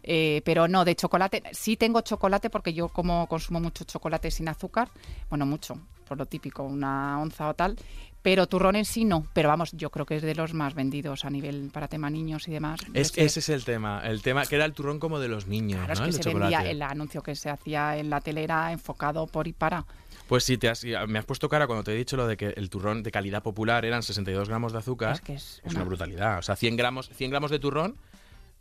Eh, 0.04 0.42
pero 0.44 0.68
no, 0.68 0.84
de 0.84 0.98
chocolate, 0.98 1.42
sí 1.54 1.78
tengo 1.78 2.02
chocolate 2.02 2.50
porque 2.50 2.74
yo 2.74 2.90
como 2.90 3.26
consumo 3.28 3.62
mucho 3.62 3.86
chocolate 3.86 4.30
sin 4.30 4.50
azúcar, 4.50 4.90
bueno, 5.30 5.46
mucho, 5.46 5.80
por 6.04 6.18
lo 6.18 6.26
típico, 6.26 6.64
una 6.64 7.20
onza 7.20 7.48
o 7.50 7.54
tal, 7.54 7.78
pero 8.22 8.48
turrón 8.48 8.76
en 8.78 8.86
sí 8.86 9.04
no, 9.04 9.28
pero 9.34 9.50
vamos, 9.50 9.72
yo 9.74 9.90
creo 9.90 10.06
que 10.06 10.16
es 10.16 10.22
de 10.22 10.34
los 10.36 10.54
más 10.54 10.74
vendidos 10.76 11.26
a 11.26 11.30
nivel 11.30 11.70
para 11.74 11.88
tema 11.88 12.10
niños 12.10 12.48
y 12.48 12.52
demás. 12.52 12.80
Es, 12.94 13.12
ese 13.18 13.42
ser. 13.42 13.56
es 13.56 13.62
el 13.62 13.66
tema. 13.66 14.02
El 14.06 14.22
tema 14.22 14.46
que 14.46 14.56
era 14.56 14.66
el 14.66 14.74
turrón 14.74 15.00
como 15.00 15.20
de 15.20 15.28
los 15.28 15.48
niños, 15.48 15.80
Claro, 15.80 15.94
es 15.94 16.00
¿no? 16.00 16.24
que 16.24 16.30
El 16.30 16.40
vendía, 16.40 16.88
anuncio 16.90 17.22
que 17.22 17.36
se 17.36 17.50
hacía 17.50 17.98
en 17.98 18.10
la 18.10 18.22
tele 18.22 18.44
era 18.44 18.72
enfocado 18.72 19.28
por 19.28 19.48
y 19.48 19.54
para. 19.54 19.86
Pues 20.28 20.46
sí, 20.46 20.58
te 20.58 20.70
has- 20.70 20.86
me 21.08 21.20
has 21.20 21.26
puesto 21.26 21.50
cara 21.50 21.68
cuando 21.68 21.84
te 21.84 21.92
he 21.92 21.96
dicho 21.96 22.16
lo 22.16 22.26
de 22.26 22.38
que 22.38 22.48
el 22.56 22.70
turrón 22.70 23.04
de 23.04 23.12
calidad 23.12 23.44
popular 23.44 23.84
eran 23.84 24.02
62 24.04 24.48
gramos 24.48 24.72
de 24.72 24.80
azúcar. 24.80 25.16
Es 25.16 25.22
que 25.22 25.34
es 25.34 25.62
una... 25.66 25.76
una- 25.76 25.84
brutalidad. 25.84 26.40
O 26.40 26.42
sea, 26.42 26.56
100 26.56 26.78
gramos, 26.78 27.10
100 27.10 27.30
gramos 27.30 27.52
de 27.52 27.60
turrón, 27.60 27.98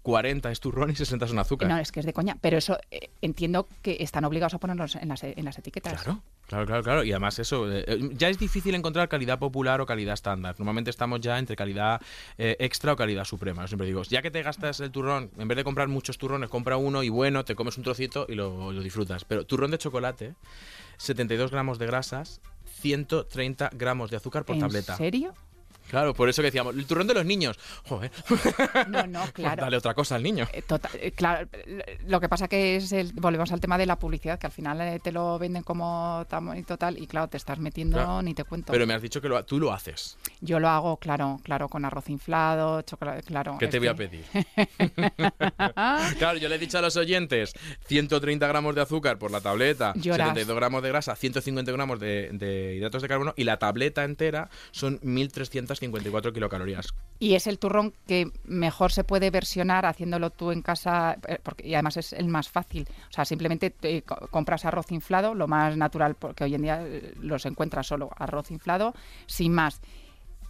40 0.02 0.50
es 0.50 0.60
turrón 0.60 0.90
y 0.90 0.94
60 0.96 1.26
son 1.28 1.38
azúcar. 1.38 1.68
No, 1.68 1.78
es 1.78 1.92
que 1.92 2.00
es 2.00 2.06
de 2.06 2.12
coña. 2.12 2.36
Pero 2.40 2.58
eso 2.58 2.78
eh, 2.90 3.10
entiendo 3.20 3.68
que 3.82 3.98
están 4.00 4.24
obligados 4.24 4.54
a 4.54 4.58
ponerlos 4.58 4.96
en 4.96 5.08
las, 5.08 5.22
en 5.22 5.44
las 5.44 5.58
etiquetas. 5.58 6.02
Claro, 6.02 6.22
claro, 6.46 6.66
claro, 6.66 6.82
claro. 6.82 7.04
Y 7.04 7.12
además 7.12 7.38
eso, 7.38 7.70
eh, 7.70 7.84
eh, 7.86 8.10
ya 8.12 8.28
es 8.28 8.38
difícil 8.38 8.74
encontrar 8.74 9.08
calidad 9.08 9.38
popular 9.38 9.80
o 9.80 9.86
calidad 9.86 10.14
estándar. 10.14 10.56
Normalmente 10.58 10.90
estamos 10.90 11.20
ya 11.20 11.38
entre 11.38 11.54
calidad 11.56 12.00
eh, 12.36 12.56
extra 12.58 12.92
o 12.92 12.96
calidad 12.96 13.24
suprema. 13.24 13.62
Yo 13.62 13.68
siempre 13.68 13.86
digo, 13.86 14.02
ya 14.02 14.22
que 14.22 14.30
te 14.30 14.42
gastas 14.42 14.80
el 14.80 14.90
turrón, 14.90 15.30
en 15.38 15.46
vez 15.48 15.56
de 15.56 15.64
comprar 15.64 15.88
muchos 15.88 16.18
turrones, 16.18 16.50
compra 16.50 16.76
uno 16.76 17.02
y 17.02 17.08
bueno, 17.08 17.44
te 17.44 17.54
comes 17.54 17.76
un 17.78 17.84
trocito 17.84 18.26
y 18.28 18.34
lo, 18.34 18.72
lo 18.72 18.82
disfrutas. 18.82 19.24
Pero 19.24 19.46
turrón 19.46 19.70
de 19.70 19.78
chocolate, 19.78 20.34
72 20.98 21.50
gramos 21.52 21.78
de 21.78 21.86
grasas, 21.86 22.40
130 22.80 23.70
gramos 23.74 24.10
de 24.10 24.16
azúcar 24.16 24.44
por 24.44 24.56
¿En 24.56 24.62
tableta. 24.62 24.96
serio? 24.96 25.32
Claro, 25.92 26.14
por 26.14 26.26
eso 26.30 26.40
que 26.40 26.46
decíamos, 26.46 26.74
el 26.74 26.86
turrón 26.86 27.06
de 27.06 27.12
los 27.12 27.26
niños. 27.26 27.58
Joder, 27.86 28.10
No, 28.88 29.06
no, 29.06 29.20
claro. 29.34 29.62
dale 29.62 29.76
otra 29.76 29.92
cosa 29.92 30.14
al 30.14 30.22
niño. 30.22 30.48
Eh, 30.52 30.62
tota- 30.62 30.88
eh, 30.94 31.12
claro, 31.12 31.46
lo 32.06 32.18
que 32.18 32.30
pasa 32.30 32.48
que 32.48 32.76
es 32.76 32.92
el, 32.92 33.12
volvemos 33.12 33.52
al 33.52 33.60
tema 33.60 33.76
de 33.76 33.84
la 33.84 33.96
publicidad, 33.96 34.38
que 34.38 34.46
al 34.46 34.52
final 34.52 34.80
eh, 34.80 35.00
te 35.00 35.12
lo 35.12 35.38
venden 35.38 35.62
como 35.62 36.24
tan 36.30 36.46
bonito 36.46 36.78
tal 36.78 36.96
y 36.98 37.06
claro, 37.06 37.28
te 37.28 37.36
estás 37.36 37.58
metiendo 37.58 37.98
Claro. 37.98 38.22
ni 38.22 38.32
te 38.32 38.44
cuento. 38.44 38.72
Pero 38.72 38.86
me 38.86 38.94
has 38.94 39.02
dicho 39.02 39.20
que 39.20 39.28
lo- 39.28 39.44
tú 39.44 39.60
lo 39.60 39.70
haces. 39.70 40.16
Yo 40.44 40.58
lo 40.58 40.68
hago, 40.68 40.96
claro, 40.96 41.38
claro, 41.44 41.68
con 41.68 41.84
arroz 41.84 42.10
inflado, 42.10 42.82
chocolate, 42.82 43.22
claro. 43.22 43.58
¿Qué 43.60 43.68
te 43.68 43.78
voy 43.78 43.86
a 43.86 43.94
pedir? 43.94 44.24
claro, 46.18 46.36
yo 46.36 46.48
le 46.48 46.56
he 46.56 46.58
dicho 46.58 46.78
a 46.78 46.82
los 46.82 46.96
oyentes 46.96 47.54
130 47.86 48.44
gramos 48.48 48.74
de 48.74 48.80
azúcar 48.80 49.18
por 49.20 49.30
la 49.30 49.40
tableta, 49.40 49.92
72 49.92 50.56
gramos 50.56 50.82
de 50.82 50.88
grasa, 50.88 51.14
150 51.14 51.70
gramos 51.70 52.00
de, 52.00 52.74
hidratos 52.76 53.02
de 53.02 53.08
carbono 53.08 53.34
y 53.36 53.44
la 53.44 53.58
tableta 53.58 54.02
entera 54.02 54.50
son 54.72 54.98
1.354 55.02 56.32
kilocalorías. 56.32 56.92
Y 57.20 57.34
es 57.34 57.46
el 57.46 57.60
turrón 57.60 57.94
que 58.08 58.32
mejor 58.42 58.90
se 58.90 59.04
puede 59.04 59.30
versionar 59.30 59.86
haciéndolo 59.86 60.30
tú 60.30 60.50
en 60.50 60.60
casa, 60.60 61.18
eh, 61.28 61.38
porque, 61.40 61.68
y 61.68 61.74
además 61.74 61.98
es 61.98 62.12
el 62.12 62.26
más 62.26 62.48
fácil. 62.48 62.88
O 63.10 63.12
sea, 63.12 63.24
simplemente 63.24 63.70
te 63.70 64.02
compras 64.02 64.64
arroz 64.64 64.90
inflado, 64.90 65.36
lo 65.36 65.46
más 65.46 65.76
natural, 65.76 66.16
porque 66.16 66.42
hoy 66.42 66.56
en 66.56 66.62
día 66.62 66.82
eh, 66.84 67.14
los 67.20 67.46
encuentras 67.46 67.86
solo 67.86 68.10
arroz 68.16 68.50
inflado, 68.50 68.92
sin 69.26 69.52
más 69.52 69.80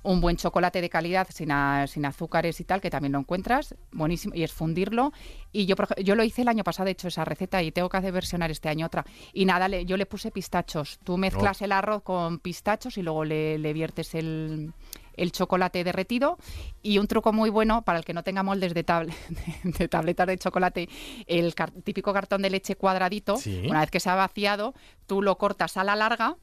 un 0.03 0.21
buen 0.21 0.37
chocolate 0.37 0.81
de 0.81 0.89
calidad 0.89 1.29
sin, 1.31 1.51
sin 1.87 2.05
azúcares 2.05 2.61
y 2.61 2.65
tal, 2.65 2.81
que 2.81 2.91
también 2.91 3.13
lo 3.13 3.19
encuentras, 3.19 3.75
buenísimo, 3.93 4.35
y 4.35 4.43
es 4.43 4.53
fundirlo. 4.53 5.13
Y 5.53 5.67
yo, 5.67 5.77
yo 6.03 6.15
lo 6.15 6.25
hice 6.25 6.43
el 6.43 6.49
año 6.49 6.65
pasado, 6.65 6.89
he 6.89 6.93
hecho 6.93 7.09
esa 7.09 7.25
receta 7.25 7.63
y 7.63 7.73
tengo 7.73 7.89
que 7.89 7.97
hacer 7.97 8.13
versionar 8.13 8.51
este 8.51 8.69
año 8.69 8.87
otra. 8.87 9.05
Y 9.33 9.45
nada, 9.45 9.69
le, 9.69 9.85
yo 9.85 9.97
le 9.97 10.07
puse 10.07 10.31
pistachos. 10.31 10.99
Tú 11.05 11.17
mezclas 11.17 11.63
oh. 11.63 11.65
el 11.65 11.73
arroz 11.73 12.03
con 12.03 12.39
pistachos 12.39 12.99
y 12.99 13.03
luego 13.03 13.25
le, 13.25 13.73
viertes 13.73 14.15
el, 14.15 14.73
el 15.17 15.33
chocolate 15.33 15.85
derretido 15.85 16.39
y 16.83 16.99
un 16.99 17.07
truco 17.07 17.33
muy 17.33 17.51
bueno 17.51 17.83
para 17.83 17.99
el 17.99 18.05
que 18.05 18.13
no 18.13 18.23
tenga 18.23 18.43
moldes 18.43 18.75
de, 18.75 18.85
tablet, 18.85 19.15
de 19.65 19.89
tabletas 19.89 20.27
de 20.27 20.39
chocolate, 20.39 20.89
el 21.27 21.55
típico 21.85 22.13
cartón 22.13 22.43
de 22.43 22.51
leche 22.51 22.77
cuadradito, 22.77 23.37
una 23.69 23.81
vez 23.81 23.91
que 23.91 24.01
se 24.01 24.11
ha 24.11 24.15
vaciado, 24.15 24.75
tú 25.07 25.23
lo 25.23 25.39
cortas 25.39 25.77
a 25.77 25.85
la 25.85 25.97
larga 25.97 26.37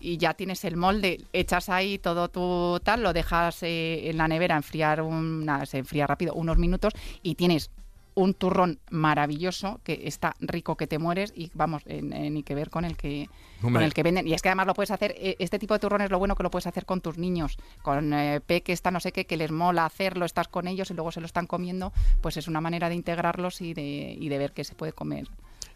y 0.00 0.18
ya 0.18 0.34
tienes 0.34 0.64
el 0.64 0.76
molde, 0.76 1.20
echas 1.32 1.68
ahí 1.68 1.98
todo 1.98 2.28
tu 2.28 2.80
tal, 2.82 3.02
lo 3.02 3.12
dejas 3.12 3.62
eh, 3.62 4.10
en 4.10 4.18
la 4.18 4.28
nevera 4.28 4.56
enfriar, 4.56 5.02
una, 5.02 5.66
se 5.66 5.78
enfría 5.78 6.06
rápido, 6.06 6.34
unos 6.34 6.58
minutos 6.58 6.92
y 7.22 7.34
tienes 7.34 7.70
un 8.16 8.32
turrón 8.32 8.78
maravilloso 8.90 9.78
que 9.84 10.02
está 10.04 10.34
rico 10.40 10.76
que 10.76 10.86
te 10.86 10.98
mueres 10.98 11.34
y 11.36 11.50
vamos, 11.52 11.82
ni 11.86 12.42
que 12.42 12.54
ver 12.54 12.70
con 12.70 12.86
el 12.86 12.96
que 12.96 13.28
con 13.60 13.76
el 13.76 13.92
que 13.92 14.02
venden. 14.02 14.26
Y 14.26 14.32
es 14.32 14.40
que 14.40 14.48
además 14.48 14.66
lo 14.66 14.74
puedes 14.74 14.90
hacer, 14.90 15.14
eh, 15.18 15.36
este 15.38 15.58
tipo 15.58 15.74
de 15.74 15.80
turrones 15.80 16.10
lo 16.10 16.18
bueno 16.18 16.34
que 16.34 16.42
lo 16.42 16.50
puedes 16.50 16.66
hacer 16.66 16.86
con 16.86 17.02
tus 17.02 17.18
niños, 17.18 17.58
con 17.82 18.14
eh, 18.14 18.40
que 18.64 18.72
está 18.72 18.90
no 18.90 19.00
sé 19.00 19.12
qué, 19.12 19.26
que 19.26 19.36
les 19.36 19.50
mola 19.50 19.84
hacerlo, 19.84 20.24
estás 20.24 20.48
con 20.48 20.66
ellos 20.66 20.90
y 20.90 20.94
luego 20.94 21.12
se 21.12 21.20
lo 21.20 21.26
están 21.26 21.46
comiendo, 21.46 21.92
pues 22.22 22.38
es 22.38 22.48
una 22.48 22.62
manera 22.62 22.88
de 22.88 22.94
integrarlos 22.94 23.60
y 23.60 23.74
de, 23.74 24.16
y 24.18 24.30
de 24.30 24.38
ver 24.38 24.52
qué 24.52 24.64
se 24.64 24.74
puede 24.74 24.94
comer. 24.94 25.28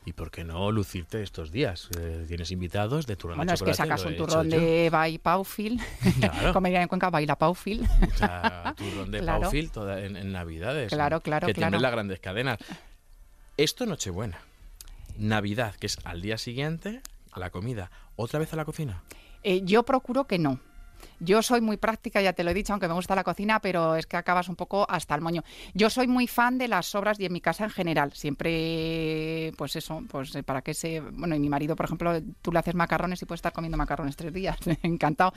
¿Y 0.07 0.13
por 0.13 0.31
qué 0.31 0.45
no 0.45 0.73
lucirte 0.73 1.23
estos 1.23 1.53
días? 1.53 1.89
Eh, 1.99 2.25
tienes 2.27 2.51
invitados 2.51 3.07
de 3.07 3.17
turrón 3.17 3.37
bueno, 3.37 3.51
de 3.51 3.57
es 3.57 3.63
que 3.63 3.75
sacas 3.75 4.05
un 4.05 4.17
turrón 4.17 4.49
de 4.49 4.89
Bay 4.91 5.19
Paufil. 5.19 5.81
Claro. 6.19 6.53
Comedia 6.55 6.81
en 6.81 6.89
Cuenca, 6.89 7.11
baila 7.11 7.37
Paufil. 7.37 7.87
O 8.11 8.17
sea, 8.17 8.75
turrón 8.79 9.11
de 9.11 9.23
Paufil 9.23 9.71
toda, 9.71 10.01
en, 10.01 10.33
Navidades. 10.33 10.91
Claro, 10.91 11.21
claro, 11.21 11.47
que 11.47 11.55
claro. 11.55 11.79
las 11.79 11.93
grandes 11.93 12.19
cadenas. 12.19 12.59
Esto 13.57 13.85
Nochebuena. 13.85 14.39
Navidad, 15.19 15.75
que 15.75 15.87
es 15.87 15.99
al 16.05 16.23
día 16.23 16.39
siguiente, 16.39 17.03
a 17.33 17.41
la 17.41 17.51
comida. 17.51 17.91
¿Otra 18.17 18.39
vez 18.39 18.53
a 18.55 18.57
la 18.57 18.65
cocina? 18.65 19.03
Eh, 19.43 19.61
yo 19.65 19.83
procuro 19.83 20.27
que 20.27 20.39
no. 20.39 20.61
Yo 21.23 21.43
soy 21.43 21.61
muy 21.61 21.77
práctica, 21.77 22.23
ya 22.23 22.33
te 22.33 22.43
lo 22.43 22.51
he 22.51 22.55
dicho, 22.55 22.73
aunque 22.73 22.89
me 22.89 22.95
gusta 22.95 23.15
la 23.15 23.25
cocina, 23.25 23.61
pero 23.61 23.95
es 23.95 24.07
que 24.07 24.17
acabas 24.17 24.49
un 24.49 24.57
poco 24.57 24.87
hasta 24.89 25.15
el 25.15 25.21
moño. 25.21 25.45
Yo 25.75 25.91
soy 25.91 26.09
muy 26.09 26.27
fan 26.27 26.57
de 26.57 26.67
las 26.67 26.87
sobras 26.87 27.21
y 27.21 27.27
en 27.27 27.33
mi 27.35 27.43
casa 27.43 27.65
en 27.65 27.71
general. 27.71 28.13
Siempre, 28.15 29.53
pues 29.59 29.77
eso, 29.77 30.03
pues 30.09 30.35
eh, 30.35 30.43
para 30.43 30.63
que 30.63 30.73
se. 30.73 31.01
Bueno, 31.01 31.35
y 31.35 31.39
mi 31.39 31.51
marido, 31.51 31.77
por 31.77 31.85
ejemplo, 31.85 32.19
tú 32.41 32.53
le 32.53 32.59
haces 32.59 32.75
macarrones 32.75 33.21
y 33.21 33.27
puedes 33.27 33.41
estar 33.41 33.53
comiendo 33.53 33.77
macarrones 33.77 34.17
tres 34.17 34.33
días. 34.33 34.57
Encantado. 34.83 35.35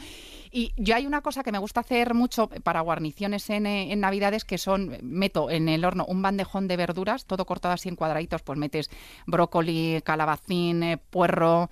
Y 0.51 0.71
yo 0.77 0.95
hay 0.95 1.05
una 1.05 1.19
cosa 1.19 1.43
que 1.43 1.51
me 1.51 1.57
gusta 1.57 1.81
hacer 1.81 2.13
mucho 2.13 2.47
para 2.47 2.79
guarniciones 2.79 3.49
en, 3.49 3.65
eh, 3.65 3.91
en 3.91 3.99
Navidades 3.99 4.45
que 4.45 4.57
son, 4.57 4.97
meto 5.01 5.49
en 5.49 5.67
el 5.67 5.83
horno 5.83 6.05
un 6.07 6.21
bandejón 6.21 6.69
de 6.69 6.77
verduras, 6.77 7.25
todo 7.25 7.45
cortado 7.45 7.73
así 7.73 7.89
en 7.89 7.97
cuadraditos, 7.97 8.41
pues 8.41 8.57
metes 8.57 8.89
brócoli, 9.27 10.01
calabacín, 10.05 10.81
eh, 10.83 10.97
puerro, 10.97 11.69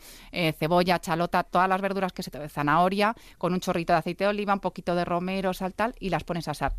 cebolla, 0.60 1.00
chalota, 1.00 1.43
todas 1.43 1.69
las 1.69 1.80
verduras 1.80 2.12
que 2.12 2.24
se 2.24 2.32
te 2.32 2.50
zanahoria, 2.50 3.15
con 3.38 3.54
un 3.54 3.60
chorrito 3.60 3.93
de 3.93 4.01
aceite 4.02 4.26
de 4.26 4.30
oliva, 4.30 4.54
un 4.54 4.60
poquito 4.60 4.96
de 4.96 5.06
romero, 5.06 5.54
sal 5.54 5.74
tal, 5.74 5.96
y 6.00 6.10
las 6.10 6.24
pones 6.24 6.48
a 6.48 6.52
asar. 6.52 6.74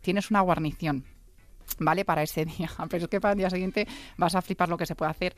Tienes 0.00 0.30
una 0.30 0.40
guarnición, 0.40 1.04
¿vale? 1.78 2.04
Para 2.04 2.22
ese 2.22 2.44
día. 2.56 2.70
Pero 2.88 3.04
es 3.04 3.10
que 3.10 3.20
para 3.20 3.32
el 3.32 3.38
día 3.38 3.50
siguiente 3.50 3.86
vas 4.16 4.34
a 4.34 4.42
flipar 4.42 4.68
lo 4.68 4.76
que 4.76 4.86
se 4.86 4.94
puede 4.94 5.10
hacer. 5.10 5.36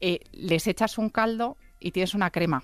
Eh, 0.00 0.20
les 0.32 0.66
echas 0.66 0.98
un 0.98 1.10
caldo 1.10 1.56
y 1.80 1.92
tienes 1.92 2.14
una 2.14 2.30
crema. 2.30 2.62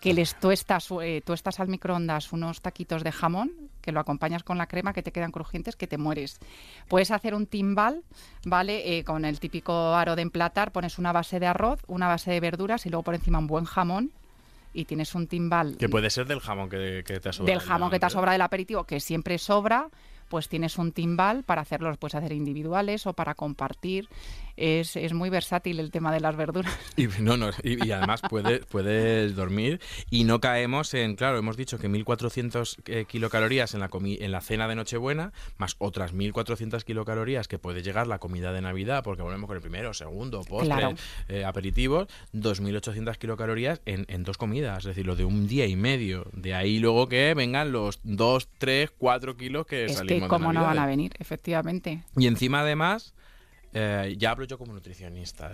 Que 0.00 0.12
les 0.12 0.38
tuestas, 0.38 0.88
eh, 1.02 1.22
estás 1.26 1.60
al 1.60 1.68
microondas 1.68 2.32
unos 2.32 2.60
taquitos 2.60 3.02
de 3.02 3.10
jamón, 3.10 3.70
que 3.80 3.90
lo 3.90 4.00
acompañas 4.00 4.42
con 4.42 4.58
la 4.58 4.66
crema, 4.66 4.92
que 4.92 5.02
te 5.02 5.12
quedan 5.12 5.30
crujientes, 5.32 5.76
que 5.76 5.86
te 5.86 5.96
mueres. 5.96 6.40
Puedes 6.88 7.10
hacer 7.10 7.34
un 7.34 7.46
timbal, 7.46 8.04
¿vale? 8.44 8.98
Eh, 8.98 9.04
con 9.04 9.24
el 9.24 9.40
típico 9.40 9.94
aro 9.94 10.14
de 10.14 10.22
emplatar, 10.22 10.72
pones 10.72 10.98
una 10.98 11.12
base 11.12 11.40
de 11.40 11.46
arroz, 11.46 11.80
una 11.86 12.08
base 12.08 12.32
de 12.32 12.40
verduras 12.40 12.84
y 12.84 12.90
luego 12.90 13.02
por 13.02 13.14
encima 13.14 13.38
un 13.38 13.46
buen 13.46 13.64
jamón 13.64 14.12
y 14.74 14.84
tienes 14.84 15.14
un 15.14 15.26
timbal. 15.28 15.76
Que 15.78 15.88
puede 15.88 16.10
ser 16.10 16.26
del 16.26 16.40
jamón 16.40 16.68
que, 16.68 17.02
te 17.02 17.28
ha 17.28 17.32
sobrado. 17.32 17.58
Del 17.58 17.66
jamón 17.66 17.90
que 17.90 17.98
te 17.98 18.06
ha 18.06 18.10
sobrado 18.10 18.32
del 18.32 18.42
aperitivo, 18.42 18.84
que 18.84 19.00
siempre 19.00 19.38
sobra, 19.38 19.88
pues 20.28 20.48
tienes 20.48 20.76
un 20.76 20.92
timbal 20.92 21.44
para 21.44 21.62
hacerlos, 21.62 21.96
puedes 21.96 22.16
hacer 22.16 22.32
individuales 22.32 23.06
o 23.06 23.12
para 23.12 23.34
compartir 23.34 24.08
es, 24.56 24.96
es, 24.96 25.12
muy 25.12 25.30
versátil 25.30 25.80
el 25.80 25.90
tema 25.90 26.12
de 26.12 26.20
las 26.20 26.36
verduras. 26.36 26.72
Y, 26.96 27.08
no, 27.20 27.36
no, 27.36 27.50
y, 27.62 27.90
además 27.90 28.22
puedes, 28.28 28.64
puedes 28.70 29.34
dormir 29.34 29.80
y 30.10 30.24
no 30.24 30.40
caemos 30.40 30.94
en, 30.94 31.16
claro, 31.16 31.38
hemos 31.38 31.56
dicho 31.56 31.78
que 31.78 31.88
1.400 31.88 32.76
eh, 32.86 33.04
kilocalorías 33.06 33.74
en 33.74 33.80
la, 33.80 33.90
en 33.92 34.32
la 34.32 34.40
cena 34.40 34.68
de 34.68 34.74
Nochebuena, 34.76 35.32
más 35.58 35.74
otras 35.78 36.14
1.400 36.14 36.84
kilocalorías 36.84 37.48
que 37.48 37.58
puede 37.58 37.82
llegar 37.82 38.06
la 38.06 38.18
comida 38.18 38.52
de 38.52 38.60
Navidad, 38.60 39.02
porque 39.02 39.22
volvemos 39.22 39.48
con 39.48 39.56
el 39.56 39.62
primero, 39.62 39.92
segundo, 39.92 40.42
postre, 40.42 40.94
eh, 41.28 41.44
aperitivos, 41.44 42.08
2.800 42.32 43.16
kilocalorías 43.16 43.80
en, 43.86 44.04
en 44.08 44.22
dos 44.22 44.38
comidas, 44.38 44.78
es 44.78 44.84
decir, 44.84 45.06
lo 45.06 45.16
de 45.16 45.24
un 45.24 45.48
día 45.48 45.66
y 45.66 45.76
medio. 45.76 46.26
De 46.32 46.54
ahí 46.54 46.78
luego 46.78 47.08
que 47.08 47.34
vengan 47.34 47.72
los 47.72 48.00
2, 48.04 48.48
3, 48.58 48.92
4 48.96 49.36
kilos 49.36 49.66
que 49.66 49.86
es 49.86 49.96
salimos 49.96 50.22
que 50.22 50.28
cómo 50.28 50.52
no 50.52 50.62
van 50.62 50.78
a 50.78 50.86
venir, 50.86 51.12
efectivamente. 51.18 52.02
Y 52.16 52.26
encima 52.26 52.60
además 52.60 53.14
eh, 53.74 54.14
ya 54.16 54.30
hablo 54.30 54.44
yo 54.44 54.56
como 54.56 54.72
nutricionista. 54.72 55.50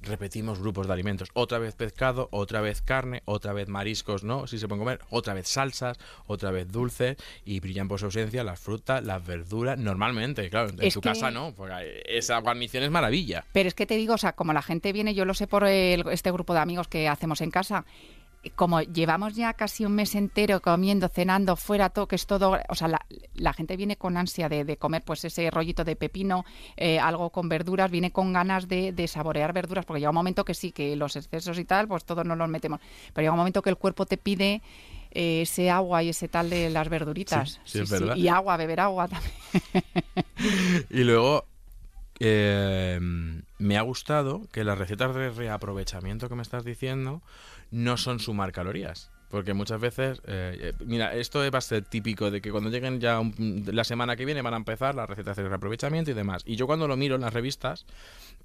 repetimos 0.00 0.58
grupos 0.58 0.86
de 0.86 0.92
alimentos. 0.94 1.28
Otra 1.34 1.58
vez 1.58 1.74
pescado, 1.74 2.28
otra 2.32 2.62
vez 2.62 2.80
carne, 2.80 3.22
otra 3.26 3.52
vez 3.52 3.68
mariscos, 3.68 4.24
¿no? 4.24 4.46
Si 4.46 4.58
se 4.58 4.66
pueden 4.66 4.80
comer, 4.80 5.00
otra 5.10 5.34
vez 5.34 5.48
salsas, 5.48 5.98
otra 6.26 6.50
vez 6.50 6.72
dulces 6.72 7.16
y 7.44 7.60
brillan 7.60 7.88
por 7.88 8.00
su 8.00 8.06
ausencia 8.06 8.42
las 8.42 8.58
frutas, 8.58 9.04
las 9.04 9.24
verduras, 9.24 9.78
normalmente, 9.78 10.48
claro. 10.48 10.70
En 10.78 10.90
tu 10.90 11.00
casa 11.02 11.30
no, 11.30 11.54
porque 11.54 12.02
esa 12.06 12.38
guarnición 12.38 12.84
es 12.84 12.90
maravilla. 12.90 13.44
Pero 13.52 13.68
es 13.68 13.74
que 13.74 13.84
te 13.84 13.96
digo, 13.96 14.14
o 14.14 14.18
sea, 14.18 14.32
como 14.32 14.54
la 14.54 14.62
gente 14.62 14.92
viene, 14.92 15.14
yo 15.14 15.26
lo 15.26 15.34
sé 15.34 15.46
por 15.46 15.66
este 15.66 16.32
grupo 16.32 16.54
de 16.54 16.60
amigos 16.60 16.88
que 16.88 17.06
hacemos 17.08 17.42
en 17.42 17.50
casa, 17.50 17.84
como 18.50 18.80
llevamos 18.80 19.34
ya 19.34 19.52
casi 19.54 19.84
un 19.84 19.92
mes 19.92 20.14
entero 20.14 20.60
comiendo, 20.60 21.08
cenando 21.08 21.56
fuera, 21.56 21.90
todo, 21.90 22.08
que 22.08 22.16
es 22.16 22.26
todo, 22.26 22.58
o 22.68 22.74
sea, 22.74 22.88
la, 23.34 23.52
gente 23.52 23.76
viene 23.76 23.96
con 23.96 24.16
ansia 24.16 24.48
de, 24.48 24.76
comer 24.76 25.02
pues 25.02 25.24
ese 25.24 25.50
rollito 25.50 25.84
de 25.84 25.94
pepino, 25.96 26.44
eh, 26.76 26.98
algo 26.98 27.30
con 27.30 27.48
verduras, 27.48 27.90
viene 27.90 28.10
con 28.10 28.32
ganas 28.32 28.68
de, 28.68 29.06
saborear 29.06 29.52
verduras, 29.52 29.84
porque 29.84 30.00
llega 30.00 30.10
un 30.10 30.16
momento 30.16 30.44
que 30.44 30.54
sí, 30.54 30.72
que 30.72 30.96
los 30.96 31.16
excesos 31.16 31.58
y 31.58 31.64
tal, 31.64 31.86
pues 31.86 32.04
todos 32.04 32.24
nos 32.24 32.36
los 32.36 32.48
metemos, 32.48 32.80
pero 33.12 33.22
llega 33.22 33.32
un 33.32 33.38
momento 33.38 33.62
que 33.62 33.70
el 33.70 33.76
cuerpo 33.76 34.06
te 34.06 34.16
pide 34.16 34.62
eh, 35.12 35.42
ese 35.42 35.70
agua 35.70 36.02
y 36.02 36.08
ese 36.08 36.28
tal 36.28 36.50
de 36.50 36.70
las 36.70 36.88
verduritas. 36.88 37.60
y 38.16 38.28
agua, 38.28 38.56
beber 38.56 38.80
agua 38.80 39.08
también. 39.08 39.34
y 40.90 41.04
luego, 41.04 41.44
eh, 42.18 42.98
me 43.58 43.78
ha 43.78 43.82
gustado 43.82 44.42
que 44.52 44.64
las 44.64 44.78
recetas 44.78 45.14
de 45.14 45.30
reaprovechamiento 45.30 46.28
que 46.28 46.34
me 46.34 46.42
estás 46.42 46.64
diciendo 46.64 47.22
no 47.72 47.96
son 47.96 48.20
sumar 48.20 48.52
calorías. 48.52 49.10
Porque 49.28 49.54
muchas 49.54 49.80
veces, 49.80 50.20
eh, 50.26 50.58
eh, 50.60 50.84
mira, 50.84 51.14
esto 51.14 51.38
va 51.50 51.56
a 51.56 51.62
ser 51.62 51.82
típico 51.86 52.30
de 52.30 52.42
que 52.42 52.50
cuando 52.50 52.68
lleguen 52.68 53.00
ya 53.00 53.18
la 53.38 53.82
semana 53.82 54.14
que 54.14 54.26
viene 54.26 54.42
van 54.42 54.52
a 54.52 54.58
empezar 54.58 54.94
las 54.94 55.08
recetas 55.08 55.38
de 55.38 55.48
reaprovechamiento 55.48 56.10
y 56.10 56.14
demás. 56.14 56.42
Y 56.44 56.56
yo 56.56 56.66
cuando 56.66 56.86
lo 56.86 56.98
miro 56.98 57.14
en 57.14 57.22
las 57.22 57.32
revistas, 57.32 57.86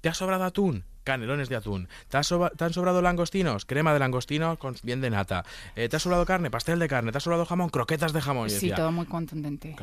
¿te 0.00 0.08
ha 0.08 0.14
sobrado 0.14 0.44
atún? 0.44 0.84
Canelones 1.08 1.48
de 1.48 1.56
atún. 1.56 1.88
¿Te, 2.10 2.18
han 2.18 2.72
sobrado 2.74 3.00
langostinos? 3.00 3.64
Crema 3.64 3.94
de 3.94 3.98
langostino 3.98 4.58
con 4.58 4.76
bien 4.82 5.00
de 5.00 5.08
nata. 5.08 5.42
Eh, 5.74 5.88
¿Te 5.88 5.96
ha 5.96 5.98
sobrado 5.98 6.26
carne? 6.26 6.50
Pastel 6.50 6.78
de 6.78 6.86
carne. 6.86 7.12
¿Te 7.12 7.16
ha 7.16 7.20
sobrado 7.22 7.46
jamón? 7.46 7.70
Croquetas 7.70 8.12
de 8.12 8.20
jamón. 8.20 8.50
sí, 8.50 8.70
todo 8.76 8.92
muy 8.92 9.06
contundente. 9.06 9.74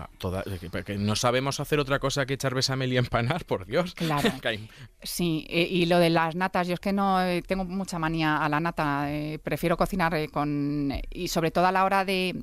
no 1.00 1.16
sabemos 1.16 1.60
hacer 1.60 1.80
otra 1.80 1.98
cosa 1.98 2.28
que 2.28 2.36
echar 2.36 2.54
besamel 2.54 2.94
y 2.94 2.98
empanar, 2.98 3.44
por 3.46 3.66
Dios. 3.66 3.96
Claro. 3.96 4.30
sí, 5.02 5.48
eh, 5.50 5.68
y 5.68 5.88
lo 5.88 5.98
de 5.98 6.12
las 6.12 6.36
natas, 6.36 6.68
yo 6.68 6.76
es 6.76 6.80
que 6.80 6.94
no 6.94 7.20
eh, 7.20 7.42
tengo 7.42 7.66
mucha 7.66 7.98
manía 7.98 8.38
a 8.38 8.48
la 8.48 8.60
nata. 8.60 9.08
prefiero 9.42 9.78
cocinar 9.78 10.30
con... 10.30 10.94
y 11.10 11.28
sobre 11.30 11.50
todo 11.50 11.66
a 11.66 11.72
la 11.72 11.86
hora 11.86 12.06
de 12.06 12.36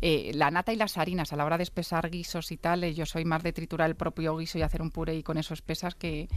eh, 0.00 0.30
la 0.34 0.50
nata 0.50 0.72
y 0.72 0.76
las 0.76 0.96
harinas, 0.98 1.32
a 1.32 1.36
la 1.36 1.44
hora 1.44 1.56
de 1.56 1.64
espesar 1.64 2.10
guisos 2.10 2.52
y 2.52 2.56
tal, 2.56 2.84
eh, 2.84 2.94
yo 2.94 3.06
soy 3.06 3.24
más 3.24 3.42
de 3.42 3.52
triturar 3.52 3.88
el 3.88 3.96
propio 3.96 4.36
guiso 4.36 4.58
y 4.58 4.62
hacer 4.62 4.82
un 4.82 4.90
puré 4.90 5.14
y 5.16 5.22
con 5.22 5.38
eso 5.38 5.54
espesas 5.54 5.94
que, 5.94 6.28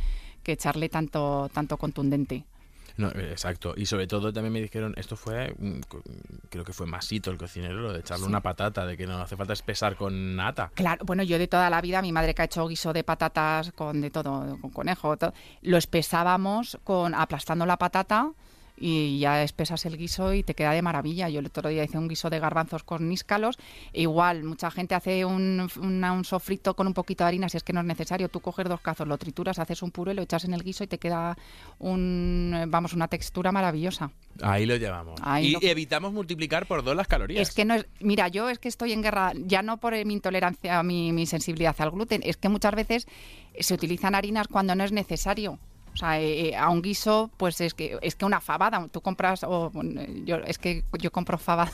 que 0.44 0.54
echarle 0.54 0.90
tanto, 0.90 1.50
tanto 1.54 1.78
contundente. 1.78 2.46
No, 2.98 3.08
eh, 3.10 3.30
exacto. 3.32 3.74
Y 3.78 3.86
sobre 3.86 4.06
todo 4.06 4.34
también 4.34 4.52
me 4.52 4.62
dijeron, 4.62 4.94
esto 4.98 5.16
fue, 5.16 5.56
mm, 5.58 5.80
creo 6.50 6.66
que 6.66 6.74
fue 6.74 6.86
Masito 6.88 7.32
el 7.32 7.38
cocinero, 7.38 7.76
lo 7.76 7.94
de 7.94 8.02
echarle 8.02 8.26
Sí. 8.26 8.30
una 8.30 8.42
patata, 8.42 8.86
de 8.86 8.98
que 8.98 9.08
no 9.08 9.18
hace 9.22 9.38
falta 9.38 9.54
espesar 9.54 9.96
con 9.96 10.36
nata. 10.36 10.72
Claro, 10.76 11.06
bueno, 11.06 11.24
yo 11.24 11.40
de 11.40 11.48
toda 11.48 11.70
la 11.70 11.80
vida, 11.82 12.02
mi 12.02 12.12
madre 12.12 12.36
que 12.36 12.42
ha 12.42 12.46
hecho 12.46 12.68
guiso 12.68 12.92
de 12.92 13.04
patatas 13.06 13.72
con 13.72 14.02
de 14.02 14.10
todo, 14.12 14.58
con 14.60 14.72
conejo, 14.72 15.16
todo, 15.18 15.34
lo 15.62 15.78
espesábamos 15.78 16.80
con 16.84 17.16
aplastando 17.16 17.66
la 17.66 17.78
patata 17.78 18.32
y 18.84 19.20
ya 19.20 19.44
espesas 19.44 19.86
el 19.86 19.96
guiso 19.96 20.34
y 20.34 20.42
te 20.44 20.56
queda 20.56 20.72
de 20.72 20.82
maravilla. 20.82 21.30
Yo 21.30 21.40
el 21.40 21.46
otro 21.46 21.70
día 21.70 21.84
hice 21.84 21.98
un 22.00 22.08
guiso 22.08 22.30
de 22.32 22.40
garbanzos 22.40 22.84
con 22.84 23.08
níscalos. 23.08 23.58
E 23.94 24.02
igual, 24.02 24.44
mucha 24.44 24.72
gente 24.72 24.96
hace 24.96 25.24
un, 25.24 25.70
una- 25.80 26.12
un 26.14 26.26
sofrito 26.26 26.76
con 26.76 26.88
un 26.88 26.94
poquito 26.96 27.24
de 27.24 27.28
harina 27.28 27.48
si 27.48 27.58
es 27.58 27.64
que 27.64 27.74
no 27.74 27.82
es 27.82 27.86
necesario. 27.86 28.28
Tú 28.30 28.40
coges 28.40 28.68
dos 28.68 28.82
cazos, 28.82 29.08
lo 29.08 29.18
trituras, 29.20 29.60
haces 29.60 29.84
un 29.84 29.92
puré, 29.92 30.14
lo 30.16 30.24
echas 30.24 30.46
en 30.46 30.54
el 30.56 30.64
guiso 30.64 30.84
y 30.84 30.88
te 30.88 30.98
queda 30.98 31.38
un, 31.80 32.66
vamos, 32.70 32.94
una 32.94 33.08
textura 33.08 33.52
maravillosa. 33.52 34.12
Ahí 34.42 34.66
lo 34.66 34.76
llevamos. 34.78 35.20
Ahí 35.24 35.48
y 35.48 35.52
lo- 35.52 35.60
evitamos 35.62 36.14
multiplicar 36.14 36.66
por 36.66 36.84
dos 36.84 36.96
las 36.96 37.08
calorías. 37.08 37.48
Es 37.50 37.54
que 37.54 37.66
no 37.66 37.76
es. 37.76 37.86
Mira, 38.00 38.28
yo 38.30 38.50
es 38.50 38.60
que 38.60 38.68
estoy 38.70 38.94
en 38.94 39.02
guerra, 39.02 39.34
ya 39.36 39.62
no 39.62 39.78
por 39.78 39.94
mi 40.06 40.14
intolerancia, 40.14 40.82
mi, 40.84 41.12
mi 41.12 41.26
sensibilidad 41.26 41.76
al 41.80 41.92
gluten, 41.92 42.22
es 42.24 42.38
que 42.38 42.50
muchas 42.50 42.74
veces 42.74 43.08
se 43.60 43.74
utilizan 43.74 44.16
harinas 44.16 44.48
cuando 44.48 44.74
no 44.76 44.84
es 44.84 44.92
necesario. 44.92 45.60
O 45.94 45.98
sea, 45.98 46.20
eh, 46.20 46.50
eh, 46.50 46.56
a 46.56 46.70
un 46.70 46.82
guiso, 46.82 47.30
pues 47.38 47.60
es 47.62 47.74
que 47.74 47.98
es 48.02 48.16
que 48.16 48.26
una 48.26 48.40
fabada. 48.42 48.88
Tú 48.92 49.02
compras, 49.02 49.44
o 49.44 49.70
bueno, 49.72 50.02
yo 50.26 50.38
es 50.38 50.58
que 50.58 50.84
yo 51.00 51.12
compro 51.12 51.38
fabada 51.38 51.72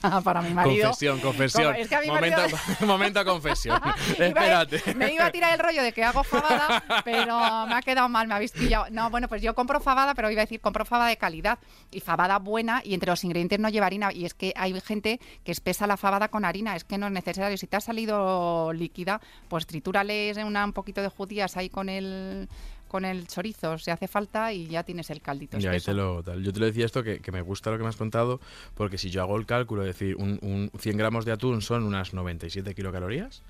para 0.24 0.40
mi 0.40 0.54
marido. 0.54 0.84
Confesión, 0.88 1.20
confesión. 1.20 1.74
Es 1.76 1.88
que 1.88 1.96
a 1.96 2.00
mi 2.00 2.06
momento, 2.06 2.38
marido- 2.40 2.58
momento 2.86 3.24
confesión. 3.24 3.78
Espérate. 4.18 4.94
me 4.94 5.12
iba 5.12 5.26
a 5.26 5.30
tirar 5.32 5.52
el 5.52 5.58
rollo 5.58 5.82
de 5.82 5.92
que 5.92 6.02
hago 6.04 6.24
fabada, 6.24 6.82
pero 7.04 7.36
me 7.66 7.74
ha 7.74 7.82
quedado 7.82 8.08
mal, 8.08 8.26
me 8.26 8.34
habéis 8.34 8.52
pillado. 8.52 8.86
No, 8.90 9.10
bueno, 9.10 9.28
pues 9.28 9.42
yo 9.42 9.54
compro 9.54 9.80
fabada, 9.80 10.14
pero 10.14 10.30
iba 10.30 10.40
a 10.40 10.44
decir, 10.46 10.60
compro 10.60 10.84
fabada 10.84 11.10
de 11.10 11.16
calidad 11.18 11.58
y 11.90 12.00
fabada 12.00 12.38
buena 12.38 12.80
y 12.84 12.94
entre 12.94 13.10
los 13.10 13.22
ingredientes 13.24 13.58
no 13.58 13.68
lleva 13.68 13.86
harina. 13.86 14.12
Y 14.12 14.24
es 14.24 14.34
que 14.34 14.54
hay 14.56 14.80
gente 14.80 15.20
que 15.44 15.52
espesa 15.52 15.86
la 15.86 15.96
fabada 15.96 16.28
con 16.28 16.44
harina, 16.44 16.74
es 16.74 16.84
que 16.84 16.96
no 16.96 17.06
es 17.06 17.12
necesario. 17.12 17.58
Si 17.58 17.66
te 17.66 17.76
ha 17.76 17.80
salido 17.80 18.72
líquida, 18.72 19.20
pues 19.48 19.66
tritúrales 19.66 20.36
una, 20.38 20.64
un 20.64 20.72
poquito 20.72 21.02
de 21.02 21.08
judías 21.08 21.56
ahí 21.56 21.68
con 21.68 21.88
el 21.88 22.48
con 22.88 23.04
el 23.04 23.26
chorizo, 23.28 23.78
si 23.78 23.90
hace 23.90 24.08
falta, 24.08 24.52
y 24.52 24.66
ya 24.66 24.82
tienes 24.82 25.10
el 25.10 25.20
caldito. 25.20 25.56
Y 25.58 25.66
ahí 25.66 25.76
espeso. 25.76 25.90
te 25.92 25.94
lo, 25.96 26.22
tal. 26.22 26.42
Yo 26.42 26.52
te 26.52 26.60
lo 26.60 26.66
decía 26.66 26.86
esto 26.86 27.02
que, 27.02 27.20
que 27.20 27.30
me 27.30 27.42
gusta 27.42 27.70
lo 27.70 27.76
que 27.76 27.82
me 27.84 27.88
has 27.88 27.96
contado, 27.96 28.40
porque 28.74 28.98
si 28.98 29.10
yo 29.10 29.22
hago 29.22 29.36
el 29.36 29.46
cálculo, 29.46 29.82
es 29.82 29.88
decir, 29.88 30.16
un, 30.16 30.38
un 30.42 30.70
100 30.78 30.96
gramos 30.96 31.24
de 31.24 31.32
atún 31.32 31.62
son 31.62 31.84
unas 31.84 32.14
97 32.14 32.74
kilocalorías, 32.74 33.42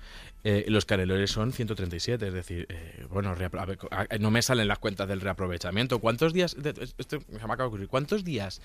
eh, 0.43 0.65
los 0.67 0.85
canelones 0.85 1.31
son 1.31 1.51
137, 1.51 2.27
es 2.27 2.33
decir, 2.33 2.65
eh, 2.69 3.05
bueno, 3.09 3.35
ver, 3.35 3.49
no 4.19 4.31
me 4.31 4.41
salen 4.41 4.67
las 4.67 4.79
cuentas 4.79 5.07
del 5.07 5.21
reaprovechamiento. 5.21 5.99
¿Cuántos 5.99 6.33
días, 6.33 6.55
de- 6.61 6.73
esto 6.97 7.19
me 7.29 7.37
acaba 7.37 7.55
de 7.55 7.63
ocurrir, 7.63 7.87
cuántos 7.87 8.23
días 8.23 8.61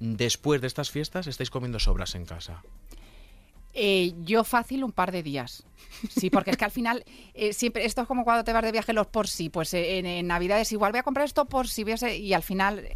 después 0.00 0.60
de 0.60 0.66
estas 0.66 0.90
fiestas 0.90 1.26
estáis 1.26 1.50
comiendo 1.50 1.78
sobras 1.78 2.14
en 2.14 2.24
casa? 2.26 2.62
Eh, 3.78 4.14
yo 4.24 4.42
fácil 4.42 4.82
un 4.84 4.92
par 4.92 5.12
de 5.12 5.22
días. 5.22 5.62
Sí, 6.08 6.30
porque 6.30 6.50
es 6.50 6.56
que 6.56 6.64
al 6.64 6.70
final 6.70 7.04
eh, 7.34 7.52
siempre 7.52 7.84
esto 7.84 8.00
es 8.00 8.08
como 8.08 8.24
cuando 8.24 8.42
te 8.42 8.52
vas 8.54 8.62
de 8.64 8.72
viaje 8.72 8.94
los 8.94 9.06
por 9.06 9.28
sí, 9.28 9.50
pues 9.50 9.74
eh, 9.74 9.98
en, 9.98 10.06
en 10.06 10.26
Navidades 10.26 10.72
igual 10.72 10.92
voy 10.92 11.00
a 11.00 11.02
comprar 11.02 11.26
esto 11.26 11.44
por 11.44 11.68
si 11.68 11.84
ser- 11.98 12.16
y 12.16 12.32
al 12.32 12.42
final 12.42 12.88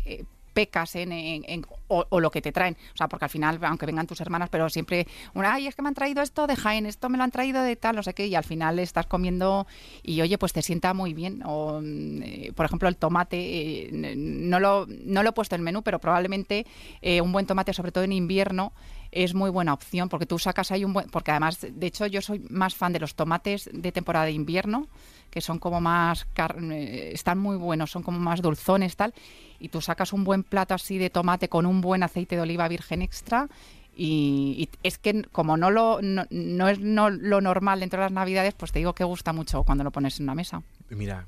pecas 0.53 0.95
en, 0.97 1.13
en- 1.13 1.45
en- 1.47 1.67
o, 1.93 2.21
lo 2.21 2.31
que 2.31 2.41
te 2.41 2.53
traen, 2.53 2.77
o 2.95 2.97
sea, 2.97 3.09
porque 3.09 3.25
al 3.25 3.31
final 3.31 3.59
aunque 3.63 3.85
vengan 3.87 4.07
tus 4.07 4.21
hermanas, 4.21 4.49
pero 4.49 4.69
siempre 4.71 5.07
una, 5.35 5.55
ay, 5.55 5.67
es 5.67 5.75
que 5.75 5.83
me 5.83 5.89
han 5.89 5.95
traído 5.95 6.23
esto 6.23 6.47
de 6.47 6.55
Jaén, 6.55 6.87
esto 6.87 7.09
me 7.09 7.19
lo 7.19 7.25
han 7.25 7.33
traído 7.33 7.63
de 7.63 7.75
tal, 7.75 7.97
no 7.97 8.03
sé 8.05 8.15
qué, 8.15 8.27
y 8.29 8.35
al 8.37 8.45
final 8.45 8.79
estás 8.79 9.07
comiendo 9.07 9.67
y 10.03 10.21
oye, 10.21 10.39
pues 10.39 10.53
te 10.53 10.63
sienta 10.63 10.95
muy 10.95 11.15
bien. 11.15 11.43
O 11.45 11.81
mm, 11.83 12.53
por 12.55 12.67
ejemplo 12.67 12.89
el 12.89 12.97
tomate, 12.97 13.39
eh, 13.39 13.91
no 14.17 14.61
lo 14.61 14.87
no 14.87 15.23
lo 15.23 15.31
he 15.31 15.33
puesto 15.33 15.55
en 15.57 15.61
el 15.61 15.65
menú, 15.65 15.83
pero 15.83 15.99
probablemente 15.99 16.65
eh, 17.03 17.21
un 17.21 17.33
buen 17.33 17.47
tomate, 17.47 17.73
sobre 17.73 17.91
todo 17.93 18.05
en 18.05 18.13
invierno 18.13 18.73
es 19.13 19.35
muy 19.35 19.51
buena 19.51 19.73
opción 19.75 20.09
porque 20.09 20.25
tú 20.27 20.39
sacas 20.39 20.71
ahí 20.71 20.85
un 20.85 20.93
buen 20.93 21.09
porque 21.11 21.33
además 21.33 21.59
de 21.69 21.87
hecho 21.89 22.07
yo 22.07 22.23
soy 22.23 22.39
más 22.49 22.77
fan 22.77 22.93
de 22.93 23.01
los 23.01 23.17
tomates 23.17 23.69
de 23.73 23.91
temporada 23.91 24.27
de 24.27 24.31
invierno 24.33 24.87
que 25.31 25.41
son 25.41 25.59
como 25.59 25.81
más 25.81 26.27
eh, 26.37 27.11
están 27.15 27.39
muy 27.39 27.57
buenos 27.57 27.91
son 27.91 28.03
como 28.03 28.19
más 28.19 28.43
dulzones 28.43 28.97
tal 28.97 29.15
y 29.59 29.69
tú 29.69 29.81
sacas 29.81 30.13
un 30.13 30.25
buen 30.25 30.43
plato 30.43 30.75
así 30.75 30.99
de 30.99 31.11
tomate 31.11 31.49
con 31.49 31.67
un 31.67 31.81
buen 31.81 32.03
aceite 32.03 32.37
de 32.37 32.43
oliva 32.43 32.69
virgen 32.69 33.03
extra 33.03 33.49
y, 33.95 34.55
y 34.59 34.69
es 34.83 34.99
que 34.99 35.23
como 35.33 35.57
no 35.57 35.71
lo 35.71 36.01
no, 36.03 36.25
no 36.31 36.69
es 36.69 36.79
no 36.81 37.11
lo 37.11 37.41
normal 37.41 37.81
dentro 37.81 38.01
de 38.01 38.07
las 38.07 38.13
navidades 38.13 38.55
pues 38.55 38.73
te 38.73 38.79
digo 38.81 38.95
que 38.95 39.05
gusta 39.05 39.33
mucho 39.33 39.63
cuando 39.63 39.85
lo 39.85 39.91
pones 39.91 40.19
en 40.19 40.25
una 40.25 40.35
mesa 40.35 40.63
Mira. 40.91 41.27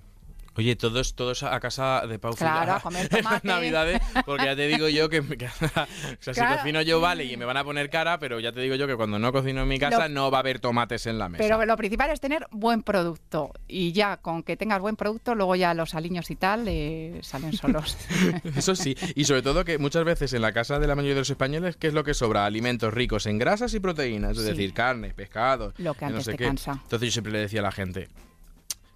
Oye, 0.55 0.77
todos, 0.77 1.15
todos 1.15 1.43
a 1.45 1.59
casa 1.61 2.07
de 2.07 2.19
Pau 2.19 2.35
Claro, 2.35 2.75
a 2.75 2.81
comer 2.83 3.09
tomate. 3.09 3.49
navidades, 3.49 4.03
porque 4.27 4.45
ya 4.45 4.55
te 4.55 4.67
digo 4.69 4.87
yo 4.88 5.09
que, 5.09 5.23
que- 5.23 5.47
o 5.47 6.17
sea, 6.21 6.35
si 6.35 6.41
cocino 6.59 6.83
yo 6.83 7.01
vale 7.01 7.25
y 7.25 7.37
me 7.38 7.47
van 7.47 7.57
a 7.57 7.65
poner 7.65 7.88
cara, 7.88 8.19
pero 8.19 8.38
ya 8.38 8.53
te 8.53 8.61
digo 8.61 8.75
yo 8.75 8.87
que 8.87 8.95
cuando 8.95 9.19
no 9.19 9.33
cocino 9.33 9.62
en 9.62 9.69
mi 9.69 9.79
casa 9.79 10.09
Lo- 10.09 10.15
no 10.15 10.31
va 10.31 10.38
a 10.38 10.41
haber 10.41 10.61
tomates 10.61 11.07
en 11.07 11.19
la 11.19 11.31
mesa. 11.31 11.43
Pero 11.43 11.65
lo 11.65 11.77
principal 11.79 12.11
es 12.11 12.21
tener 12.21 12.47
buen 12.51 12.83
producto. 12.83 13.53
Y 13.67 13.93
ya 13.93 14.19
con 14.19 14.43
que 14.43 14.57
tengas 14.59 14.81
buen 14.81 14.97
producto, 14.97 15.35
luego 15.35 15.57
ya 15.57 15.73
los 15.73 15.95
aliños 15.95 16.31
y 16.31 16.37
tal 16.37 16.69
eh, 16.69 17.19
salen 17.23 17.55
solos. 17.55 17.97
Eso 18.57 18.75
sí, 18.77 18.95
y 19.15 19.25
sobre 19.25 19.41
todo 19.43 19.65
que 19.65 19.79
muchas 19.79 20.05
veces 20.05 20.35
en 20.35 20.43
la 20.43 20.53
casa 20.53 20.79
de 20.79 20.87
la 20.87 20.95
mayoría 20.95 21.15
de 21.15 21.21
los 21.23 21.31
españoles, 21.31 21.77
¿qué 21.79 21.87
es 21.87 21.95
lo 21.95 22.05
que 22.05 22.12
sobra? 22.12 22.45
Alimentos 22.45 22.93
ricos 22.93 23.25
en 23.27 23.38
grasas 23.38 23.73
y 23.73 23.81
proteínas, 23.81 24.37
es 24.37 24.43
Sí. 24.45 24.51
decir, 24.51 24.75
carne, 24.75 25.15
pescado, 25.15 25.73
Lo 25.79 25.95
que 25.95 26.05
no 26.05 26.09
antes 26.11 26.25
sé 26.25 26.33
te 26.33 26.37
qué. 26.37 26.45
cansa. 26.45 26.73
Entonces 26.83 27.09
yo 27.09 27.12
siempre 27.12 27.33
le 27.33 27.38
decía 27.38 27.61
a 27.61 27.62
la 27.62 27.73
gente, 27.73 28.09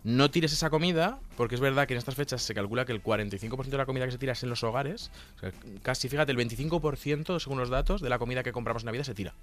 no 0.07 0.31
tires 0.31 0.53
esa 0.53 0.71
comida, 0.71 1.19
porque 1.37 1.57
es 1.57 1.61
verdad 1.61 1.87
que 1.89 1.95
en 1.95 1.99
estas 1.99 2.15
fechas 2.15 2.41
se 2.41 2.55
calcula 2.55 2.85
que 2.85 2.93
el 2.93 3.03
45% 3.03 3.65
de 3.65 3.77
la 3.77 3.87
comida 3.87 4.05
que 4.07 4.13
se 4.13 4.19
tira 4.19 4.33
es 4.33 4.43
en 4.45 4.51
los 4.51 4.63
hogares, 4.63 5.11
o 5.37 5.41
sea, 5.41 5.53
casi, 5.83 6.09
fíjate, 6.09 6.31
el 6.33 6.39
25% 6.39 7.41
según 7.41 7.59
los 7.59 7.69
datos 7.71 8.01
de 8.01 8.09
la 8.09 8.19
comida 8.19 8.43
que 8.43 8.53
compramos 8.53 8.83
en 8.85 8.87
Navidad 8.87 9.05
se 9.05 9.15
tira. 9.15 9.35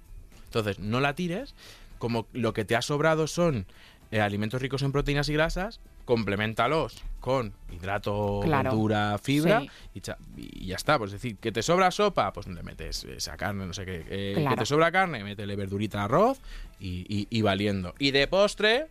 Entonces, 0.46 0.78
no 0.78 1.00
la 1.00 1.14
tires, 1.14 1.54
como 1.98 2.26
lo 2.32 2.52
que 2.54 2.64
te 2.64 2.76
ha 2.76 2.82
sobrado 2.82 3.26
son 3.26 3.66
eh, 4.10 4.20
alimentos 4.20 4.62
ricos 4.62 4.82
en 4.82 4.92
proteínas 4.92 5.28
y 5.28 5.32
grasas, 5.32 5.80
complementalos 6.04 7.02
con 7.20 7.52
hidrato, 7.72 8.40
Claro. 8.44 8.70
verdura, 8.70 9.18
fibra 9.18 9.60
Sí. 9.60 9.70
y, 9.94 10.00
cha- 10.00 10.18
y 10.36 10.66
ya 10.66 10.76
está. 10.76 10.98
Pues 10.98 11.12
es 11.12 11.20
decir, 11.20 11.36
que 11.38 11.50
te 11.52 11.62
sobra 11.62 11.90
sopa, 11.90 12.32
pues 12.32 12.46
le 12.46 12.62
metes 12.62 13.04
esa 13.04 13.36
carne, 13.36 13.66
no 13.66 13.72
sé 13.74 13.84
qué. 13.84 14.04
Eh, 14.08 14.46
Que 14.48 14.56
te 14.56 14.66
sobra 14.66 14.92
carne, 14.92 15.24
métele 15.24 15.56
verdurita 15.56 16.04
arroz 16.04 16.38
y, 16.78 17.04
y- 17.08 17.26
y 17.30 17.42
valiendo. 17.42 17.94
Y 17.98 18.12
de 18.12 18.26
postre, 18.28 18.86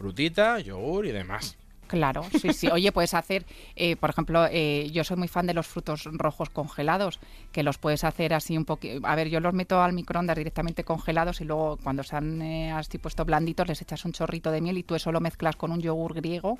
frutita, 0.00 0.58
yogur 0.60 1.04
y 1.04 1.12
demás. 1.12 1.58
Claro, 1.86 2.24
sí, 2.40 2.52
sí. 2.54 2.68
Oye, 2.72 2.90
puedes 2.90 3.12
hacer, 3.12 3.44
eh, 3.76 3.96
por 3.96 4.10
ejemplo, 4.10 4.46
eh, 4.50 4.88
yo 4.92 5.04
soy 5.04 5.18
muy 5.18 5.28
fan 5.28 5.46
de 5.46 5.52
los 5.52 5.66
frutos 5.66 6.04
rojos 6.04 6.48
congelados, 6.48 7.20
que 7.52 7.62
los 7.62 7.76
puedes 7.76 8.04
hacer 8.04 8.32
así 8.32 8.56
un 8.56 8.64
poquito. 8.64 9.06
A 9.06 9.14
ver, 9.14 9.28
yo 9.28 9.40
los 9.40 9.52
meto 9.52 9.82
al 9.82 9.92
microondas 9.92 10.36
directamente 10.36 10.84
congelados 10.84 11.40
y 11.42 11.44
luego 11.44 11.78
cuando 11.82 12.02
se 12.02 12.16
han 12.16 12.40
eh, 12.40 12.72
así 12.72 12.96
puesto 12.96 13.24
blanditos 13.24 13.68
les 13.68 13.82
echas 13.82 14.04
un 14.04 14.12
chorrito 14.12 14.50
de 14.50 14.60
miel 14.62 14.78
y 14.78 14.84
tú 14.84 14.94
eso 14.94 15.12
lo 15.12 15.20
mezclas 15.20 15.56
con 15.56 15.72
un 15.72 15.80
yogur 15.80 16.14
griego 16.14 16.58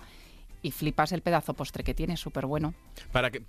y 0.62 0.70
flipas 0.70 1.12
el 1.12 1.22
pedazo 1.22 1.54
postre 1.54 1.84
que 1.84 1.94
tiene, 1.94 2.16
súper 2.16 2.46
bueno. 2.46 2.74
Para 3.12 3.30
que, 3.30 3.42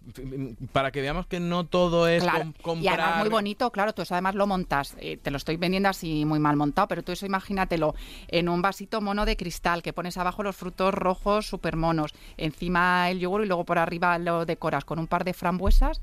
para 0.72 0.92
que 0.92 1.02
veamos 1.02 1.26
que 1.28 1.40
no 1.40 1.66
todo 1.66 2.08
es 2.08 2.24
Claro, 2.24 2.54
com- 2.62 2.82
y 2.82 2.88
además 2.88 3.06
comprar. 3.08 3.20
muy 3.20 3.30
bonito, 3.30 3.72
claro, 3.72 3.94
tú 3.94 4.02
eso 4.02 4.14
además 4.14 4.36
lo 4.36 4.48
montas, 4.48 4.96
eh, 5.00 5.18
te 5.18 5.32
lo 5.32 5.38
estoy 5.38 5.58
vendiendo 5.58 5.90
así 5.90 6.26
muy 6.26 6.40
mal 6.40 6.56
montado, 6.56 6.88
pero 6.88 7.04
tú 7.04 7.12
eso 7.12 7.26
imagínatelo 7.26 7.96
en 8.28 8.50
un 8.50 8.62
vasito 8.62 9.02
mono 9.02 9.26
de 9.26 9.36
cristal, 9.36 9.82
que 9.84 9.94
pones 9.94 10.18
abajo 10.18 10.44
los 10.44 10.56
frutos 10.56 10.94
rojos 10.94 11.48
súper 11.48 11.76
monos, 11.76 12.14
encima 12.38 13.10
el 13.10 13.20
yogur 13.20 13.44
y 13.44 13.48
luego 13.48 13.66
por 13.66 13.78
arriba 13.78 14.18
lo 14.18 14.46
decoras 14.46 14.86
con 14.86 15.00
un 15.00 15.08
par 15.08 15.24
de 15.24 15.34
frambuesas 15.34 16.02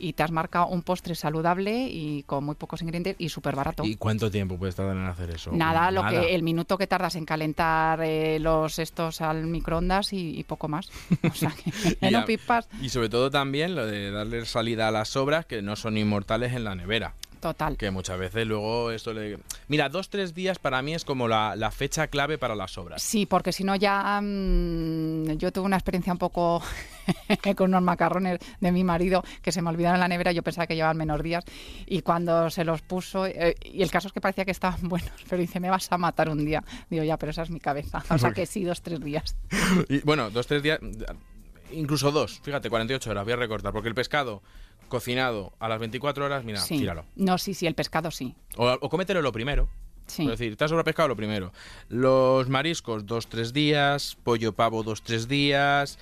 y 0.00 0.14
te 0.14 0.22
has 0.22 0.30
marcado 0.30 0.66
un 0.66 0.82
postre 0.82 1.14
saludable 1.14 1.86
y 1.88 2.22
con 2.24 2.44
muy 2.44 2.54
pocos 2.54 2.82
ingredientes 2.82 3.16
y 3.18 3.28
súper 3.28 3.54
barato. 3.54 3.84
¿Y 3.84 3.96
cuánto 3.96 4.30
tiempo 4.30 4.58
puedes 4.58 4.74
tardar 4.74 4.96
en 4.96 5.06
hacer 5.06 5.30
eso? 5.30 5.52
Nada, 5.52 5.90
lo 5.90 6.06
que 6.06 6.34
el 6.34 6.42
minuto 6.42 6.78
que 6.78 6.86
tardas 6.86 7.14
en 7.16 7.24
calentar 7.24 8.00
eh, 8.02 8.38
los 8.40 8.78
estos 8.78 9.20
al 9.20 9.46
microondas 9.46 10.12
y, 10.12 10.38
y 10.38 10.44
poco 10.44 10.68
más. 10.68 10.90
O 11.30 11.34
sea, 11.34 11.52
que 11.52 12.06
un 12.14 12.24
pipas 12.24 12.68
Y 12.82 12.88
sobre 12.88 13.08
todo 13.08 13.30
también 13.30 13.74
lo 13.74 13.86
de 13.86 14.10
darle 14.10 14.44
salida 14.46 14.88
a 14.88 14.90
las 14.90 15.10
sobras 15.10 15.46
que 15.46 15.62
no 15.62 15.76
son 15.76 15.96
inmortales 15.96 16.54
en 16.54 16.64
la 16.64 16.74
nevera. 16.74 17.14
Total. 17.40 17.76
Que 17.76 17.90
muchas 17.90 18.18
veces 18.18 18.46
luego 18.46 18.90
esto 18.90 19.12
le... 19.12 19.38
Mira, 19.68 19.88
dos, 19.88 20.08
tres 20.08 20.34
días 20.34 20.58
para 20.58 20.82
mí 20.82 20.94
es 20.94 21.04
como 21.04 21.28
la, 21.28 21.56
la 21.56 21.70
fecha 21.70 22.06
clave 22.08 22.38
para 22.38 22.54
las 22.54 22.72
sobras. 22.72 23.02
Sí, 23.02 23.26
porque 23.26 23.52
si 23.52 23.64
no 23.64 23.74
ya 23.76 24.20
mm, 24.20 25.32
yo 25.38 25.52
tuve 25.52 25.66
una 25.66 25.76
experiencia 25.76 26.12
un 26.12 26.18
poco 26.18 26.62
con 27.56 27.70
unos 27.70 27.82
macarrones 27.82 28.38
de 28.60 28.72
mi 28.72 28.84
marido 28.84 29.24
que 29.42 29.52
se 29.52 29.62
me 29.62 29.70
olvidaron 29.70 29.96
en 29.96 30.00
la 30.00 30.08
nevera, 30.08 30.32
yo 30.32 30.42
pensaba 30.42 30.66
que 30.66 30.74
llevaban 30.74 30.96
menos 30.96 31.22
días 31.22 31.44
y 31.86 32.02
cuando 32.02 32.50
se 32.50 32.64
los 32.64 32.82
puso, 32.82 33.26
eh, 33.26 33.56
y 33.64 33.82
el 33.82 33.90
caso 33.90 34.08
es 34.08 34.12
que 34.12 34.20
parecía 34.20 34.44
que 34.44 34.50
estaban 34.50 34.80
buenos, 34.88 35.12
pero 35.28 35.40
dice, 35.40 35.60
me 35.60 35.70
vas 35.70 35.90
a 35.90 35.98
matar 35.98 36.28
un 36.28 36.44
día. 36.44 36.62
Digo, 36.88 37.04
ya, 37.04 37.16
pero 37.16 37.30
esa 37.30 37.42
es 37.42 37.50
mi 37.50 37.60
cabeza. 37.60 38.02
O 38.10 38.18
sea 38.18 38.32
que 38.32 38.46
sí, 38.46 38.64
dos, 38.64 38.82
tres 38.82 39.00
días. 39.00 39.36
Y, 39.88 40.00
bueno, 40.00 40.30
dos, 40.30 40.46
tres 40.46 40.62
días, 40.62 40.78
incluso 41.72 42.10
dos, 42.10 42.40
fíjate, 42.42 42.68
48 42.68 43.10
horas, 43.10 43.24
voy 43.24 43.32
a 43.32 43.36
recortar, 43.36 43.72
porque 43.72 43.88
el 43.88 43.94
pescado 43.94 44.42
cocinado 44.90 45.54
a 45.58 45.68
las 45.68 45.78
24 45.80 46.26
horas, 46.26 46.44
mira, 46.44 46.60
sí. 46.60 46.76
tíralo. 46.78 47.06
No, 47.16 47.38
sí, 47.38 47.54
sí, 47.54 47.66
el 47.66 47.74
pescado 47.74 48.10
sí. 48.10 48.34
O, 48.58 48.68
o 48.68 48.88
cómetelo 48.90 49.22
lo 49.22 49.32
primero. 49.32 49.70
Sí. 50.06 50.24
Es 50.24 50.30
decir, 50.30 50.56
te 50.56 50.64
has 50.64 50.70
sobrepescado 50.70 51.08
lo 51.08 51.16
primero. 51.16 51.52
Los 51.88 52.48
mariscos, 52.48 53.06
dos, 53.06 53.28
tres 53.28 53.52
días. 53.54 54.18
Pollo 54.22 54.52
pavo, 54.52 54.82
dos, 54.82 55.02
tres 55.02 55.28
días. 55.28 55.98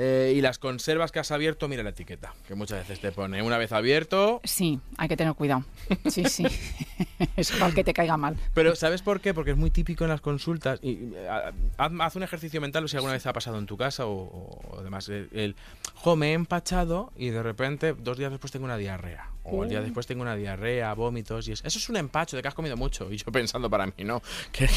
Eh, 0.00 0.34
y 0.36 0.40
las 0.40 0.60
conservas 0.60 1.10
que 1.10 1.18
has 1.18 1.32
abierto, 1.32 1.66
mira 1.66 1.82
la 1.82 1.90
etiqueta, 1.90 2.32
que 2.46 2.54
muchas 2.54 2.78
veces 2.78 3.00
te 3.00 3.10
pone 3.10 3.42
una 3.42 3.58
vez 3.58 3.72
abierto. 3.72 4.40
Sí, 4.44 4.78
hay 4.96 5.08
que 5.08 5.16
tener 5.16 5.34
cuidado. 5.34 5.64
Sí, 6.08 6.24
sí. 6.26 6.46
es 7.36 7.50
para 7.50 7.74
que 7.74 7.82
te 7.82 7.92
caiga 7.92 8.16
mal. 8.16 8.36
Pero 8.54 8.76
¿sabes 8.76 9.02
por 9.02 9.20
qué? 9.20 9.34
Porque 9.34 9.50
es 9.50 9.56
muy 9.56 9.72
típico 9.72 10.04
en 10.04 10.10
las 10.10 10.20
consultas. 10.20 10.78
Y, 10.82 11.10
eh, 11.14 11.28
haz, 11.76 11.92
haz 11.98 12.14
un 12.14 12.22
ejercicio 12.22 12.60
mental 12.60 12.84
o 12.84 12.88
si 12.88 12.96
alguna 12.96 13.14
vez 13.14 13.26
ha 13.26 13.32
pasado 13.32 13.58
en 13.58 13.66
tu 13.66 13.76
casa 13.76 14.06
o, 14.06 14.12
o 14.12 14.78
además 14.78 15.08
el, 15.08 15.28
el, 15.32 15.56
jo, 15.94 16.14
me 16.14 16.30
he 16.30 16.32
empachado 16.34 17.12
y 17.16 17.30
de 17.30 17.42
repente 17.42 17.94
dos 17.94 18.18
días 18.18 18.30
después 18.30 18.52
tengo 18.52 18.66
una 18.66 18.76
diarrea. 18.76 19.30
O 19.50 19.62
el 19.64 19.70
día 19.70 19.80
después 19.80 20.06
tengo 20.06 20.22
una 20.22 20.36
diarrea, 20.36 20.92
vómitos 20.94 21.48
y 21.48 21.52
es, 21.52 21.62
eso 21.64 21.78
es 21.78 21.88
un 21.88 21.96
empacho 21.96 22.36
de 22.36 22.42
que 22.42 22.48
has 22.48 22.54
comido 22.54 22.76
mucho. 22.76 23.10
Y 23.12 23.16
yo 23.16 23.30
pensando 23.32 23.68
para 23.70 23.86
mí, 23.86 23.92
no, 24.04 24.22
que, 24.52 24.68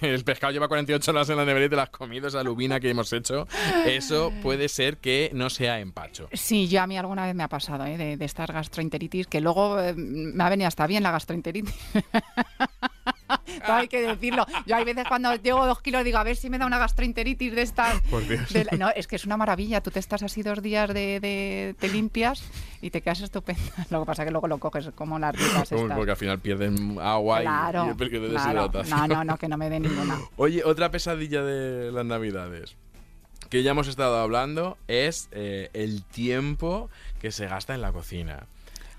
que 0.00 0.14
el 0.14 0.24
pescado 0.24 0.52
lleva 0.52 0.68
48 0.68 1.10
horas 1.10 1.28
en 1.30 1.36
la 1.36 1.44
nevera 1.44 1.66
y 1.66 1.68
te 1.68 1.76
lo 1.76 1.82
has 1.82 1.90
comido, 1.90 2.28
esa 2.28 2.42
lubina 2.42 2.80
que 2.80 2.90
hemos 2.90 3.12
hecho. 3.12 3.46
Eso 3.86 4.32
puede 4.42 4.68
ser 4.68 4.98
que 4.98 5.30
no 5.34 5.50
sea 5.50 5.80
empacho. 5.80 6.28
Sí, 6.32 6.68
yo 6.68 6.82
a 6.82 6.86
mí 6.86 6.96
alguna 6.96 7.26
vez 7.26 7.34
me 7.34 7.42
ha 7.42 7.48
pasado 7.48 7.84
¿eh? 7.86 7.96
de, 7.96 8.16
de 8.16 8.24
estar 8.24 8.52
gastroenteritis, 8.52 9.26
que 9.26 9.40
luego 9.40 9.80
eh, 9.80 9.94
me 9.94 10.42
ha 10.42 10.48
venido 10.48 10.68
hasta 10.68 10.86
bien 10.86 11.02
la 11.02 11.10
gastroenteritis. 11.10 11.74
Todo 13.66 13.76
hay 13.76 13.88
que 13.88 14.00
decirlo. 14.02 14.46
Yo 14.66 14.76
hay 14.76 14.84
veces 14.84 15.04
cuando 15.08 15.34
llego 15.36 15.66
dos 15.66 15.80
kilos 15.82 16.04
digo, 16.04 16.18
a 16.18 16.24
ver 16.24 16.36
si 16.36 16.50
me 16.50 16.58
da 16.58 16.66
una 16.66 16.78
gastroenteritis 16.78 17.54
de 17.54 17.62
estas. 17.62 18.00
Por 18.02 18.26
Dios. 18.26 18.52
De 18.52 18.64
la- 18.64 18.76
no, 18.78 18.90
es 18.90 19.06
que 19.06 19.16
es 19.16 19.24
una 19.24 19.36
maravilla. 19.36 19.80
Tú 19.82 19.90
te 19.90 19.98
estás 19.98 20.22
así 20.22 20.42
dos 20.42 20.62
días 20.62 20.92
de, 20.92 21.20
de- 21.20 21.74
te 21.78 21.88
limpias 21.88 22.42
y 22.80 22.90
te 22.90 23.00
quedas 23.02 23.20
estupenda. 23.20 23.60
Lo 23.90 24.00
que 24.00 24.06
pasa 24.06 24.22
es 24.22 24.26
que 24.26 24.32
luego 24.32 24.48
lo 24.48 24.58
coges 24.58 24.88
como 24.94 25.18
las 25.18 25.34
ricas 25.34 25.70
estas. 25.72 25.96
Porque 25.96 26.10
al 26.12 26.16
final 26.16 26.38
pierden 26.38 26.98
agua 27.00 27.40
y- 27.40 27.44
Claro, 27.44 27.84
y. 28.72 28.90
No, 28.90 29.06
no, 29.08 29.24
no, 29.24 29.36
que 29.38 29.48
no 29.48 29.56
me 29.56 29.70
dé 29.70 29.80
ninguna. 29.80 30.18
Oye, 30.36 30.62
otra 30.64 30.90
pesadilla 30.90 31.42
de 31.42 31.92
las 31.92 32.04
navidades 32.04 32.76
que 33.48 33.62
ya 33.64 33.72
hemos 33.72 33.88
estado 33.88 34.18
hablando 34.20 34.78
es 34.86 35.28
eh, 35.32 35.70
el 35.72 36.04
tiempo 36.04 36.88
que 37.20 37.32
se 37.32 37.46
gasta 37.46 37.74
en 37.74 37.80
la 37.80 37.90
cocina. 37.90 38.46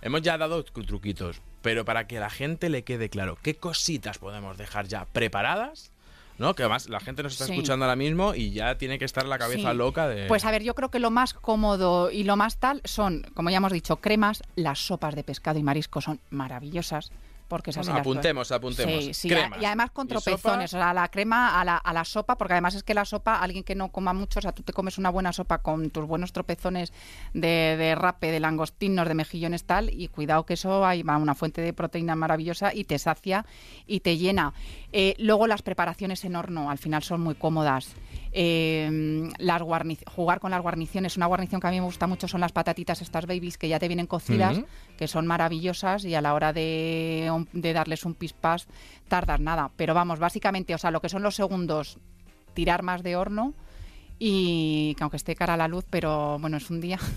Hemos 0.02 0.22
ya 0.24 0.38
dado 0.38 0.66
tru- 0.66 0.86
truquitos, 0.86 1.42
pero 1.62 1.86
para 1.86 2.08
que 2.08 2.20
la 2.20 2.30
gente 2.30 2.70
le 2.70 2.84
quede 2.84 3.10
claro 3.10 3.38
qué 3.42 3.56
cositas 3.56 4.18
podemos 4.18 4.58
dejar 4.58 4.88
ya 4.88 5.06
preparadas, 5.06 5.92
¿no? 6.38 6.56
Que 6.56 6.64
además 6.64 6.90
la 6.90 7.00
gente 7.00 7.22
nos 7.24 7.34
está 7.34 7.46
Sí. 7.46 7.52
escuchando 7.54 7.86
ahora 7.86 7.96
mismo 7.96 8.34
y 8.34 8.52
ya 8.52 8.78
tiene 8.78 8.98
que 8.98 9.06
estar 9.06 9.26
la 9.28 9.38
cabeza 9.38 9.72
Sí. 9.72 9.78
loca 9.78 10.08
de... 10.08 10.28
Pues 10.28 10.44
a 10.46 10.52
ver, 10.52 10.64
yo 10.64 10.74
creo 10.74 10.90
que 10.90 11.00
lo 11.00 11.12
más 11.12 11.34
cómodo 11.34 12.10
y 12.10 12.24
lo 12.24 12.36
más 12.36 12.58
tal 12.58 12.82
son, 12.84 13.24
como 13.36 13.50
ya 13.52 13.58
hemos 13.58 13.72
dicho, 13.72 13.98
cremas. 13.98 14.42
Las 14.56 14.80
sopas 14.80 15.14
de 15.16 15.24
pescado 15.24 15.60
y 15.60 15.64
marisco 15.64 16.02
son 16.02 16.20
maravillosas. 16.32 17.12
Porque 17.52 17.72
esas 17.72 17.86
Bueno, 17.86 17.98
sí 17.98 17.98
las- 17.98 18.08
apuntemos, 18.08 18.52
apuntemos. 18.54 19.04
Sí, 19.04 19.14
sí, 19.14 19.28
Cremas 19.28 19.62
y 19.62 19.66
además 19.66 19.92
con 19.92 20.08
tropezones, 20.08 20.74
o 20.74 20.78
sea, 20.78 20.94
la 20.94 21.10
crema 21.10 21.60
a 21.60 21.66
la, 21.66 21.76
a 21.76 21.92
la 21.92 22.06
sopa, 22.06 22.38
porque 22.38 22.54
además 22.54 22.76
es 22.76 22.84
que 22.84 22.94
la 22.94 23.04
sopa, 23.04 23.36
alguien 23.40 23.66
que 23.66 23.76
no 23.76 23.90
coma 23.92 24.14
mucho, 24.14 24.40
o 24.40 24.42
sea, 24.42 24.54
tú 24.54 24.64
te 24.64 24.72
comes 24.72 24.98
una 24.98 25.10
buena 25.10 25.34
sopa 25.34 25.58
con 25.58 25.90
tus 25.90 26.06
buenos 26.06 26.32
tropezones 26.32 26.94
de, 27.34 27.76
de 27.78 27.94
rape, 27.96 28.32
de 28.32 28.40
langostinos, 28.40 29.06
de 29.06 29.16
mejillones 29.16 29.66
tal, 29.66 29.90
y 29.94 30.08
cuidado 30.08 30.46
que 30.46 30.54
eso 30.54 30.86
ahí 30.86 31.04
va 31.04 31.18
una 31.18 31.36
fuente 31.36 31.60
de 31.60 31.74
proteína 31.74 32.16
maravillosa 32.16 32.74
y 32.74 32.86
te 32.86 32.98
sacia 32.98 33.46
y 33.86 34.00
te 34.00 34.16
llena. 34.18 34.54
Eh, 34.94 35.16
luego 35.18 35.46
las 35.46 35.62
preparaciones 35.62 36.24
en 36.24 36.38
horno, 36.38 36.72
al 36.72 36.78
final 36.78 37.04
son 37.04 37.20
muy 37.20 37.36
cómodas. 37.36 37.90
Eh, 38.34 39.30
las 39.40 39.62
guarni- 39.62 40.00
jugar 40.10 40.40
con 40.40 40.52
las 40.52 40.62
guarniciones, 40.62 41.18
una 41.18 41.26
guarnición 41.26 41.60
que 41.60 41.68
a 41.68 41.72
mí 41.72 41.80
me 41.80 41.86
gusta 41.86 42.08
mucho 42.08 42.28
son 42.28 42.40
las 42.42 42.52
patatitas 42.54 43.02
estas 43.02 43.26
babies 43.26 43.58
que 43.58 43.68
ya 43.68 43.78
te 43.80 43.88
vienen 43.90 44.08
cocidas, 44.08 44.58
que 44.98 45.08
son 45.08 45.28
maravillosas 45.28 46.06
y 46.06 46.16
a 46.16 46.22
la 46.22 46.34
hora 46.34 46.54
de, 46.54 47.46
de 47.52 47.74
darles 47.74 48.06
un 48.06 48.14
pispás 48.14 48.68
tardas 49.10 49.40
nada. 49.40 49.72
Pero 49.76 49.94
vamos, 49.94 50.20
básicamente, 50.20 50.74
o 50.74 50.78
sea, 50.78 50.92
lo 50.92 51.02
que 51.02 51.10
son 51.10 51.24
los 51.24 51.36
segundos, 51.36 51.98
tirar 52.54 52.84
más 52.84 53.04
de 53.04 53.16
horno 53.18 53.54
y 54.18 54.94
que 54.96 55.04
aunque 55.04 55.18
esté 55.18 55.36
cara 55.36 55.56
a 55.56 55.58
la 55.58 55.68
luz, 55.68 55.84
pero 55.90 56.38
bueno, 56.40 56.58
es 56.58 56.70
un 56.70 56.80
día. 56.80 57.00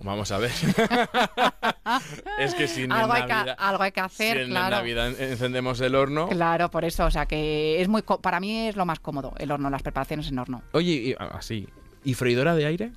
Vamos 0.00 0.30
a 0.30 0.38
ver. 0.38 0.50
es 2.38 2.54
que 2.54 2.68
si 2.68 2.82
en 2.84 2.92
algo, 2.92 3.12
hay 3.12 3.22
que, 3.22 3.28
Navidad... 3.28 3.56
algo 3.58 3.82
hay 3.82 3.92
que 3.92 4.00
hacer, 4.00 4.36
si 4.36 4.42
en 4.44 4.50
claro. 4.50 4.76
Navidad 4.76 5.08
en- 5.08 5.32
encendemos 5.32 5.80
el 5.80 5.94
horno... 5.94 6.28
Claro, 6.28 6.70
por 6.70 6.84
eso, 6.84 7.04
o 7.06 7.10
sea 7.10 7.26
que 7.26 7.80
es 7.80 7.88
muy 7.88 8.02
co- 8.02 8.20
para 8.20 8.38
mí 8.40 8.68
es 8.68 8.76
lo 8.76 8.84
más 8.84 9.00
cómodo, 9.00 9.34
el 9.38 9.50
horno, 9.50 9.70
las 9.70 9.82
preparaciones 9.82 10.28
en 10.28 10.38
horno. 10.38 10.62
Oye, 10.72 10.92
y- 10.92 11.14
así. 11.18 11.68
¿Y 12.04 12.14
freidora 12.14 12.54
de 12.54 12.66
aire? 12.66 12.92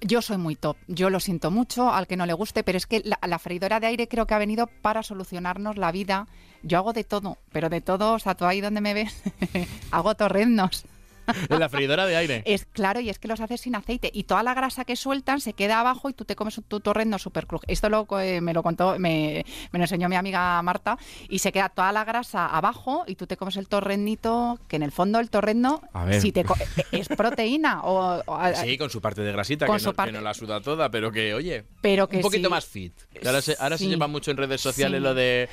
Yo 0.00 0.20
soy 0.22 0.36
muy 0.36 0.54
top, 0.56 0.76
yo 0.86 1.08
lo 1.08 1.18
siento 1.18 1.50
mucho 1.50 1.90
al 1.92 2.06
que 2.06 2.16
no 2.16 2.26
le 2.26 2.32
guste, 2.34 2.62
pero 2.62 2.76
es 2.76 2.86
que 2.86 3.00
la, 3.04 3.18
la 3.26 3.38
freidora 3.38 3.80
de 3.80 3.86
aire 3.86 4.06
creo 4.08 4.26
que 4.26 4.34
ha 4.34 4.38
venido 4.38 4.66
para 4.82 5.02
solucionarnos 5.02 5.76
la 5.78 5.92
vida. 5.92 6.26
Yo 6.62 6.78
hago 6.78 6.92
de 6.92 7.04
todo, 7.04 7.38
pero 7.52 7.68
de 7.70 7.80
todo, 7.80 8.12
o 8.14 8.18
sea, 8.18 8.34
tú 8.34 8.44
ahí 8.44 8.60
donde 8.60 8.80
me 8.80 8.92
ves, 8.94 9.22
hago 9.92 10.14
torreznos. 10.14 10.84
En 11.48 11.58
la 11.60 11.68
freidora 11.68 12.06
de 12.06 12.16
aire. 12.16 12.42
Es 12.46 12.64
claro, 12.66 13.00
y 13.00 13.10
es 13.10 13.18
que 13.18 13.28
los 13.28 13.40
haces 13.40 13.60
sin 13.60 13.74
aceite 13.74 14.10
y 14.12 14.24
toda 14.24 14.42
la 14.42 14.54
grasa 14.54 14.84
que 14.84 14.96
sueltan 14.96 15.40
se 15.40 15.52
queda 15.52 15.80
abajo 15.80 16.08
y 16.08 16.12
tú 16.14 16.24
te 16.24 16.36
comes 16.36 16.60
tu 16.68 16.80
torrendo 16.80 17.18
super 17.18 17.46
cruje. 17.46 17.64
Esto 17.68 17.88
lo, 17.88 18.06
eh, 18.20 18.40
me 18.40 18.52
lo 18.54 18.62
contó, 18.62 18.98
me, 18.98 19.44
me 19.72 19.78
lo 19.78 19.84
enseñó 19.84 20.08
mi 20.08 20.16
amiga 20.16 20.60
Marta 20.62 20.98
y 21.28 21.38
se 21.40 21.52
queda 21.52 21.68
toda 21.68 21.92
la 21.92 22.04
grasa 22.04 22.46
abajo 22.46 23.04
y 23.06 23.14
tú 23.16 23.26
te 23.26 23.36
comes 23.36 23.56
el 23.56 23.68
torrendito, 23.68 24.58
que 24.68 24.76
en 24.76 24.82
el 24.82 24.92
fondo 24.92 25.18
el 25.20 25.30
torrendo 25.30 25.82
si 26.20 26.32
te 26.32 26.44
es 26.92 27.08
proteína 27.08 27.82
o, 27.82 28.22
o- 28.26 28.40
Sí, 28.62 28.76
con 28.78 28.90
su 28.90 29.00
parte 29.00 29.22
de 29.22 29.32
grasita, 29.32 29.66
Con 29.66 29.76
que 29.76 29.80
su 29.80 29.86
no, 29.90 29.94
parte- 29.94 30.12
que 30.12 30.18
no 30.18 30.22
la 30.24 30.34
suda 30.34 30.60
toda, 30.60 30.90
pero 30.90 31.10
que, 31.10 31.34
oye, 31.34 31.64
pero 31.80 32.08
que 32.08 32.16
un 32.16 32.22
poquito 32.22 32.48
sí. 32.48 32.50
más 32.50 32.64
fit. 32.66 32.92
Ahora 33.24 33.40
se, 33.42 33.56
ahora 33.58 33.78
se 33.78 33.86
lleva 33.86 34.06
mucho 34.06 34.30
en 34.30 34.36
redes 34.36 34.60
sociales 34.60 34.98
Sí. 34.98 35.02
lo 35.02 35.14
de 35.14 35.48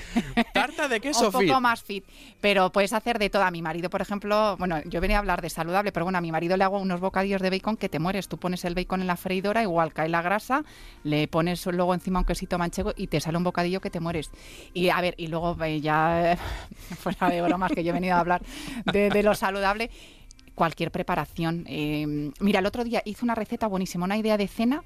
tarta 0.53 0.87
de 0.87 0.99
queso 1.01 1.25
un 1.27 1.31
poco 1.31 1.43
fit. 1.43 1.53
más 1.59 1.81
fit. 1.83 2.05
Pero 2.41 2.71
puedes 2.71 2.93
hacer 2.93 3.19
de 3.19 3.29
todo. 3.29 3.43
A 3.43 3.51
mi 3.51 3.61
marido, 3.61 3.89
por 3.89 4.01
ejemplo, 4.01 4.55
bueno, 4.57 4.81
yo 4.85 5.01
venía 5.01 5.17
a 5.17 5.19
hablar 5.19 5.41
de 5.41 5.49
saludable, 5.61 5.91
pero 5.91 6.05
bueno, 6.05 6.17
a 6.17 6.21
mi 6.21 6.31
marido 6.31 6.57
le 6.57 6.63
hago 6.63 6.79
unos 6.79 6.99
bocadillos 6.99 7.41
de 7.41 7.49
bacon 7.49 7.77
que 7.77 7.87
te 7.87 7.99
mueres. 7.99 8.27
Tú 8.27 8.37
pones 8.37 8.65
el 8.65 8.73
bacon 8.73 9.01
en 9.01 9.07
la 9.07 9.15
freidora, 9.15 9.61
igual 9.61 9.93
cae 9.93 10.09
la 10.09 10.21
grasa, 10.21 10.63
le 11.03 11.27
pones 11.27 11.65
luego 11.67 11.93
encima 11.93 12.19
un 12.19 12.25
quesito 12.25 12.57
manchego 12.57 12.93
y 12.97 13.07
te 13.07 13.19
sale 13.19 13.37
un 13.37 13.43
bocadillo 13.43 13.79
que 13.79 13.89
te 13.89 13.99
mueres. 13.99 14.31
Y 14.73 14.89
a 14.89 14.99
ver, 15.01 15.13
y 15.17 15.27
luego 15.27 15.55
eh, 15.63 15.79
ya, 15.79 16.37
fuera 16.99 17.29
de 17.29 17.41
bromas, 17.41 17.71
que 17.71 17.83
yo 17.83 17.91
he 17.91 17.93
venido 17.93 18.15
a 18.15 18.19
hablar 18.19 18.41
de, 18.91 19.23
lo 19.23 19.35
saludable. 19.35 19.91
Cualquier 20.55 20.91
preparación. 20.91 21.65
Eh, 21.67 22.31
mira, 22.39 22.59
el 22.59 22.65
otro 22.65 22.83
día 22.83 23.01
hice 23.05 23.23
una 23.23 23.35
receta 23.35 23.67
buenísima, 23.67 24.05
una 24.05 24.17
idea 24.17 24.37
de 24.37 24.47
cena 24.47 24.83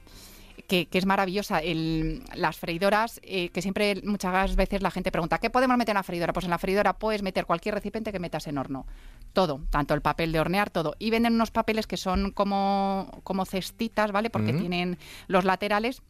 que, 0.67 0.87
que 0.87 0.97
es 0.97 1.05
maravillosa. 1.05 1.59
El- 1.59 2.23
las 2.35 2.57
freidoras, 2.57 3.19
eh, 3.23 3.49
que 3.49 3.61
siempre 3.61 4.01
muchas 4.03 4.55
veces 4.55 4.81
la 4.81 4.91
gente 4.91 5.11
pregunta, 5.11 5.37
¿qué 5.37 5.49
podemos 5.49 5.77
meter 5.77 5.93
en 5.93 5.97
la 5.97 6.03
freidora? 6.03 6.33
Pues 6.33 6.45
en 6.45 6.51
la 6.51 6.57
freidora 6.57 6.93
puedes 6.93 7.21
meter 7.21 7.45
cualquier 7.45 7.75
recipiente 7.75 8.11
que 8.11 8.19
metas 8.19 8.47
en 8.47 8.57
horno. 8.57 8.85
Todo, 9.33 9.61
tanto 9.69 9.93
el 9.93 10.01
papel 10.01 10.31
de 10.31 10.39
hornear, 10.39 10.69
todo. 10.69 10.95
Y 10.99 11.09
venden 11.09 11.33
unos 11.33 11.51
papeles 11.51 11.87
que 11.87 11.97
son 11.97 12.31
como, 12.31 13.09
como 13.23 13.45
cestitas, 13.45 14.11
¿vale? 14.11 14.29
Porque 14.29 14.53
tienen 14.53 14.97
los 15.27 15.43
laterales. 15.45 16.01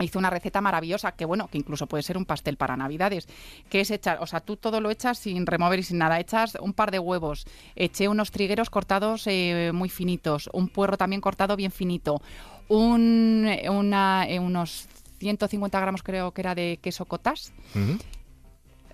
Hizo 0.00 0.20
una 0.20 0.30
receta 0.30 0.60
maravillosa, 0.60 1.10
que 1.10 1.24
bueno, 1.24 1.48
que 1.48 1.58
incluso 1.58 1.88
puede 1.88 2.04
ser 2.04 2.16
un 2.16 2.24
pastel 2.24 2.56
para 2.56 2.76
navidades, 2.76 3.26
que 3.68 3.80
es 3.80 3.90
echar, 3.90 4.18
o 4.20 4.28
sea, 4.28 4.38
tú 4.38 4.56
todo 4.56 4.80
lo 4.80 4.92
echas 4.92 5.18
sin 5.18 5.44
remover 5.44 5.80
y 5.80 5.82
sin 5.82 5.98
nada, 5.98 6.20
echas 6.20 6.56
un 6.60 6.72
par 6.72 6.92
de 6.92 7.00
huevos, 7.00 7.46
eché 7.74 8.06
unos 8.06 8.30
trigueros 8.30 8.70
cortados 8.70 9.26
eh, 9.26 9.72
muy 9.74 9.88
finitos, 9.88 10.48
un 10.52 10.68
puerro 10.68 10.96
también 10.96 11.20
cortado 11.20 11.56
bien 11.56 11.72
finito, 11.72 12.22
un, 12.68 13.48
una, 13.70 14.26
eh, 14.28 14.38
unos 14.38 14.86
150 15.18 15.80
gramos 15.80 16.02
creo 16.02 16.32
que 16.32 16.40
era 16.40 16.54
de 16.54 16.78
queso 16.80 17.04
Ujú. 17.04 17.98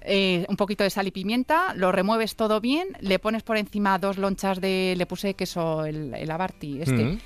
eh, 0.01 0.47
un 0.49 0.57
poquito 0.57 0.85
de 0.85 0.91
sal 0.91 1.07
y 1.07 1.11
pimienta, 1.11 1.75
lo 1.75 1.93
remueves 1.93 2.37
todo 2.37 2.61
bien, 2.61 2.89
le 3.01 3.19
pones 3.19 3.43
por 3.43 3.57
encima 3.57 3.99
dos 3.99 4.19
lonchas 4.19 4.61
de, 4.61 4.95
le 4.97 5.07
puse 5.07 5.35
queso, 5.35 5.85
el, 5.85 6.15
el 6.15 6.31
abarti, 6.31 6.81
este, 6.81 7.19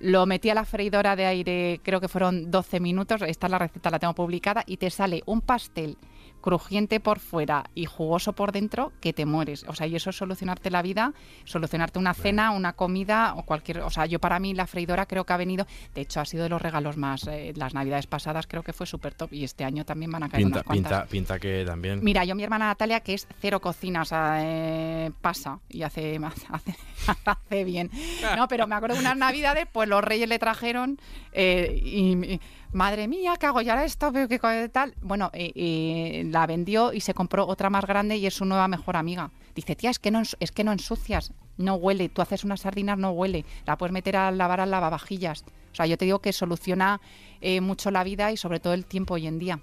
lo 0.00 0.26
metí 0.26 0.50
a 0.50 0.54
la 0.54 0.64
freidora 0.64 1.16
de 1.16 1.26
aire, 1.26 1.80
creo 1.82 2.00
que 2.00 2.08
fueron 2.08 2.50
12 2.50 2.80
minutos, 2.80 3.22
esta 3.22 3.46
es 3.46 3.50
la 3.50 3.58
receta, 3.58 3.90
la 3.90 3.98
tengo 3.98 4.14
publicada, 4.14 4.62
y 4.66 4.76
te 4.76 4.90
sale 4.90 5.22
un 5.26 5.40
pastel 5.40 5.96
crujiente 6.44 7.00
por 7.00 7.20
fuera 7.20 7.64
y 7.74 7.86
jugoso 7.86 8.34
por 8.34 8.52
dentro 8.52 8.92
que 9.00 9.14
te 9.14 9.24
mueres. 9.24 9.64
O 9.66 9.74
sea, 9.74 9.86
y 9.86 9.96
eso 9.96 10.10
es 10.10 10.16
solucionarte 10.16 10.70
la 10.70 10.82
vida, 10.82 11.14
solucionarte 11.44 11.98
una 11.98 12.12
cena, 12.12 12.50
una 12.50 12.74
comida 12.74 13.32
o 13.38 13.46
cualquier... 13.46 13.80
O 13.80 13.88
sea, 13.88 14.04
yo 14.04 14.18
para 14.18 14.38
mí 14.38 14.52
la 14.52 14.66
freidora 14.66 15.06
creo 15.06 15.24
que 15.24 15.32
ha 15.32 15.38
venido... 15.38 15.66
De 15.94 16.02
hecho, 16.02 16.20
ha 16.20 16.26
sido 16.26 16.42
de 16.42 16.50
los 16.50 16.60
regalos 16.60 16.98
más... 16.98 17.26
eh, 17.28 17.54
las 17.56 17.72
navidades 17.72 18.06
pasadas 18.06 18.46
creo 18.46 18.62
que 18.62 18.74
fue 18.74 18.84
súper 18.84 19.14
top 19.14 19.32
y 19.32 19.42
este 19.42 19.64
año 19.64 19.86
también 19.86 20.10
van 20.10 20.24
a 20.24 20.28
caer 20.28 20.42
Pinta, 20.42 20.58
unas 20.58 20.66
cuantas. 20.66 20.92
pinta, 21.04 21.06
pinta 21.06 21.38
que 21.38 21.64
también. 21.64 22.00
Mira, 22.04 22.26
yo 22.26 22.34
mi 22.34 22.42
hermana 22.42 22.66
Natalia, 22.66 23.00
que 23.00 23.14
es 23.14 23.26
cero 23.40 23.62
cocina, 23.62 24.02
o 24.02 24.04
sea, 24.04 24.36
eh, 24.42 25.12
pasa 25.22 25.60
y 25.70 25.80
hace, 25.80 26.20
hace, 26.50 26.76
hace 27.24 27.64
bien. 27.64 27.90
No, 28.36 28.48
pero 28.48 28.66
me 28.66 28.74
acuerdo 28.74 28.96
de 28.96 29.00
unas 29.00 29.16
navidades, 29.16 29.66
pues 29.72 29.88
los 29.88 30.04
reyes 30.04 30.28
le 30.28 30.38
trajeron 30.38 30.98
eh, 31.32 31.80
y, 31.82 32.34
y, 32.34 32.40
madre 32.74 33.08
mía, 33.08 33.34
¿qué 33.40 33.46
hago 33.46 33.60
ya 33.62 33.82
esto? 33.84 34.12
Pero 34.12 34.28
¿Qué 34.28 34.68
tal? 34.68 34.94
Bueno, 35.00 35.30
eh, 35.32 35.52
eh, 35.54 36.24
la 36.30 36.46
vendió 36.46 36.92
y 36.92 37.00
se 37.00 37.14
compró 37.14 37.46
otra 37.46 37.70
más 37.70 37.84
grande 37.86 38.16
y 38.16 38.26
es 38.26 38.34
su 38.34 38.44
nueva 38.44 38.68
mejor 38.68 38.96
amiga. 38.96 39.30
Dice, 39.54 39.76
tía, 39.76 39.90
es 39.90 39.98
que 39.98 40.10
no, 40.10 40.20
es 40.40 40.52
que 40.52 40.64
no 40.64 40.72
ensucias, 40.72 41.32
no 41.56 41.76
huele. 41.76 42.08
Tú 42.08 42.20
haces 42.22 42.44
unas 42.44 42.60
sardinas, 42.60 42.98
no 42.98 43.10
huele. 43.12 43.44
La 43.66 43.78
puedes 43.78 43.92
meter 43.92 44.16
a 44.16 44.30
lavar 44.30 44.60
al 44.60 44.70
lavavajillas. 44.70 45.44
O 45.72 45.74
sea, 45.76 45.86
yo 45.86 45.96
te 45.96 46.04
digo 46.04 46.18
que 46.20 46.32
soluciona 46.32 47.00
eh, 47.40 47.60
mucho 47.60 47.90
la 47.90 48.04
vida 48.04 48.30
y 48.32 48.36
sobre 48.36 48.60
todo 48.60 48.74
el 48.74 48.84
tiempo 48.84 49.14
hoy 49.14 49.26
en 49.26 49.38
día. 49.38 49.60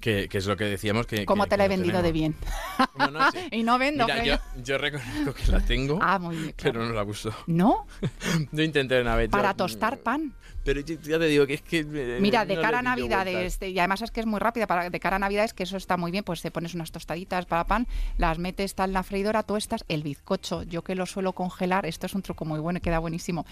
Que, 0.00 0.30
que 0.30 0.38
es 0.38 0.46
lo 0.46 0.56
que 0.56 0.64
decíamos 0.64 1.06
que... 1.06 1.26
¿Cómo 1.26 1.44
que- 1.44 1.50
te 1.50 1.56
la 1.58 1.66
he 1.66 1.68
no 1.68 1.74
vendido 1.76 2.00
de 2.02 2.12
bien? 2.12 2.34
No, 2.96 3.10
no, 3.10 3.30
sí. 3.32 3.38
y 3.52 3.62
no 3.62 3.78
vendo. 3.78 4.06
Mira, 4.06 4.40
yo, 4.62 4.78
reconozco 4.78 5.34
que 5.34 5.52
la 5.52 5.60
tengo, 5.60 5.98
Ah, 6.00 6.18
muy 6.18 6.36
bien. 6.36 6.52
claro. 6.56 6.72
pero 6.80 6.86
no 6.88 6.94
la 6.94 7.04
uso. 7.04 7.30
¿No? 7.46 7.86
Yo 8.52 8.62
intenté 8.62 8.98
una 9.00 9.14
vez. 9.16 9.26
yo- 9.28 9.32
Para 9.32 9.52
tostar 9.52 9.98
pan. 9.98 10.32
Pero 10.72 10.82
ya 10.82 11.18
te 11.18 11.24
digo 11.24 11.48
que 11.48 11.54
es 11.54 11.62
que... 11.62 11.82
Mira, 11.82 12.44
de 12.44 12.54
no 12.54 12.62
cara 12.62 12.78
a 12.78 12.82
Navidades, 12.82 13.58
y 13.60 13.76
además 13.80 14.02
es 14.02 14.12
que 14.12 14.20
es 14.20 14.26
muy 14.26 14.38
rápida, 14.38 14.68
para, 14.68 14.88
de 14.88 15.00
cara 15.00 15.16
a 15.16 15.18
Navidades, 15.18 15.52
que 15.52 15.64
eso 15.64 15.76
está 15.76 15.96
muy 15.96 16.12
bien, 16.12 16.22
pues 16.22 16.42
te 16.42 16.52
pones 16.52 16.74
unas 16.74 16.92
tostaditas 16.92 17.44
para 17.46 17.64
pan, 17.64 17.88
las 18.18 18.38
metes 18.38 18.76
tal 18.76 18.90
en 18.90 18.94
la 18.94 19.02
freidora, 19.02 19.42
tuestas, 19.42 19.84
el 19.88 20.04
bizcocho, 20.04 20.62
yo 20.62 20.82
que 20.82 20.94
lo 20.94 21.06
suelo 21.06 21.32
congelar, 21.32 21.86
esto 21.86 22.06
es 22.06 22.14
un 22.14 22.22
truco 22.22 22.44
muy 22.44 22.60
bueno 22.60 22.76
y 22.76 22.80
queda 22.82 23.00
buenísimo. 23.00 23.46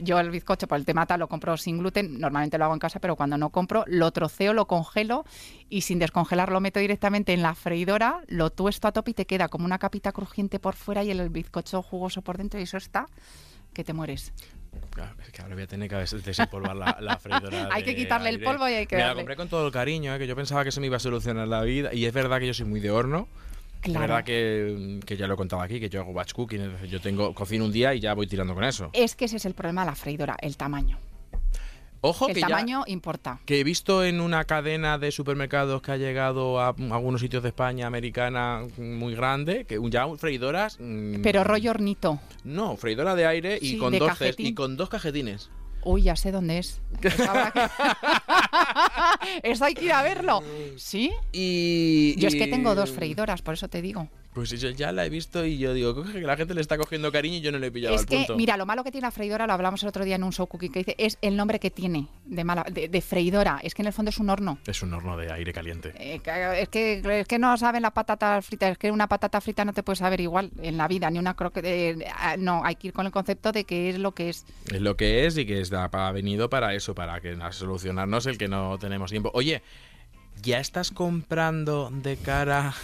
Yo 0.00 0.18
el 0.18 0.30
bizcocho, 0.30 0.66
por 0.66 0.76
el 0.76 0.84
tema 0.84 1.06
tal, 1.06 1.20
lo 1.20 1.28
compro 1.28 1.56
sin 1.56 1.78
gluten, 1.78 2.18
normalmente 2.18 2.58
lo 2.58 2.64
hago 2.64 2.74
en 2.74 2.80
casa, 2.80 2.98
pero 2.98 3.14
cuando 3.14 3.38
no 3.38 3.50
compro, 3.50 3.84
lo 3.86 4.10
troceo, 4.10 4.52
lo 4.52 4.66
congelo 4.66 5.24
y 5.70 5.82
sin 5.82 6.00
descongelar 6.00 6.50
lo 6.50 6.58
meto 6.58 6.80
directamente 6.80 7.34
en 7.34 7.42
la 7.42 7.54
freidora, 7.54 8.22
lo 8.26 8.50
tuesto 8.50 8.88
a 8.88 8.92
tope 8.92 9.12
y 9.12 9.14
te 9.14 9.26
queda 9.26 9.46
como 9.46 9.64
una 9.64 9.78
capita 9.78 10.10
crujiente 10.10 10.58
por 10.58 10.74
fuera 10.74 11.04
y 11.04 11.12
el 11.12 11.28
bizcocho 11.28 11.82
jugoso 11.82 12.22
por 12.22 12.36
dentro 12.36 12.58
y 12.58 12.64
eso 12.64 12.78
está 12.78 13.06
que 13.72 13.84
te 13.84 13.92
mueres. 13.92 14.32
Claro, 14.90 15.14
es 15.24 15.30
que 15.32 15.42
ahora 15.42 15.54
voy 15.54 15.64
a 15.64 15.66
tener 15.66 15.88
que 15.88 15.96
des- 15.96 16.24
desempolvar 16.24 16.76
la, 16.76 16.96
la 17.00 17.16
freidora. 17.18 17.68
Hay 17.72 17.82
que 17.82 17.96
quitarle 17.96 18.28
el 18.30 18.36
aire. 18.36 18.46
polvo 18.46 18.68
y 18.68 18.72
hay 18.74 18.86
que 18.86 18.96
Me 18.96 19.02
la 19.02 19.08
darle. 19.08 19.22
compré 19.22 19.36
con 19.36 19.48
todo 19.48 19.66
el 19.66 19.72
cariño, 19.72 20.14
¿eh? 20.14 20.18
que 20.18 20.26
yo 20.26 20.36
pensaba 20.36 20.62
que 20.62 20.68
eso 20.68 20.80
me 20.80 20.86
iba 20.86 20.96
a 20.96 21.00
solucionar 21.00 21.48
la 21.48 21.62
vida. 21.62 21.92
Y 21.92 22.04
es 22.06 22.12
verdad 22.12 22.38
que 22.38 22.46
yo 22.46 22.54
soy 22.54 22.66
muy 22.66 22.80
de 22.80 22.90
horno. 22.90 23.26
Es 23.82 23.90
Claro. 23.90 24.00
verdad 24.00 24.24
que, 24.24 25.00
que 25.04 25.16
ya 25.16 25.26
lo 25.26 25.34
he 25.34 25.36
contado 25.36 25.60
aquí, 25.62 25.78
que 25.80 25.88
yo 25.90 26.00
hago 26.00 26.12
batch 26.14 26.32
cooking. 26.32 26.76
Yo 26.88 27.00
tengo 27.00 27.34
cocino 27.34 27.64
un 27.66 27.72
día 27.72 27.92
y 27.94 28.00
ya 28.00 28.14
voy 28.14 28.26
tirando 28.26 28.54
con 28.54 28.64
eso. 28.64 28.88
Es 28.94 29.14
que 29.14 29.26
ese 29.26 29.36
es 29.36 29.44
el 29.44 29.54
problema 29.54 29.82
de 29.84 29.90
la 29.90 29.94
freidora, 29.96 30.36
el 30.40 30.56
tamaño. 30.56 30.98
Ojo 32.06 32.28
el 32.28 32.34
que 32.34 32.40
ya- 32.42 32.48
tamaño 32.48 32.84
importa. 32.86 33.40
que 33.46 33.60
he 33.60 33.64
visto 33.64 34.04
en 34.04 34.20
una 34.20 34.44
cadena 34.44 34.98
de 34.98 35.10
supermercados 35.10 35.80
que 35.80 35.92
ha 35.92 35.96
llegado 35.96 36.60
a 36.60 36.74
mm, 36.76 36.92
algunos 36.92 37.22
sitios 37.22 37.42
de 37.42 37.48
España 37.48 37.86
americana 37.86 38.60
mm, 38.76 38.82
muy 38.98 39.14
grande, 39.14 39.64
que 39.64 39.80
ya 39.88 40.06
freidoras... 40.18 40.76
mm, 40.78 41.22
Pero 41.22 41.44
rollo 41.44 41.70
hornito. 41.70 42.20
No, 42.44 42.76
freidora 42.76 43.14
de 43.14 43.26
aire 43.26 43.58
y, 43.60 43.70
Sí, 43.70 43.78
con 43.78 43.98
dos, 43.98 44.12
y 44.36 44.52
con 44.54 44.76
dos 44.76 44.90
cajetines. 44.90 45.50
Uy, 45.84 46.02
ya 46.02 46.16
sé 46.16 46.32
dónde 46.32 46.58
es. 46.58 46.80
Eso 47.02 47.16
que- 47.52 47.68
Eso 49.42 49.64
hay 49.64 49.74
que 49.74 49.84
ir 49.86 49.92
a 49.92 50.02
verlo. 50.02 50.42
¿Sí? 50.76 51.12
Y, 51.32 52.14
Yo 52.18 52.28
es 52.28 52.34
que 52.34 52.46
tengo 52.46 52.74
dos 52.74 52.90
freidoras, 52.90 53.42
por 53.42 53.54
eso 53.54 53.68
te 53.68 53.82
digo. 53.82 54.08
Pues 54.34 54.50
yo 54.50 54.68
ya 54.70 54.90
la 54.90 55.06
he 55.06 55.10
visto 55.10 55.46
y 55.46 55.58
yo 55.58 55.72
digo 55.74 55.94
coge 55.94 56.14
que 56.14 56.26
la 56.26 56.36
gente 56.36 56.54
le 56.54 56.60
está 56.60 56.76
cogiendo 56.76 57.12
cariño 57.12 57.36
y 57.36 57.40
yo 57.40 57.52
no 57.52 57.58
le 57.60 57.68
he 57.68 57.70
pillado 57.70 57.94
Es 57.94 58.00
al 58.00 58.06
que, 58.08 58.16
punto. 58.16 58.34
mira, 58.36 58.56
lo 58.56 58.66
malo 58.66 58.82
que 58.82 58.90
tiene 58.90 59.06
la 59.06 59.12
freidora, 59.12 59.46
lo 59.46 59.52
hablamos 59.52 59.80
el 59.84 59.88
otro 59.90 60.04
día 60.04 60.16
en 60.16 60.24
un 60.24 60.32
show 60.32 60.48
cooking 60.48 60.72
que 60.72 60.80
dice, 60.80 60.96
es 60.98 61.18
el 61.22 61.36
nombre 61.36 61.60
que 61.60 61.70
tiene 61.70 62.08
de, 62.24 62.42
mala, 62.42 62.64
de, 62.68 62.88
de 62.88 63.00
freidora. 63.00 63.60
Es 63.62 63.74
que 63.76 63.82
en 63.82 63.86
el 63.86 63.92
fondo 63.92 64.08
es 64.08 64.18
un 64.18 64.30
horno. 64.30 64.58
Es 64.66 64.82
un 64.82 64.92
horno 64.92 65.16
de 65.16 65.30
aire 65.32 65.52
caliente. 65.52 65.94
Eh, 66.00 66.20
es, 66.58 66.68
que, 66.68 67.20
es 67.20 67.28
que 67.28 67.38
no 67.38 67.56
saben 67.56 67.82
la 67.82 67.92
patata 67.92 68.42
frita, 68.42 68.68
es 68.70 68.76
que 68.76 68.90
una 68.90 69.06
patata 69.06 69.40
frita 69.40 69.64
no 69.64 69.72
te 69.72 69.84
puede 69.84 69.94
saber 69.98 70.20
igual 70.20 70.50
en 70.60 70.78
la 70.78 70.88
vida, 70.88 71.08
ni 71.12 71.20
una 71.20 71.34
croqueta. 71.34 72.36
no, 72.36 72.64
hay 72.64 72.74
que 72.74 72.88
ir 72.88 72.92
con 72.92 73.06
el 73.06 73.12
concepto 73.12 73.52
de 73.52 73.62
que 73.62 73.90
es 73.90 74.00
lo 74.00 74.16
que 74.16 74.30
es. 74.30 74.46
Es 74.72 74.80
lo 74.80 74.96
que 74.96 75.26
es 75.26 75.38
y 75.38 75.46
que 75.46 75.60
está 75.60 75.73
ha 75.74 76.12
venido 76.12 76.48
para 76.48 76.74
eso, 76.74 76.94
para 76.94 77.20
que 77.20 77.36
solucionarnos 77.50 78.26
el 78.26 78.38
que 78.38 78.48
no 78.48 78.78
tenemos 78.78 79.10
tiempo. 79.10 79.30
Oye, 79.34 79.62
¿ya 80.42 80.58
estás 80.58 80.90
comprando 80.90 81.90
de 81.90 82.16
cara? 82.16 82.74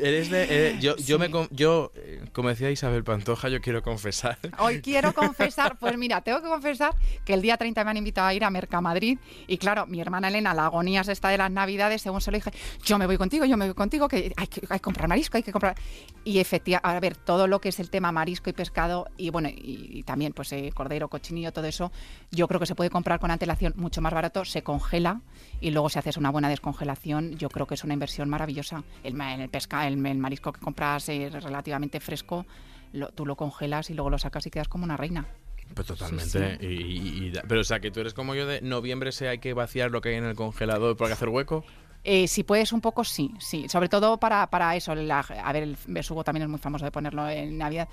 Eres 0.00 0.30
de, 0.30 0.46
eh, 0.48 0.78
yo, 0.80 1.18
me 1.18 1.30
yo 1.50 1.92
eh, 1.94 2.24
como 2.32 2.48
decía 2.48 2.70
Isabel 2.70 3.04
Pantoja, 3.04 3.48
yo 3.48 3.60
quiero 3.60 3.82
confesar. 3.82 4.38
Hoy 4.58 4.80
quiero 4.80 5.12
confesar, 5.14 5.78
pues 5.78 5.96
mira, 5.96 6.20
tengo 6.20 6.42
que 6.42 6.48
confesar 6.48 6.94
que 7.24 7.34
el 7.34 7.42
día 7.42 7.56
30 7.56 7.84
me 7.84 7.90
han 7.90 7.96
invitado 7.96 8.28
a 8.28 8.34
ir 8.34 8.44
a 8.44 8.50
Mercamadrid 8.50 9.18
y 9.46 9.58
claro, 9.58 9.86
mi 9.86 10.00
hermana 10.00 10.28
Elena, 10.28 10.54
la 10.54 10.66
agonía 10.66 11.02
es 11.02 11.08
esta 11.08 11.28
de 11.28 11.38
las 11.38 11.50
navidades, 11.50 12.02
según 12.02 12.20
se 12.20 12.30
lo 12.30 12.36
dije, 12.36 12.50
yo 12.84 12.98
me 12.98 13.06
voy 13.06 13.16
contigo, 13.16 13.44
yo 13.44 13.56
me 13.56 13.66
voy 13.66 13.74
contigo, 13.74 14.08
que 14.08 14.32
hay 14.36 14.46
que, 14.46 14.62
hay 14.68 14.78
que 14.78 14.80
comprar 14.80 15.08
marisco, 15.08 15.36
hay 15.36 15.42
que 15.42 15.52
comprar... 15.52 15.76
Y 16.24 16.40
efectivamente, 16.40 16.88
a 16.88 16.98
ver, 16.98 17.16
todo 17.16 17.46
lo 17.46 17.60
que 17.60 17.68
es 17.68 17.78
el 17.78 17.88
tema 17.88 18.10
marisco 18.10 18.50
y 18.50 18.52
pescado 18.52 19.06
y 19.16 19.30
bueno, 19.30 19.48
y, 19.48 19.90
y 19.92 20.02
también 20.02 20.32
pues 20.32 20.52
eh, 20.52 20.72
cordero, 20.74 21.08
cochinillo, 21.08 21.52
todo 21.52 21.66
eso, 21.66 21.92
yo 22.32 22.48
creo 22.48 22.58
que 22.58 22.66
se 22.66 22.74
puede 22.74 22.90
comprar 22.90 23.20
con 23.20 23.30
antelación 23.30 23.74
mucho 23.76 24.00
más 24.00 24.12
barato, 24.12 24.44
se 24.44 24.62
congela 24.62 25.20
y 25.60 25.70
luego 25.70 25.88
si 25.88 25.98
haces 25.98 26.16
una 26.16 26.30
buena 26.30 26.48
descongelación, 26.48 27.36
yo 27.36 27.48
creo 27.48 27.66
que 27.66 27.74
es 27.74 27.84
una 27.84 27.94
inversión 27.94 28.28
maravillosa. 28.28 28.84
El, 29.04 29.20
el 29.20 29.48
pesca, 29.48 29.86
el, 29.86 30.04
el 30.06 30.18
marisco 30.18 30.52
que 30.52 30.60
compras 30.60 31.08
eh, 31.08 31.30
relativamente 31.30 32.00
fresco, 32.00 32.46
lo- 32.92 33.08
tú 33.08 33.26
lo 33.26 33.36
congelas 33.36 33.90
y 33.90 33.94
luego 33.94 34.10
lo 34.10 34.18
sacas 34.18 34.46
y 34.46 34.50
quedas 34.50 34.68
como 34.68 34.84
una 34.84 34.96
reina. 34.96 35.26
Pues 35.74 35.86
totalmente. 35.88 36.58
Y, 36.60 36.66
y- 36.66 37.26
y- 37.28 37.32
pero 37.48 37.60
o 37.60 37.64
sea, 37.64 37.80
que 37.80 37.90
tú 37.90 38.00
eres 38.00 38.14
como 38.14 38.34
yo 38.34 38.46
de 38.46 38.60
noviembre 38.60 39.10
se 39.12 39.28
hay 39.28 39.38
que 39.38 39.52
vaciar 39.52 39.90
lo 39.90 40.00
que 40.00 40.10
hay 40.10 40.14
en 40.16 40.24
el 40.24 40.36
congelador 40.36 40.96
para 40.96 41.14
hacer 41.14 41.28
hueco. 41.28 41.64
Eh, 42.04 42.28
si 42.28 42.44
puedes 42.44 42.72
un 42.72 42.80
poco, 42.80 43.02
sí, 43.02 43.32
sí. 43.40 43.68
Sobre 43.68 43.88
todo 43.88 44.16
para, 44.18 44.46
para 44.48 44.76
eso. 44.76 44.94
la- 44.94 45.20
a 45.20 45.52
ver, 45.52 45.64
el 45.64 45.76
besugo 45.88 46.22
también 46.22 46.44
es 46.44 46.48
muy 46.48 46.60
famoso 46.60 46.84
de 46.84 46.92
ponerlo 46.92 47.28
en 47.28 47.58
Navidad. 47.58 47.88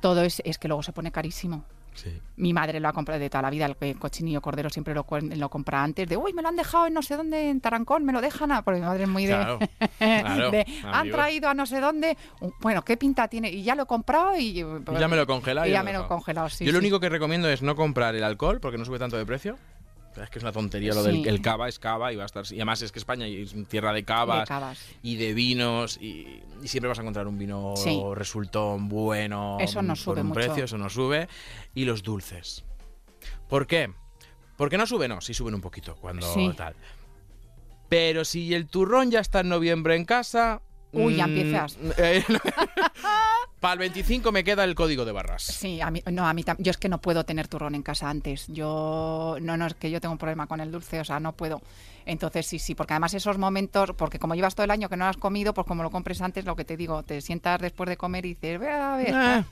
Todo 0.00 0.22
es, 0.22 0.40
es 0.44 0.56
que 0.58 0.68
luego 0.68 0.82
se 0.82 0.92
pone 0.92 1.12
carísimo. 1.12 1.64
Sí. 1.98 2.16
Mi 2.36 2.52
madre 2.52 2.78
lo 2.78 2.88
ha 2.88 2.92
comprado 2.92 3.20
de 3.20 3.28
toda 3.28 3.42
la 3.42 3.50
vida, 3.50 3.66
el 3.66 3.76
que- 3.76 3.94
cochinillo 3.96 4.40
cordero 4.40 4.70
siempre 4.70 4.94
lo, 4.94 5.04
compra 5.04 5.82
antes, 5.82 6.08
de 6.08 6.16
uy, 6.16 6.32
me 6.32 6.42
lo 6.42 6.48
han 6.48 6.56
dejado 6.56 6.86
en 6.86 6.94
no 6.94 7.02
sé 7.02 7.16
dónde, 7.16 7.50
en 7.50 7.60
Tarancón, 7.60 8.04
me 8.04 8.12
lo 8.12 8.20
dejan, 8.20 8.52
a-". 8.52 8.62
porque 8.62 8.78
mi 8.80 8.86
madre 8.86 9.02
es 9.02 9.08
muy 9.08 9.26
de, 9.26 9.34
Claro, 9.34 9.58
claro, 9.98 10.50
de, 10.52 10.66
han 10.84 11.10
traído 11.10 11.48
a 11.48 11.54
no 11.54 11.66
sé 11.66 11.80
dónde, 11.80 12.16
bueno, 12.60 12.82
¿qué 12.84 12.96
pinta 12.96 13.26
tiene? 13.26 13.50
Y 13.50 13.64
ya 13.64 13.74
lo 13.74 13.82
he 13.82 13.86
comprado 13.86 14.36
y... 14.38 14.54
ya 14.98 15.08
me 15.08 15.16
lo 15.16 15.22
he 15.22 15.26
congelado. 15.26 15.66
y 15.66 15.70
ya 15.70 15.82
me 15.82 15.92
lo 15.92 16.04
he 16.04 16.06
congelado, 16.06 16.48
sí. 16.48 16.64
yo 16.64 16.72
lo 16.72 16.78
sí. 16.78 16.84
único 16.84 17.00
que 17.00 17.08
recomiendo 17.08 17.48
es 17.48 17.62
no 17.62 17.74
comprar 17.74 18.14
el 18.14 18.22
alcohol 18.22 18.60
porque 18.60 18.78
no 18.78 18.84
sube 18.84 18.98
tanto 18.98 19.16
de 19.16 19.26
precio. 19.26 19.58
Es 20.24 20.30
que 20.30 20.38
es 20.38 20.42
una 20.42 20.52
tontería 20.52 20.92
lo 20.94 21.02
del 21.02 21.26
el 21.26 21.40
cava, 21.40 21.68
es 21.68 21.78
cava 21.78 22.12
y 22.12 22.16
va 22.16 22.24
a 22.24 22.26
estar. 22.26 22.44
Y 22.50 22.56
además 22.56 22.82
es 22.82 22.92
que 22.92 22.98
España 22.98 23.26
es 23.26 23.54
tierra 23.68 23.92
de 23.92 24.04
cavas, 24.04 24.40
De 24.40 24.46
cavas. 24.46 24.78
y 25.02 25.16
de 25.16 25.34
vinos 25.34 25.98
y, 26.00 26.42
y 26.62 26.68
siempre 26.68 26.88
vas 26.88 26.98
a 26.98 27.02
encontrar 27.02 27.26
un 27.28 27.38
vino 27.38 27.74
Sí. 27.76 28.00
resultón 28.14 28.88
bueno 28.88 29.58
Eso 29.60 29.82
no 29.82 29.88
por 29.94 29.96
sube 29.98 30.20
un 30.20 30.28
mucho. 30.28 30.40
precio, 30.40 30.64
eso 30.64 30.78
no 30.78 30.88
sube. 30.88 31.28
Y 31.74 31.84
los 31.84 32.02
dulces. 32.02 32.64
¿Por 33.48 33.66
qué? 33.66 33.92
Porque 34.56 34.76
no 34.76 34.86
suben, 34.86 35.10
no, 35.10 35.20
sí 35.20 35.34
suben 35.34 35.54
un 35.54 35.60
poquito 35.60 35.94
cuando 35.96 36.26
Sí. 36.34 36.50
tal. 36.56 36.74
Pero 37.88 38.24
si 38.24 38.52
el 38.54 38.66
turrón 38.66 39.10
ya 39.10 39.20
está 39.20 39.40
en 39.40 39.48
noviembre 39.48 39.94
en 39.96 40.04
casa. 40.04 40.60
Uy, 40.92 41.16
ya 41.16 41.26
mm, 41.26 41.30
empiezas. 41.36 41.78
Para 43.60 43.72
el 43.72 43.78
25 43.80 44.30
me 44.30 44.44
queda 44.44 44.62
el 44.64 44.74
código 44.76 45.04
de 45.04 45.10
barras. 45.12 45.42
Sí, 45.42 45.80
a 45.80 45.90
mí, 45.90 46.00
no, 46.12 46.26
a 46.28 46.32
mí 46.32 46.44
yo 46.58 46.70
es 46.70 46.76
que 46.76 46.88
no 46.88 47.00
puedo 47.00 47.24
tener 47.24 47.48
turrón 47.48 47.74
en 47.74 47.82
casa 47.82 48.08
antes. 48.08 48.46
Yo, 48.48 49.36
no, 49.40 49.56
no, 49.56 49.66
es 49.66 49.74
que 49.74 49.90
yo 49.90 50.00
tengo 50.00 50.12
un 50.12 50.18
problema 50.18 50.46
con 50.46 50.60
el 50.60 50.70
dulce, 50.70 51.00
o 51.00 51.04
sea, 51.04 51.18
no 51.18 51.32
puedo. 51.32 51.60
Entonces, 52.06 52.46
sí, 52.46 52.58
sí, 52.58 52.74
porque 52.74 52.94
además 52.94 53.12
esos 53.14 53.36
momentos, 53.36 53.90
porque 53.96 54.18
como 54.18 54.34
llevas 54.34 54.54
todo 54.54 54.64
el 54.64 54.70
año 54.70 54.88
que 54.88 54.96
no 54.96 55.04
lo 55.04 55.10
has 55.10 55.16
comido, 55.16 55.52
pues 55.54 55.66
como 55.66 55.82
lo 55.82 55.90
compres 55.90 56.22
antes, 56.22 56.44
lo 56.44 56.54
que 56.56 56.64
te 56.64 56.76
digo, 56.76 57.02
te 57.02 57.20
sientas 57.20 57.60
después 57.60 57.88
de 57.88 57.96
comer 57.96 58.24
y 58.24 58.30
dices, 58.34 58.58
ve 58.60 58.70
a 58.70 58.96
ver. 58.96 59.44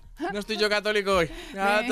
No 0.32 0.38
estoy 0.38 0.56
yo 0.56 0.68
católico 0.70 1.16
hoy. 1.16 1.28
Ah. 1.58 1.82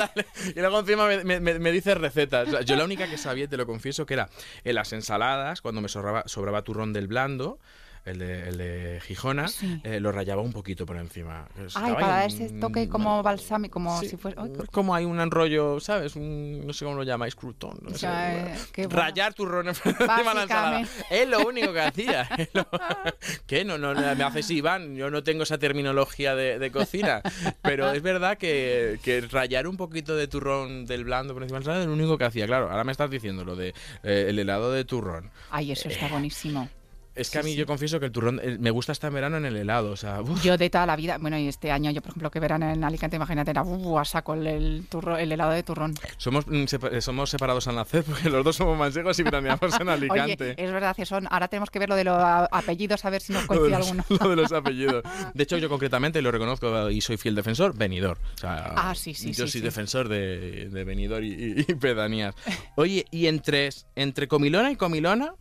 Y 0.55 0.59
luego 0.59 0.79
encima 0.79 1.05
me, 1.07 1.23
me, 1.23 1.39
me- 1.39 1.59
me 1.59 1.71
dices 1.71 1.97
recetas. 1.97 2.47
O 2.47 2.51
sea, 2.51 2.61
yo 2.61 2.75
la 2.75 2.85
única 2.85 3.07
que 3.09 3.17
sabía, 3.17 3.47
te 3.47 3.57
lo 3.57 3.65
confieso, 3.67 4.05
que 4.05 4.15
era 4.15 4.29
en 4.63 4.75
las 4.75 4.93
ensaladas, 4.93 5.61
cuando 5.61 5.81
me 5.81 5.89
sobraba, 5.89 6.23
sobraba 6.27 6.63
turrón 6.63 6.93
del 6.93 7.07
blando, 7.07 7.59
el 8.05 8.19
de, 8.19 8.49
el 8.49 8.57
de 8.57 9.01
Gijona, 9.05 9.47
Sí. 9.47 9.81
eh, 9.83 9.99
lo 9.99 10.11
rayaba 10.11 10.41
un 10.41 10.53
poquito 10.53 10.85
por 10.85 10.95
encima. 10.97 11.47
Ay, 11.73 11.93
para 11.93 12.07
dar 12.07 12.27
ese 12.27 12.49
toque 12.49 12.87
como 12.87 13.21
balsámico, 13.23 13.73
como 13.73 13.99
Sí, 13.99 14.09
si 14.09 14.17
ay, 14.37 14.51
es 14.61 14.69
como 14.71 14.93
hay 14.93 15.05
un 15.05 15.19
enrollo, 15.19 15.79
¿sabes? 15.79 16.15
Un- 16.15 16.65
no 16.65 16.71
sé 16.73 16.85
cómo 16.85 16.97
lo 16.97 17.03
llamáis, 17.03 17.35
crutón. 17.35 17.77
no 17.81 17.89
O 17.89 17.93
sé. 17.93 17.99
sea, 17.99 18.53
eh, 18.53 18.57
qué 18.71 18.85
bueno. 18.87 19.01
Rayar 19.01 19.33
turrón 19.33 19.67
encima 19.69 19.93
de 19.93 20.05
la 20.07 20.41
ensalada. 20.43 20.81
Es 21.09 21.27
lo 21.27 21.45
único 21.47 21.73
que 21.73 21.81
hacía. 21.81 22.29
Lo- 22.53 22.67
¿Qué? 23.47 23.65
No, 23.65 23.77
no, 23.77 23.93
no, 23.93 24.15
me 24.15 24.23
haces 24.23 24.49
Iván. 24.51 24.95
Yo 24.95 25.09
no 25.09 25.23
tengo 25.23 25.43
esa 25.43 25.57
terminología 25.57 26.35
de, 26.35 26.59
de 26.59 26.71
cocina. 26.71 27.21
Pero 27.61 27.91
es 27.91 28.01
verdad 28.03 28.37
que, 28.37 28.99
que 29.03 29.21
rayar 29.21 29.67
un 29.67 29.77
poquito 29.77 30.15
de 30.15 30.27
turrón 30.27 30.85
del 30.85 31.05
blando 31.05 31.33
por 31.33 31.43
encima 31.43 31.59
de 31.59 31.65
la 31.65 31.71
ensalada 31.71 31.81
es 31.83 31.87
lo 31.87 31.93
único 31.93 32.17
que 32.17 32.25
hacía. 32.25 32.45
Claro, 32.45 32.69
ahora 32.69 32.83
me 32.83 32.91
estás 32.91 33.09
diciendo 33.09 33.43
lo 33.43 33.55
de 33.55 33.69
eh, 34.03 34.27
el 34.29 34.37
helado 34.39 34.71
de 34.71 34.85
turrón. 34.85 35.31
Ay, 35.49 35.71
eso 35.71 35.89
está 35.89 36.07
buenísimo. 36.07 36.69
Es 37.15 37.29
que 37.29 37.37
Sí, 37.37 37.39
a 37.39 37.43
mí 37.43 37.51
sí. 37.51 37.55
yo 37.57 37.65
confieso 37.65 37.99
que 37.99 38.05
el 38.07 38.11
turrón 38.11 38.39
eh, 38.43 38.57
me 38.59 38.71
gusta 38.71 38.91
hasta 38.91 39.07
en 39.07 39.13
verano 39.13 39.37
en 39.37 39.45
el 39.45 39.55
helado. 39.55 39.91
O 39.91 39.95
sea, 39.97 40.21
uf. 40.21 40.43
Yo 40.43 40.57
de 40.57 40.69
toda 40.69 40.85
la 40.85 40.95
vida, 40.95 41.17
bueno, 41.17 41.37
y 41.39 41.47
este 41.47 41.71
año 41.71 41.91
yo, 41.91 42.01
por 42.01 42.09
ejemplo, 42.11 42.29
que 42.31 42.39
verano 42.39 42.69
en 42.69 42.83
Alicante, 42.83 43.15
imagínate, 43.15 43.51
era 43.51 43.63
uh, 43.63 43.99
a 43.99 44.05
saco 44.05 44.33
el, 44.33 44.47
el, 44.47 44.87
turro- 44.89 45.17
el 45.17 45.31
helado 45.31 45.51
de 45.51 45.63
turrón. 45.63 45.93
somos, 46.17 46.45
mm, 46.47 46.65
eh, 46.91 47.01
somos 47.01 47.29
separados 47.29 47.67
al 47.67 47.75
nacer 47.75 48.03
porque 48.07 48.29
los 48.29 48.43
dos 48.43 48.55
somos 48.55 48.77
manchegos 48.77 49.17
y 49.19 49.23
veraneamos 49.23 49.79
en 49.79 49.89
Alicante. 49.89 50.51
Oye, 50.51 50.55
es 50.63 50.71
verdad 50.71 50.95
que 50.95 51.05
son. 51.05 51.27
Ahora 51.31 51.47
tenemos 51.47 51.69
que 51.69 51.79
ver 51.79 51.89
lo 51.89 51.95
de 51.95 52.03
los 52.03 52.15
apellidos 52.51 53.05
a 53.05 53.09
ver 53.09 53.21
si 53.21 53.33
nos 53.33 53.47
Lo 53.47 53.53
de, 53.53 53.59
coincide 53.59 53.77
los, 53.79 53.87
alguno. 53.87 54.03
lo 54.21 54.29
de 54.29 54.35
los 54.35 54.51
apellidos. 54.51 55.03
De 55.33 55.43
hecho, 55.43 55.57
yo 55.57 55.69
concretamente 55.69 56.21
lo 56.21 56.31
reconozco 56.31 56.89
y 56.89 57.01
soy 57.01 57.17
fiel 57.17 57.35
defensor, 57.35 57.75
venidor. 57.77 58.17
O 58.35 58.37
sea, 58.37 58.73
Ah, 58.75 58.93
sí, 58.95 59.13
sí, 59.13 59.31
Yo 59.31 59.45
sí, 59.45 59.53
soy 59.53 59.61
defensor 59.61 60.09
de, 60.09 60.69
de 60.69 60.83
venidor 60.83 61.23
y, 61.23 61.33
y- 61.33 61.59
y 61.67 61.75
pedanías. 61.75 62.35
Oye, 62.75 63.05
y 63.11 63.27
entre, 63.27 63.69
entre 63.95 64.27
comilona 64.27 64.71
y 64.71 64.75
comilona, 64.75 65.33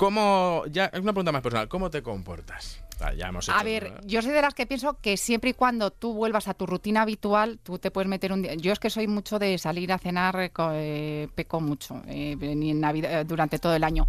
¿cómo. 0.00 0.64
Ya, 0.70 0.86
es 0.86 0.98
una 1.00 1.12
pregunta 1.12 1.30
más 1.32 1.42
personal. 1.42 1.68
¿Cómo 1.68 1.90
te 1.90 2.02
comportas? 2.02 2.82
Ya 3.16 3.28
hemos 3.28 3.48
A 3.48 3.62
ver, 3.62 3.94
yo 4.04 4.20
soy 4.20 4.32
de 4.32 4.42
las 4.42 4.52
que 4.52 4.66
pienso 4.66 4.98
que 5.00 5.16
siempre 5.16 5.50
y 5.50 5.54
cuando 5.54 5.90
tú 5.90 6.12
vuelvas 6.12 6.48
a 6.48 6.54
tu 6.54 6.66
rutina 6.66 7.02
habitual, 7.02 7.58
tú 7.62 7.78
te 7.78 7.90
puedes 7.90 8.08
meter 8.08 8.30
un 8.32 8.42
día. 8.42 8.54
Yo 8.54 8.72
es 8.72 8.78
que 8.78 8.90
soy 8.90 9.06
mucho 9.06 9.38
de 9.38 9.56
salir 9.56 9.90
a 9.92 9.98
cenar, 9.98 10.38
eh, 10.40 10.50
eh, 10.74 11.28
peco 11.34 11.60
mucho, 11.60 12.02
eh, 12.06 12.36
ni 12.36 12.70
en 12.72 12.80
Navidad, 12.80 13.20
eh, 13.20 13.24
durante 13.24 13.58
todo 13.58 13.74
el 13.74 13.84
año. 13.84 14.06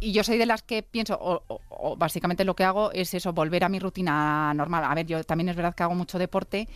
Y 0.00 0.12
yo 0.12 0.24
soy 0.24 0.36
de 0.38 0.46
las 0.46 0.62
que 0.62 0.82
pienso, 0.82 1.14
o, 1.20 1.42
o- 1.48 1.60
o 1.68 1.96
básicamente 1.96 2.44
lo 2.44 2.54
que 2.54 2.64
hago 2.64 2.90
es 2.92 3.14
eso, 3.14 3.32
volver 3.32 3.62
a 3.64 3.68
mi 3.68 3.78
rutina 3.78 4.52
normal. 4.54 4.82
A 4.84 4.94
ver, 4.94 5.06
yo 5.06 5.22
también 5.24 5.48
es 5.50 5.56
verdad 5.56 5.74
que 5.74 5.82
hago 5.84 5.94
mucho 5.94 6.18
deporte 6.18 6.68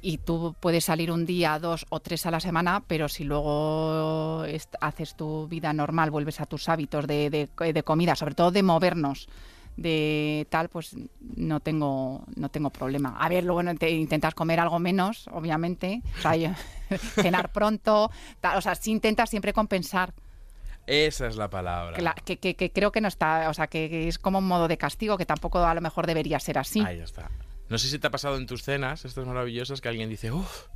y 0.00 0.18
tú 0.18 0.54
puedes 0.60 0.84
salir 0.84 1.10
un 1.10 1.26
día, 1.26 1.58
dos 1.58 1.86
o 1.88 2.00
tres 2.00 2.24
a 2.26 2.30
la 2.30 2.40
semana, 2.40 2.82
pero 2.86 3.08
si 3.08 3.24
luego 3.24 4.44
haces 4.80 5.14
tu 5.16 5.48
vida 5.48 5.72
normal, 5.72 6.10
vuelves 6.10 6.40
a 6.40 6.46
tus 6.46 6.68
hábitos 6.68 7.06
de, 7.06 7.30
de- 7.30 7.72
de 7.72 7.82
comida, 7.82 8.14
sobre 8.14 8.34
todo 8.34 8.50
de 8.50 8.62
movernos, 8.62 9.28
de 9.76 10.46
tal, 10.50 10.68
pues 10.68 10.96
no 11.36 11.60
tengo 11.60 12.24
no 12.36 12.48
tengo 12.48 12.70
problema. 12.70 13.16
A 13.18 13.28
ver, 13.28 13.44
luego 13.44 13.62
te- 13.76 13.90
intentas 13.90 14.34
comer 14.34 14.60
algo 14.60 14.78
menos, 14.78 15.26
obviamente, 15.32 16.02
o 16.18 16.22
sea, 16.22 16.56
cenar 17.14 17.52
pronto, 17.52 18.10
tal, 18.40 18.58
o 18.58 18.60
sea, 18.60 18.74
sí 18.74 18.90
intentas 18.90 19.30
siempre 19.30 19.52
compensar. 19.52 20.12
Esa 20.86 21.26
es 21.26 21.36
la 21.36 21.50
palabra. 21.50 21.94
Que, 21.96 22.02
la- 22.02 22.14
que- 22.14 22.38
que- 22.38 22.54
que 22.56 22.70
creo 22.72 22.90
que 22.92 23.00
no 23.00 23.08
está, 23.08 23.48
o 23.50 23.54
sea, 23.54 23.66
que 23.66 24.08
es 24.08 24.18
como 24.18 24.38
un 24.38 24.46
modo 24.48 24.68
de 24.68 24.78
castigo, 24.78 25.18
que 25.18 25.26
tampoco 25.26 25.58
a 25.58 25.74
lo 25.74 25.80
mejor 25.80 26.06
debería 26.06 26.40
ser 26.40 26.56
así. 26.58 26.80
Ahí 26.80 27.00
está. 27.00 27.30
No 27.68 27.78
sé 27.78 27.88
si 27.88 27.98
te 27.98 28.06
ha 28.06 28.10
pasado 28.10 28.36
en 28.36 28.46
tus 28.46 28.62
cenas, 28.62 29.04
estas 29.04 29.26
maravillosas, 29.26 29.80
que 29.80 29.88
alguien 29.88 30.08
dice, 30.08 30.32
uff, 30.32 30.66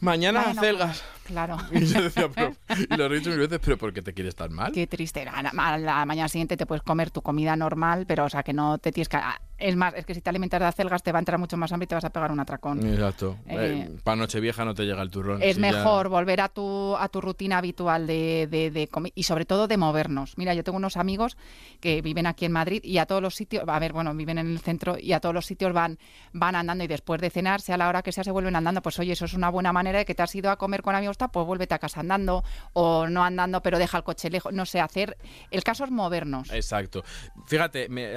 mañana 0.00 0.42
Bueno, 0.44 0.60
acelgas. 0.60 1.04
Claro. 1.24 1.58
Y 1.72 1.84
yo 1.86 2.02
decía, 2.02 2.28
pero, 2.34 2.54
y 2.90 2.96
lo 2.96 3.06
he 3.06 3.18
dicho 3.18 3.30
mil 3.30 3.40
veces, 3.40 3.60
pero 3.62 3.76
¿por 3.76 3.92
qué 3.92 4.02
te 4.02 4.14
quieres 4.14 4.34
tan 4.34 4.52
mal? 4.52 4.72
Qué 4.72 4.86
triste. 4.86 5.26
A 5.28 5.42
la, 5.42 5.50
a 5.50 5.78
la 5.78 6.04
mañana 6.06 6.28
siguiente 6.28 6.56
te 6.56 6.66
puedes 6.66 6.82
comer 6.82 7.10
tu 7.10 7.22
comida 7.22 7.56
normal, 7.56 8.04
pero 8.06 8.24
o 8.24 8.30
sea 8.30 8.42
que 8.42 8.52
no 8.52 8.78
te 8.78 8.92
tienes 8.92 9.08
que. 9.08 9.18
Es 9.56 9.76
más, 9.76 9.94
es 9.94 10.04
que 10.04 10.14
si 10.14 10.20
te 10.20 10.30
alimentas 10.30 10.58
de 10.60 10.66
acelgas 10.66 11.02
te 11.02 11.12
va 11.12 11.18
a 11.18 11.20
entrar 11.20 11.38
mucho 11.38 11.56
más 11.56 11.70
hambre 11.72 11.84
y 11.84 11.86
te 11.88 11.94
vas 11.94 12.04
a 12.04 12.10
pegar 12.10 12.32
un 12.32 12.40
atracón. 12.40 12.84
Exacto. 12.86 13.36
Eh, 13.46 13.88
para 14.02 14.16
Nochevieja 14.16 14.64
no 14.64 14.74
te 14.74 14.84
llega 14.84 15.00
el 15.00 15.10
turrón. 15.10 15.42
Es 15.42 15.54
si 15.56 15.62
ya- 15.62 15.70
mejor 15.72 16.08
volver 16.08 16.40
a 16.40 16.48
tu, 16.48 16.96
a 16.96 17.08
tu 17.08 17.20
rutina 17.20 17.58
habitual 17.58 18.06
de, 18.06 18.48
de, 18.50 18.70
de 18.72 18.88
comi- 18.90 19.12
y 19.14 19.22
sobre 19.22 19.44
todo 19.44 19.68
de 19.68 19.76
movernos. 19.76 20.36
Mira, 20.38 20.54
yo 20.54 20.64
tengo 20.64 20.76
unos 20.78 20.96
amigos 20.96 21.36
que 21.80 22.02
viven 22.02 22.26
aquí 22.26 22.44
en 22.46 22.52
Madrid 22.52 22.80
y 22.82 22.98
a 22.98 23.06
todos 23.06 23.22
los 23.22 23.34
sitios, 23.36 23.62
a 23.66 23.78
ver, 23.78 23.92
bueno, 23.92 24.12
viven 24.14 24.38
en 24.38 24.48
el 24.50 24.58
centro 24.58 24.96
y 24.98 25.12
a 25.12 25.20
todos 25.20 25.34
los 25.34 25.46
sitios 25.46 25.72
van, 25.72 25.98
van 26.32 26.56
andando 26.56 26.82
y 26.82 26.88
después 26.88 27.20
de 27.20 27.30
cenar, 27.30 27.60
sea 27.60 27.76
la 27.76 27.88
hora 27.88 28.02
que 28.02 28.10
sea, 28.10 28.24
se 28.24 28.32
vuelven 28.32 28.56
andando. 28.56 28.82
Pues 28.82 28.98
oye, 28.98 29.12
eso 29.12 29.24
es 29.24 29.34
una 29.34 29.50
buena 29.50 29.72
manera 29.72 29.98
de 30.00 30.04
que 30.04 30.14
te 30.16 30.22
has 30.22 30.34
ido 30.34 30.50
a 30.50 30.56
comer 30.56 30.82
con 30.82 30.96
amigos, 30.96 31.16
pues 31.32 31.46
vuélvete 31.46 31.74
a 31.74 31.78
casa 31.78 32.00
andando 32.00 32.42
o 32.72 33.06
no 33.06 33.22
andando, 33.24 33.62
pero 33.62 33.78
deja 33.78 33.98
el 33.98 34.04
coche 34.04 34.30
lejos. 34.30 34.52
No 34.52 34.66
sé, 34.66 34.80
hacer. 34.80 35.16
El 35.52 35.62
caso 35.62 35.84
es 35.84 35.90
movernos. 35.92 36.50
Exacto. 36.52 37.04
Fíjate, 37.46 37.88
me- 37.88 38.10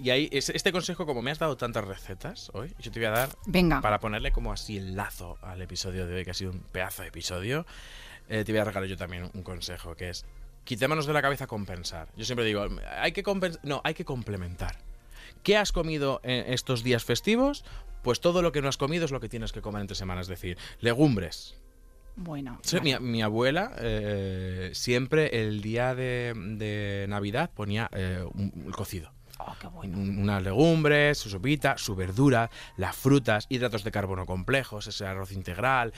y 0.00 0.10
ahí, 0.10 0.28
es- 0.30 0.50
este 0.50 0.70
consejo, 0.70 0.83
como 1.06 1.22
me 1.22 1.30
has 1.30 1.38
dado 1.38 1.56
tantas 1.56 1.84
recetas 1.84 2.50
hoy, 2.54 2.72
yo 2.78 2.90
te 2.92 2.98
voy 3.00 3.06
a 3.06 3.10
dar 3.10 3.28
Venga. 3.46 3.80
para 3.80 3.98
ponerle 4.00 4.30
como 4.32 4.52
así 4.52 4.76
el 4.76 4.94
lazo 4.94 5.38
al 5.42 5.60
episodio 5.62 6.06
de 6.06 6.14
hoy, 6.16 6.24
que 6.24 6.30
ha 6.30 6.34
sido 6.34 6.52
un 6.52 6.60
pedazo 6.60 7.02
de 7.02 7.08
episodio. 7.08 7.66
eh, 8.28 8.44
te 8.44 8.52
voy 8.52 8.60
a 8.60 8.64
regalar 8.64 8.88
yo 8.88 8.96
también 8.96 9.30
un 9.34 9.42
consejo, 9.42 9.94
que 9.96 10.10
es 10.10 10.24
quitémonos 10.64 11.06
de 11.06 11.12
la 11.12 11.20
cabeza 11.22 11.46
compensar. 11.46 12.08
Yo 12.16 12.24
siempre 12.24 12.44
digo, 12.44 12.66
hay 13.00 13.12
que 13.12 13.22
compensar, 13.22 13.60
no, 13.64 13.80
hay 13.84 13.94
que 13.94 14.04
complementar. 14.04 14.76
¿Qué 15.42 15.56
has 15.58 15.72
comido 15.72 16.20
en 16.22 16.52
estos 16.52 16.82
días 16.82 17.04
festivos? 17.04 17.64
Pues 18.02 18.20
todo 18.20 18.40
lo 18.42 18.50
que 18.52 18.60
no 18.62 18.68
has 18.68 18.76
comido 18.76 19.04
es 19.04 19.10
lo 19.10 19.20
que 19.20 19.28
tienes 19.28 19.52
que 19.52 19.60
comer 19.62 19.80
entre 19.82 19.94
semanas, 19.94 20.24
es 20.26 20.28
decir, 20.30 20.56
legumbres, 20.80 21.54
Bueno. 22.16 22.58
Sí, 22.62 22.80
mi, 22.80 22.98
mi 23.00 23.22
abuela 23.22 23.72
eh, 23.78 24.70
siempre 24.74 25.40
el 25.42 25.60
día 25.62 25.94
de, 25.94 26.32
de 26.34 27.06
Navidad 27.08 27.50
ponía 27.54 27.90
eh, 27.92 28.22
un, 28.34 28.52
un 28.66 28.72
cocido. 28.72 29.10
Oh, 29.38 29.54
qué 29.60 29.66
bueno. 29.66 29.98
Un- 29.98 30.18
Unas 30.18 30.42
legumbres, 30.42 31.18
su 31.18 31.28
sopita, 31.28 31.76
su 31.78 31.94
verdura, 31.96 32.50
las 32.76 32.94
frutas, 32.96 33.46
hidratos 33.48 33.82
de 33.84 33.90
carbono 33.90 34.26
complejos, 34.26 34.86
ese 34.86 35.06
arroz 35.06 35.32
integral. 35.32 35.92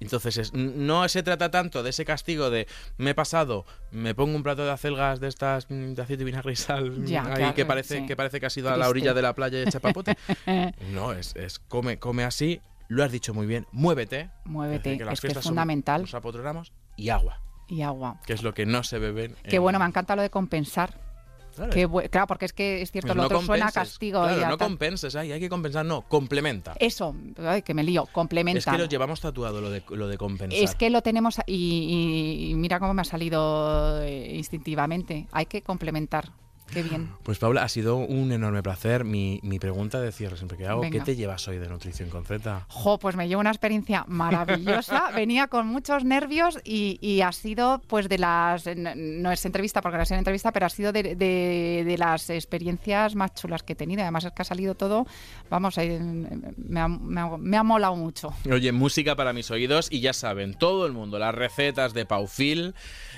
Entonces 0.00 0.52
no 0.52 1.08
se 1.08 1.22
trata 1.22 1.52
tanto 1.52 1.84
de 1.84 1.90
ese 1.90 2.04
castigo 2.04 2.50
de 2.50 2.66
me 2.98 3.10
he 3.10 3.14
pasado, 3.14 3.64
me 3.92 4.16
pongo 4.16 4.34
un 4.34 4.42
plato 4.42 4.64
de 4.64 4.72
acelgas 4.72 5.20
de 5.20 5.28
estas 5.28 5.70
mm, 5.70 5.92
de 5.94 6.02
aceite, 6.02 6.24
vinagre 6.24 6.52
y 6.52 6.56
sal 6.56 7.04
Ya, 7.06 7.22
ahí 7.24 7.34
claro, 7.36 7.54
que 7.54 7.64
parece 7.64 7.98
sí. 8.00 8.06
que 8.06 8.16
parece 8.16 8.40
que 8.40 8.46
ha 8.46 8.50
sido 8.50 8.70
a 8.72 8.76
la 8.76 8.88
orilla 8.88 9.14
de 9.14 9.22
la 9.22 9.32
playa 9.32 9.60
y 9.60 9.62
echa 9.62 9.78
papote. 9.78 10.16
no, 10.92 11.12
es, 11.12 11.36
es 11.36 11.60
come, 11.60 12.00
come 12.00 12.24
así, 12.24 12.60
lo 12.88 13.04
has 13.04 13.12
dicho 13.12 13.32
muy 13.32 13.46
bien, 13.46 13.68
muévete. 13.70 14.30
Muévete, 14.44 14.90
decir, 14.90 15.06
las 15.06 15.14
es 15.14 15.20
que 15.20 15.26
es 15.28 15.34
son- 15.34 15.42
fundamental. 15.44 16.00
Nos 16.00 16.14
apotronamos 16.14 16.72
y 16.96 17.10
agua, 17.10 17.40
Y 17.68 17.82
agua. 17.82 18.18
que 18.26 18.32
es 18.32 18.42
lo 18.42 18.54
que 18.54 18.66
no 18.66 18.82
se 18.82 18.98
beben. 18.98 19.36
Qué 19.48 19.56
en- 19.56 19.62
bueno, 19.62 19.78
me 19.78 19.84
encanta 19.84 20.16
lo 20.16 20.22
de 20.22 20.30
compensar. 20.30 21.11
Claro, 21.54 21.70
Qué 21.72 21.86
bu- 21.88 22.08
claro, 22.10 22.26
porque 22.26 22.46
es 22.46 22.52
que 22.52 22.82
es 22.82 22.90
cierto, 22.90 23.08
pues 23.08 23.16
lo 23.16 23.22
no 23.22 23.26
otro 23.26 23.40
suena 23.42 23.66
a 23.68 23.72
castigo. 23.72 24.22
Claro, 24.22 24.40
y 24.40 24.42
a 24.42 24.48
no 24.48 24.56
tal. 24.56 24.68
compenses, 24.68 25.14
ay, 25.16 25.32
hay 25.32 25.40
que 25.40 25.48
compensar, 25.48 25.84
no, 25.84 26.02
complementa. 26.02 26.74
Eso, 26.80 27.14
ay, 27.44 27.62
que 27.62 27.74
me 27.74 27.82
lío, 27.84 28.06
complementa. 28.12 28.58
Es 28.58 28.64
que 28.66 28.78
lo 28.78 28.86
llevamos 28.86 29.20
tatuado 29.20 29.60
lo 29.60 29.70
de, 29.70 29.82
lo 29.90 30.08
de 30.08 30.16
compensar. 30.18 30.58
Es 30.62 30.74
que 30.74 30.88
lo 30.90 31.02
tenemos 31.02 31.38
y, 31.46 31.54
y- 31.54 32.50
y 32.50 32.54
mira 32.54 32.78
cómo 32.80 32.94
me 32.94 33.02
ha 33.02 33.04
salido 33.04 34.02
eh, 34.02 34.34
instintivamente. 34.36 35.26
Hay 35.32 35.46
que 35.46 35.62
complementar. 35.62 36.30
Qué 36.72 36.82
bien. 36.82 37.10
Pues 37.22 37.38
Paula, 37.38 37.62
ha 37.64 37.68
sido 37.68 37.96
un 37.96 38.32
enorme 38.32 38.62
placer. 38.62 39.04
Mi, 39.04 39.40
mi 39.42 39.58
pregunta 39.58 40.00
de 40.00 40.10
cierre 40.12 40.36
siempre 40.36 40.56
que 40.56 40.66
hago, 40.66 40.82
¿qué 40.82 41.00
te 41.00 41.16
llevas 41.16 41.46
hoy 41.48 41.58
de 41.58 41.68
Nutrición 41.68 42.08
con 42.08 42.24
Z? 42.24 42.64
Jo, 42.68 42.98
pues 42.98 43.14
me 43.16 43.28
llevo 43.28 43.40
una 43.40 43.50
experiencia 43.50 44.04
maravillosa. 44.08 45.10
Venía 45.14 45.48
con 45.48 45.66
muchos 45.66 46.04
nervios 46.04 46.58
y, 46.64 46.98
y 47.00 47.20
ha 47.20 47.32
sido, 47.32 47.82
pues, 47.86 48.08
de 48.08 48.18
las. 48.18 48.64
No 48.96 49.30
es 49.32 49.44
entrevista 49.44 49.80
porque 49.82 49.96
no 49.98 50.02
es 50.02 50.10
una 50.10 50.18
entrevista, 50.18 50.52
pero 50.52 50.66
ha 50.66 50.70
sido 50.70 50.92
de, 50.92 51.14
de- 51.14 51.82
de 51.86 51.98
las 51.98 52.30
experiencias 52.30 53.14
más 53.14 53.34
chulas 53.34 53.62
que 53.62 53.74
he 53.74 53.76
tenido. 53.76 54.02
Además, 54.02 54.24
es 54.24 54.32
que 54.32 54.42
ha 54.42 54.44
salido 54.44 54.74
todo. 54.74 55.06
Vamos, 55.50 55.76
eh, 55.78 55.98
me 56.00 56.80
ha, 56.80 56.88
me 56.88 57.20
ha- 57.20 57.36
me 57.36 57.56
ha 57.56 57.62
molado 57.62 57.96
mucho. 57.96 58.32
Oye, 58.50 58.72
música 58.72 59.14
para 59.16 59.32
mis 59.32 59.50
oídos 59.50 59.88
y 59.90 60.00
ya 60.00 60.12
saben, 60.12 60.54
todo 60.54 60.86
el 60.86 60.92
mundo, 60.92 61.18
las 61.18 61.34
recetas 61.34 61.92
de 61.94 62.06
Paufil, 62.06 62.74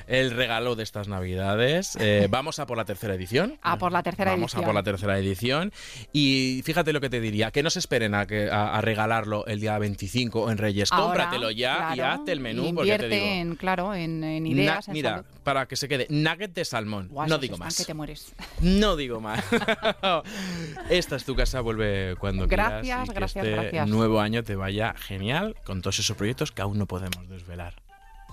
el 0.07 0.31
regalo 0.33 0.77
de 0.77 0.83
estas 0.83 1.09
navidades. 1.09 1.97
Eh, 2.01 2.27
vamos 2.31 2.59
a 2.59 2.67
por 2.67 2.77
la 2.77 2.85
tercera 2.85 3.15
edición. 3.15 3.59
A 3.63 3.79
por 3.79 3.93
la 3.93 4.03
tercera 4.03 4.33
Vamos 4.33 4.53
edición. 4.53 4.63
a 4.63 4.67
por 4.67 4.75
la 4.75 4.83
tercera 4.83 5.19
edición. 5.19 5.73
Y 6.13 6.63
fíjate 6.65 6.93
lo 6.93 7.01
que 7.01 7.11
te 7.11 7.21
diría, 7.21 7.51
que 7.51 7.63
no 7.63 7.71
se 7.71 7.79
esperen 7.79 8.15
a, 8.15 8.27
que, 8.27 8.51
a, 8.51 8.77
a 8.77 8.81
regalarlo 8.81 9.47
el 9.47 9.61
día 9.61 9.79
25 9.79 10.51
en 10.51 10.59
Reyes. 10.59 10.91
Ahora, 10.93 11.05
Cómpratelo 11.25 11.51
ya 11.51 11.93
y 11.97 12.01
hazte 12.01 12.33
el 12.33 12.41
menú, 12.41 12.63
porque 12.75 12.81
Invierte 12.93 13.09
te 13.09 13.15
digo... 13.15 13.27
en, 13.27 13.57
claro, 13.57 13.95
en, 13.95 14.23
en 14.25 14.43
na- 14.45 14.49
ideas. 14.49 14.89
en 14.89 14.95
mira, 14.95 15.11
salud. 15.11 15.25
para 15.43 15.67
que 15.67 15.77
se 15.77 15.89
quede, 15.89 16.07
nugget 16.11 16.53
de 16.55 16.65
salmón. 16.65 17.11
No 17.29 17.39
digo 17.39 17.57
más. 17.57 17.77
Que 17.77 17.85
te 17.85 17.95
mueres. 17.95 18.33
No 18.61 18.97
digo 18.97 19.21
más. 19.21 19.45
Esta 20.91 21.17
es 21.17 21.25
tu 21.25 21.35
casa, 21.35 21.61
vuelve 21.61 22.17
cuando 22.19 22.47
Gracias, 22.47 22.83
quieras. 22.83 23.05
y 23.05 23.09
que 23.09 23.15
gracias, 23.15 23.45
este 23.45 23.57
gracias. 23.57 23.89
nuevo 23.89 24.21
año 24.21 24.43
te 24.43 24.57
vaya 24.57 24.95
genial 24.97 25.55
con 25.65 25.81
todos 25.83 25.99
esos 25.99 26.17
proyectos 26.17 26.53
que 26.53 26.63
aún 26.63 26.79
no 26.79 26.87
podemos 26.87 27.29
desvelar. 27.29 27.75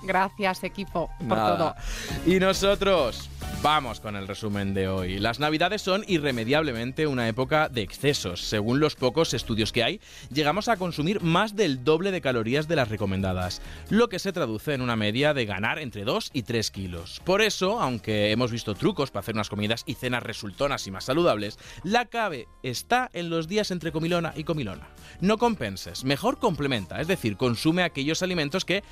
Gracias, 0.03 0.63
equipo, 0.63 1.09
por 1.19 1.37
Nada. 1.37 1.57
todo. 1.57 1.75
Y 2.25 2.39
nosotros 2.39 3.29
vamos 3.61 3.99
con 3.99 4.15
el 4.15 4.27
resumen 4.27 4.73
de 4.73 4.87
hoy. 4.87 5.19
Las 5.19 5.39
navidades 5.39 5.81
son 5.83 6.03
irremediablemente 6.07 7.05
una 7.05 7.27
época 7.27 7.69
de 7.69 7.81
excesos. 7.81 8.41
Según 8.41 8.79
los 8.79 8.95
pocos 8.95 9.33
estudios 9.33 9.71
que 9.71 9.83
hay, 9.83 10.01
llegamos 10.31 10.67
a 10.67 10.77
consumir 10.77 11.21
más 11.21 11.55
del 11.55 11.83
doble 11.83 12.11
de 12.11 12.21
calorías 12.21 12.67
de 12.67 12.75
las 12.75 12.89
recomendadas, 12.89 13.61
lo 13.89 14.09
que 14.09 14.19
se 14.19 14.33
traduce 14.33 14.73
en 14.73 14.81
una 14.81 14.95
media 14.95 15.33
de 15.33 15.45
ganar 15.45 15.77
entre 15.77 16.03
2 16.03 16.31
y 16.33 16.43
3 16.43 16.71
kilos. 16.71 17.21
Por 17.23 17.41
eso, 17.41 17.79
aunque 17.79 18.31
hemos 18.31 18.51
visto 18.51 18.73
trucos 18.73 19.11
para 19.11 19.21
hacer 19.21 19.35
unas 19.35 19.49
comidas 19.49 19.83
y 19.85 19.93
cenas 19.93 20.23
resultonas 20.23 20.87
y 20.87 20.91
más 20.91 21.05
saludables, 21.05 21.59
la 21.83 22.05
clave 22.05 22.47
está 22.63 23.09
en 23.13 23.29
los 23.29 23.47
días 23.47 23.69
entre 23.69 23.91
comilona 23.91 24.33
y 24.35 24.43
comilona. 24.43 24.89
No 25.19 25.37
compenses, 25.37 26.03
mejor 26.03 26.39
complementa, 26.39 26.99
es 26.99 27.07
decir, 27.07 27.37
consume 27.37 27.83
aquellos 27.83 28.23
alimentos 28.23 28.65
que 28.65 28.83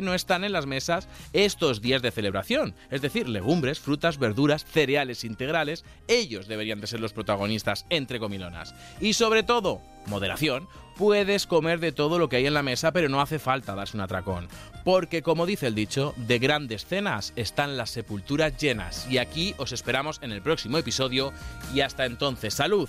no 0.00 0.14
están 0.14 0.44
en 0.44 0.52
las 0.52 0.66
mesas 0.66 1.08
estos 1.32 1.80
días 1.80 2.02
de 2.02 2.12
celebración, 2.12 2.76
es 2.90 3.02
decir, 3.02 3.28
legumbres, 3.28 3.80
frutas, 3.80 4.18
verduras, 4.18 4.64
cereales 4.64 5.24
integrales, 5.24 5.84
ellos 6.06 6.46
deberían 6.46 6.80
de 6.80 6.86
ser 6.86 7.00
los 7.00 7.12
protagonistas 7.12 7.86
entre 7.90 8.20
comilonas. 8.20 8.74
Y 9.00 9.14
sobre 9.14 9.42
todo, 9.42 9.82
moderación, 10.06 10.68
puedes 10.96 11.48
comer 11.48 11.80
de 11.80 11.90
todo 11.90 12.20
lo 12.20 12.28
que 12.28 12.36
hay 12.36 12.46
en 12.46 12.54
la 12.54 12.62
mesa, 12.62 12.92
pero 12.92 13.08
no 13.08 13.20
hace 13.20 13.40
falta 13.40 13.74
darse 13.74 13.96
un 13.96 14.02
atracón. 14.02 14.48
Porque 14.84 15.22
como 15.22 15.46
dice 15.46 15.66
el 15.66 15.74
dicho, 15.74 16.14
de 16.16 16.38
grandes 16.38 16.86
cenas 16.86 17.32
están 17.34 17.76
las 17.76 17.90
sepulturas 17.90 18.56
llenas. 18.56 19.06
Y 19.10 19.18
aquí 19.18 19.54
os 19.58 19.72
esperamos 19.72 20.20
en 20.22 20.30
el 20.30 20.42
próximo 20.42 20.78
episodio. 20.78 21.32
Y 21.74 21.80
hasta 21.80 22.06
entonces, 22.06 22.54
salud 22.54 22.88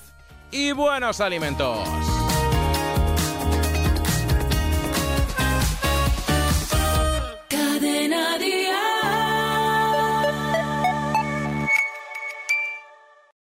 y 0.52 0.74
buenos 0.74 1.22
alimentos. 1.22 1.88
María. 8.32 8.91